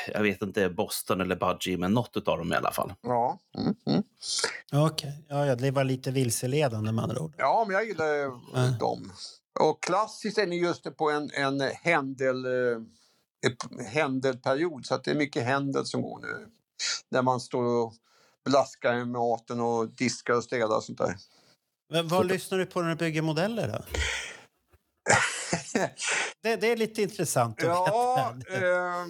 jag 0.08 0.22
vet 0.24 0.42
inte, 0.42 0.70
Boston 0.70 1.22
eller 1.22 1.36
Budgie, 1.36 1.78
men 1.78 1.94
något 1.94 2.28
av 2.28 2.38
dem 2.38 2.54
i 2.54 2.56
alla 2.56 2.72
fall. 2.72 2.94
Ja. 3.02 3.40
Mm, 3.58 3.76
mm. 3.86 4.04
Okej, 4.88 5.24
ja, 5.28 5.46
ja, 5.46 5.56
det 5.56 5.72
var 5.72 5.84
lite 5.84 6.12
vilseledande 6.12 6.92
med 6.92 7.04
andra 7.04 7.20
ord. 7.22 7.34
Ja, 7.38 7.64
men 7.68 7.76
jag 7.76 7.86
gillar 7.86 8.06
Ja. 8.06 8.32
dem. 8.80 9.12
Och 9.60 9.84
klassiskt 9.84 10.38
är 10.38 10.48
ni 10.48 10.60
just 10.60 10.84
det 10.84 10.92
på 10.92 11.10
en, 11.10 11.30
en 11.34 11.62
händel, 11.62 12.46
eh, 12.46 12.82
händelperiod, 13.88 14.86
så 14.86 14.96
att 14.96 15.04
det 15.04 15.12
är 15.12 15.16
mycket 15.16 15.44
händel 15.44 15.86
som 15.86 16.02
går 16.02 16.20
nu. 16.20 16.48
När 17.10 17.22
man 17.22 17.40
står 17.40 17.64
och 17.64 17.94
blaskar 18.46 18.96
med 18.96 19.08
maten 19.08 19.60
och 19.60 19.90
diskar 19.90 20.34
och 20.34 20.44
städar 20.44 20.76
och 20.76 20.84
sånt 20.84 20.98
där. 20.98 21.16
Men 21.90 22.08
vad 22.08 22.26
lyssnar 22.28 22.58
du 22.58 22.66
på 22.66 22.82
när 22.82 22.90
du 22.90 22.96
bygger 22.96 23.22
modeller 23.22 23.68
då? 23.68 23.84
Det, 26.42 26.56
det 26.56 26.68
är 26.72 26.78
lite 26.78 27.02
intressant 27.02 27.60
att 27.60 27.66
Ja, 27.66 28.34
veta. 28.38 28.68
ehm, 28.68 29.10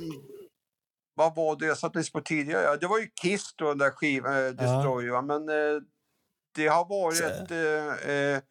vad 1.15 1.35
var 1.35 1.55
det 1.55 1.65
jag 1.65 1.77
satt 1.77 1.95
lyssnade 1.95 2.11
på 2.11 2.21
tidigare? 2.21 2.63
Ja, 2.63 2.77
Det 2.77 2.87
var 2.87 2.99
ju 2.99 3.07
Kiss 3.21 3.53
då, 3.55 3.67
den 3.69 3.77
där 3.77 3.91
skivan, 3.91 4.45
eh, 4.45 4.51
Destroy, 4.51 5.09
va? 5.09 5.21
men 5.21 5.49
eh, 5.49 5.81
det 6.55 6.67
har 6.67 6.85
varit 6.85 7.51
eh, 7.51 8.09
eh, 8.15 8.41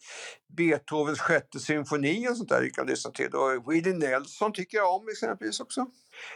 Beethovens 0.57 1.21
sjätte 1.21 1.61
symfoni 1.61 2.29
och 2.29 2.37
sånt 2.37 2.49
där 2.49 2.63
jag 2.63 2.73
kan 2.75 2.87
lyssna 2.87 3.11
till. 3.11 3.35
Och 3.35 3.73
Willie 3.73 3.95
Nelson 3.95 4.53
tycker 4.53 4.77
jag 4.79 4.95
om 4.95 5.09
exempelvis 5.09 5.61
också. 5.61 5.87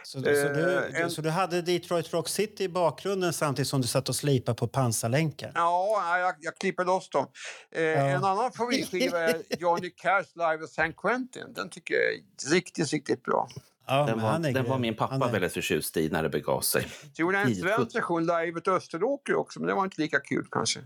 Så, 0.03 0.19
så, 0.19 0.25
du, 0.25 0.73
eh, 0.77 1.01
en- 1.01 1.11
så 1.11 1.21
du 1.21 1.29
hade 1.29 1.61
Detroit 1.61 2.13
Rock 2.13 2.27
City 2.29 2.63
i 2.63 2.69
bakgrunden 2.69 3.33
samtidigt 3.33 3.67
som 3.69 3.81
du 3.81 3.87
satt 3.87 4.09
och 4.09 4.15
slipade 4.15 4.55
på 4.55 4.67
pansarlänkar? 4.67 5.51
Ja, 5.55 6.17
jag, 6.19 6.35
jag 6.39 6.55
klipper 6.57 6.85
loss 6.85 7.09
dem. 7.09 7.27
Eh, 7.71 7.83
En 8.13 8.23
annan 8.23 8.51
favoritskiva 8.51 9.19
är 9.19 9.41
Johnny 9.59 9.89
Cash 9.89 10.25
live 10.35 10.63
at 10.63 10.69
San 10.69 10.93
Quentin. 10.93 11.53
Den 11.53 11.69
tycker 11.69 11.93
jag 11.95 12.03
är 12.03 12.53
riktigt, 12.55 12.91
riktigt 12.93 13.23
bra. 13.23 13.47
Ja, 13.89 14.05
Den 14.05 14.21
var, 14.21 14.39
den 14.39 14.65
var 14.69 14.79
min 14.79 14.95
pappa 14.95 15.15
är- 15.27 15.31
väldigt 15.31 15.53
förtjust 15.53 15.97
i 15.97 16.09
när 16.09 16.23
det 16.23 16.29
begav 16.29 16.61
sig. 16.61 16.87
Så 17.13 17.21
gjorde 17.21 17.37
en 17.37 17.55
svensk 17.55 17.95
version 17.95 18.21
live 18.25 18.57
at 18.57 18.67
Österåker 18.67 19.35
också, 19.35 19.59
men 19.59 19.67
det 19.67 19.73
var 19.73 19.83
inte 19.83 20.01
lika 20.01 20.19
kul 20.19 20.47
kanske. 20.51 20.79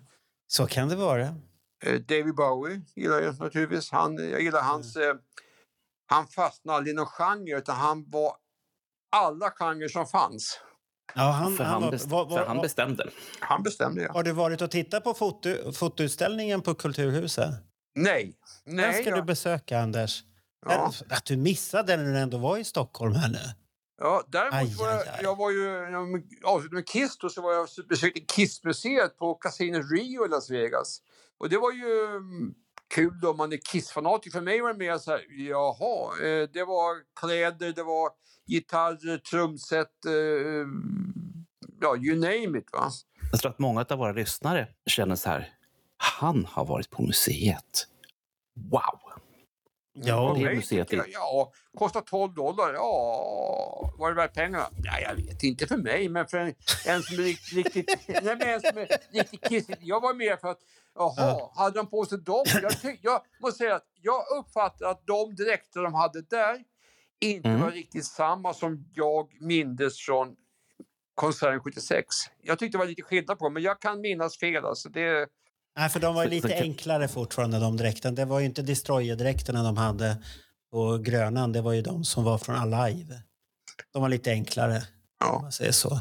Så 0.48 0.68
kan 0.68 0.90
det 0.90 0.96
vara. 0.96 1.22
Eh, 1.86 1.94
David 2.08 2.36
Bowie 2.36 2.82
gillar 2.96 3.20
jag 3.22 3.40
naturligtvis. 3.40 3.92
Han, 3.92 4.30
jag 4.30 4.42
gillar 4.42 4.62
hans... 4.62 4.96
Eh, 4.96 5.16
han 6.06 6.28
fastnade 6.28 6.78
aldrig 6.78 6.94
i 6.94 6.96
någon 6.96 7.06
genre, 7.06 7.58
utan 7.58 7.76
han 7.76 8.06
var 8.10 8.34
alla 9.12 9.52
genrer 9.52 9.88
som 9.88 10.08
fanns. 10.08 10.60
Ja, 11.16 11.22
han, 11.32 11.56
För 11.58 11.64
han, 11.64 11.82
var- 11.82 11.92
best, 11.92 12.06
var- 12.08 12.26
var- 12.26 12.38
för 12.38 12.46
han 12.46 12.62
bestämde. 12.62 13.10
Han 13.40 13.64
bestämde, 13.64 14.02
ja. 14.02 14.12
Har 14.14 14.24
du 14.24 14.32
varit 14.32 14.62
och 14.62 14.72
tittat 14.72 15.04
på 15.04 15.14
foto, 15.14 15.72
fotoutställningen 15.72 16.62
på 16.62 16.74
Kulturhuset? 16.76 17.50
Nej. 17.96 18.36
Den 18.66 18.76
Nej, 18.76 19.02
ska 19.02 19.10
ja. 19.10 19.16
du 19.16 19.22
besöka, 19.22 19.80
Anders. 19.80 20.24
Ja. 20.66 20.92
Att 21.10 21.26
du 21.26 21.38
missade 21.38 21.96
den 21.96 22.06
när 22.06 22.14
du 22.14 22.20
ändå 22.20 22.38
var 22.38 22.58
i 22.58 22.64
Stockholm 22.64 23.14
här 23.16 23.30
nu. 23.30 23.40
Ja, 24.02 24.24
däremot 24.28 24.54
Aj, 24.54 24.76
var 24.80 24.88
jag, 24.90 25.00
aj, 25.02 25.08
aj. 25.14 25.20
jag 25.24 25.36
var 25.38 25.52
ju, 25.52 25.64
jag 25.92 26.24
avslutade 26.44 26.76
med 26.76 26.88
Kiss 26.88 27.18
då, 27.18 27.30
så 27.30 27.42
var 27.42 27.54
jag 27.54 27.68
besökte 27.90 28.20
Kiss-museet 28.20 29.18
på 29.18 29.34
Casino 29.34 29.82
Rio 29.82 30.26
i 30.26 30.30
Las 30.30 30.50
Vegas. 30.50 31.02
Och 31.40 31.50
det 31.50 31.58
var 31.58 31.72
ju 31.72 31.86
kul 32.92 33.20
då, 33.22 33.30
om 33.30 33.38
man 33.38 33.54
är 33.54 33.58
Kiss-fanatiker. 33.58 34.32
För 34.32 34.42
mig 34.42 34.62
var 34.62 34.74
det 34.74 34.80
mer 34.80 34.98
så 34.98 35.12
här, 35.12 35.26
jaha, 35.30 36.26
eh, 36.26 36.50
det 36.54 36.64
var 36.64 36.96
kläder, 37.20 37.74
det 37.74 37.84
var 37.84 38.10
gitarrer, 38.48 39.18
trumset, 39.18 40.06
eh, 40.06 40.68
ja, 41.82 41.96
you 41.96 42.16
name 42.16 42.60
it 42.60 42.70
va. 42.74 42.92
Jag 43.32 43.40
tror 43.40 43.52
att 43.52 43.60
många 43.60 43.86
av 43.90 43.98
våra 43.98 44.12
lyssnare 44.12 44.68
känner 44.86 45.16
så 45.16 45.30
här, 45.30 45.54
han 45.98 46.46
har 46.46 46.66
varit 46.66 46.90
på 46.90 47.02
museet. 47.02 47.88
Wow! 48.56 49.22
Ja, 49.94 50.36
det 50.40 50.56
museet 50.56 50.92
jag, 50.92 51.06
Ja, 51.10 51.52
kostar 51.78 52.02
12 52.02 52.34
dollar. 52.34 52.74
Ja, 52.74 53.94
var 53.98 54.10
det 54.10 54.16
värt 54.16 54.34
pengarna? 54.34 54.70
Ja, 54.84 55.00
jag 55.00 55.16
vet 55.16 55.44
inte 55.44 55.68
för 55.68 55.78
mig, 55.78 56.10
men 56.10 56.28
för 56.28 56.38
en, 56.38 56.54
en 56.86 57.04
som 57.04 57.20
är 57.20 57.24
riktigt... 57.24 57.76
riktigt 57.76 58.00
nej, 58.08 58.36
men 58.40 58.42
en 58.42 58.62
som 58.62 58.78
är 58.78 58.88
riktigt 59.12 59.50
kissig. 59.50 59.78
Jag 59.80 60.02
var 60.02 60.14
med 60.14 60.40
för 60.40 60.48
att, 60.48 60.60
jaha, 60.96 61.50
hade 61.56 61.80
de 61.80 61.90
på 61.90 62.06
sig 62.06 62.18
dem? 62.18 62.44
Jag, 62.62 62.98
jag 63.02 63.22
måste 63.42 63.58
säga 63.58 63.76
att 63.76 63.88
jag 64.02 64.24
uppfattar 64.40 64.86
att 64.86 65.08
de 65.08 65.36
dräkter 65.36 65.82
de 65.84 65.94
hade 65.94 66.22
där 66.22 66.64
inte 67.22 67.50
Mm. 67.50 67.62
var 67.62 67.72
riktigt 67.72 68.06
samma 68.06 68.54
som 68.54 68.86
jag 68.94 69.42
mindes 69.42 70.00
från 70.00 70.36
konserten 71.16 71.60
76. 71.60 72.06
Jag 72.42 72.60
tyckte 72.60 72.78
det 72.78 72.80
var 72.80 72.86
lite 72.88 73.02
skillnad 73.02 73.40
på 73.40 73.50
men 73.50 73.64
jag 73.64 73.82
kan 73.82 74.02
minnas 74.02 74.38
fel. 74.40 74.66
Alltså 74.66 74.90
det, 74.90 75.28
Nej, 75.78 75.90
för 75.90 76.00
de 76.00 76.16
var 76.16 76.26
lite 76.26 76.56
enklare 76.56 77.08
fortfarande, 77.08 77.60
de 77.60 77.78
dräkterna. 77.78 78.16
Det 78.16 78.26
var 78.26 78.40
ju 78.40 78.46
inte 78.46 78.62
Destroyer-dräkterna 78.62 79.64
de 79.64 79.78
hade 79.78 80.18
på 80.72 80.98
Grönan. 80.98 81.52
Det 81.52 81.62
var 81.62 81.74
ju 81.74 81.82
de 81.82 82.04
som 82.04 82.24
var 82.24 82.38
från 82.38 82.56
Alive. 82.56 83.22
De 83.94 84.02
var 84.02 84.10
lite 84.10 84.32
enklare, 84.32 84.76
om 84.76 84.82
ja, 85.20 85.40
man 85.42 85.52
säger 85.52 85.72
så. 85.72 86.00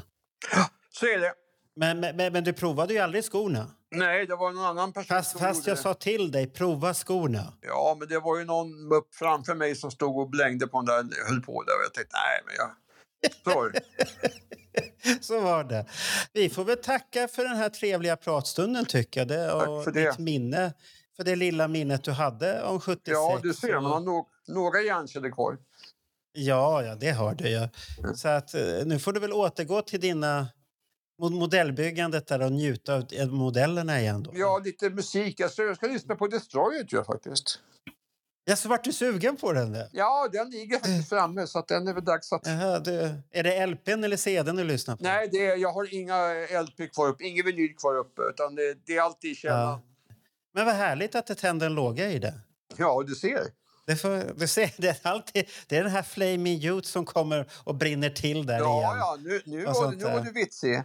så 0.91 1.07
är 1.07 1.18
det. 1.18 1.32
Men, 1.77 2.01
men, 2.01 2.33
men 2.33 2.45
du 2.45 2.53
provade 2.53 2.93
ju 2.95 2.99
aldrig 3.01 3.25
skorna. 3.25 3.71
Nej, 3.91 4.27
det 4.27 4.37
var 4.37 4.53
någon 4.53 4.64
annan 4.64 4.93
person 4.93 5.16
Fast, 5.16 5.31
som 5.31 5.41
fast 5.41 5.59
gjorde 5.59 5.71
jag 5.71 5.77
det. 5.79 5.83
sa 5.83 5.95
till 5.95 6.31
dig, 6.31 6.47
prova 6.47 6.95
skorna. 6.95 7.53
Ja, 7.61 7.97
men 7.99 8.09
det 8.09 8.18
var 8.18 8.39
ju 8.39 8.45
någon 8.45 8.89
mupp 8.89 9.14
framför 9.14 9.55
mig 9.55 9.77
som 9.77 9.91
stod 9.91 10.18
och 10.18 10.31
blängde 10.31 10.66
på 10.66 10.83
den 10.83 10.87
där, 10.87 11.29
höll 11.29 11.43
på 11.43 11.62
där. 11.62 11.73
Och 11.75 11.85
jag 11.85 11.95
tänkte, 11.95 12.16
nej 12.16 12.43
men 12.47 12.55
jag... 12.57 12.71
Så 15.21 15.41
var 15.41 15.64
det. 15.64 15.87
Vi 16.33 16.51
får 16.51 16.64
väl 16.64 16.77
tacka 16.77 17.29
för 17.29 17.45
den 17.45 17.57
här 17.57 17.68
trevliga 17.68 18.16
pratstunden 18.16 18.85
tycker 18.85 19.21
jag. 19.21 19.29
Det, 19.29 19.49
Tack 19.51 19.68
och 19.68 19.85
för 19.85 19.91
det. 19.93 20.11
ditt 20.11 20.18
minne, 20.18 20.73
för 21.16 21.25
det 21.25 21.37
lilla 21.37 21.68
minnet 21.68 22.05
du 22.05 22.11
hade 22.12 22.62
om 22.62 22.81
76. 22.81 23.01
Ja, 23.05 23.41
du 23.43 23.55
ser, 23.55 23.75
man 23.81 23.85
har 23.85 24.01
no 24.01 24.27
några 24.49 24.81
hjärnceller 24.81 25.31
kvar. 25.31 25.59
Ja, 26.33 26.83
ja, 26.83 26.95
det 26.95 27.11
har 27.11 27.35
du 27.35 27.49
ju. 27.49 27.57
Mm. 27.99 28.14
Så 28.16 28.29
att, 28.29 28.55
eh, 28.55 28.62
nu 28.85 28.99
får 28.99 29.12
du 29.12 29.21
väl 29.21 29.33
återgå 29.33 29.83
till 29.83 30.01
dina 30.01 30.47
modellbyggandet 31.21 32.27
där 32.27 32.43
och 32.43 32.53
njuta 32.53 32.95
av 32.95 33.07
eh, 33.12 33.27
modellerna 33.27 34.01
igen. 34.01 34.23
Då. 34.23 34.31
Ja, 34.35 34.61
lite 34.64 34.91
musik. 34.91 35.41
Jag 35.41 35.51
ska, 35.51 35.62
jag 35.62 35.77
ska 35.77 35.87
lyssna 35.87 36.14
på 36.14 36.27
Destroyer 36.27 36.85
tror 36.85 36.99
jag 36.99 37.07
faktiskt. 37.07 37.61
Ja, 38.45 38.57
så 38.57 38.68
vart 38.68 38.85
du 38.85 38.93
sugen 38.93 39.37
på 39.37 39.53
den? 39.53 39.73
Där? 39.73 39.89
Ja, 39.93 40.29
den 40.33 40.51
ligger 40.51 40.79
faktiskt 40.79 41.09
framme 41.09 41.47
så 41.47 41.59
att 41.59 41.68
den 41.68 41.89
är 41.89 41.95
väl 41.95 42.05
dags 42.05 42.33
att... 42.33 42.47
Jaha, 42.47 42.79
du, 42.79 43.14
är 43.31 43.43
det 43.43 43.66
LPn 43.66 44.05
eller 44.05 44.16
CDn 44.16 44.57
du 44.57 44.64
lyssnar 44.64 44.97
på? 44.97 45.03
Nej, 45.03 45.29
det 45.33 45.47
är, 45.47 45.57
jag 45.57 45.73
har 45.73 45.95
inga 45.95 46.33
LP 46.62 46.93
kvar 46.95 47.09
uppe, 47.09 47.25
ingen 47.25 47.47
vinyl 47.47 47.77
kvar 47.77 47.97
uppe, 47.97 48.23
utan 48.23 48.55
det, 48.55 48.75
det 48.87 48.97
är 48.97 49.03
alltid 49.03 49.31
i 49.31 49.35
källaren. 49.35 49.68
Ja. 49.68 49.83
Men 50.55 50.66
vad 50.66 50.75
härligt 50.75 51.14
att 51.14 51.27
det 51.27 51.35
tände 51.35 51.66
en 51.66 51.75
låga 51.75 52.11
i 52.11 52.18
det. 52.18 52.35
Ja, 52.77 53.05
du 53.07 53.14
ser. 53.14 53.59
Det, 53.91 53.97
får, 53.97 54.32
du 54.38 54.49
ser, 54.49 54.70
det, 54.76 54.88
är 54.88 55.11
alltid, 55.11 55.49
det 55.68 55.76
är 55.76 55.82
den 55.82 55.93
här 55.93 56.03
flaming 56.03 56.59
youth 56.59 56.88
som 56.88 57.05
kommer 57.07 57.47
och 57.64 57.74
brinner 57.74 58.11
till 58.11 58.47
där 58.47 58.59
Ja, 58.59 58.78
igen. 58.78 58.97
ja, 58.99 59.16
nu, 59.20 59.43
nu, 59.45 59.66
Och 59.66 59.74
var, 59.74 59.91
nu 59.93 60.05
var 60.05 60.11
där. 60.11 60.20
du 60.20 60.32
vitsig. 60.32 60.82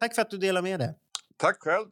Tack 0.00 0.14
för 0.14 0.22
att 0.22 0.30
du 0.30 0.38
delar 0.38 0.62
med 0.62 0.80
dig. 0.80 0.94
Tack 1.36 1.56
själv. 1.60 1.86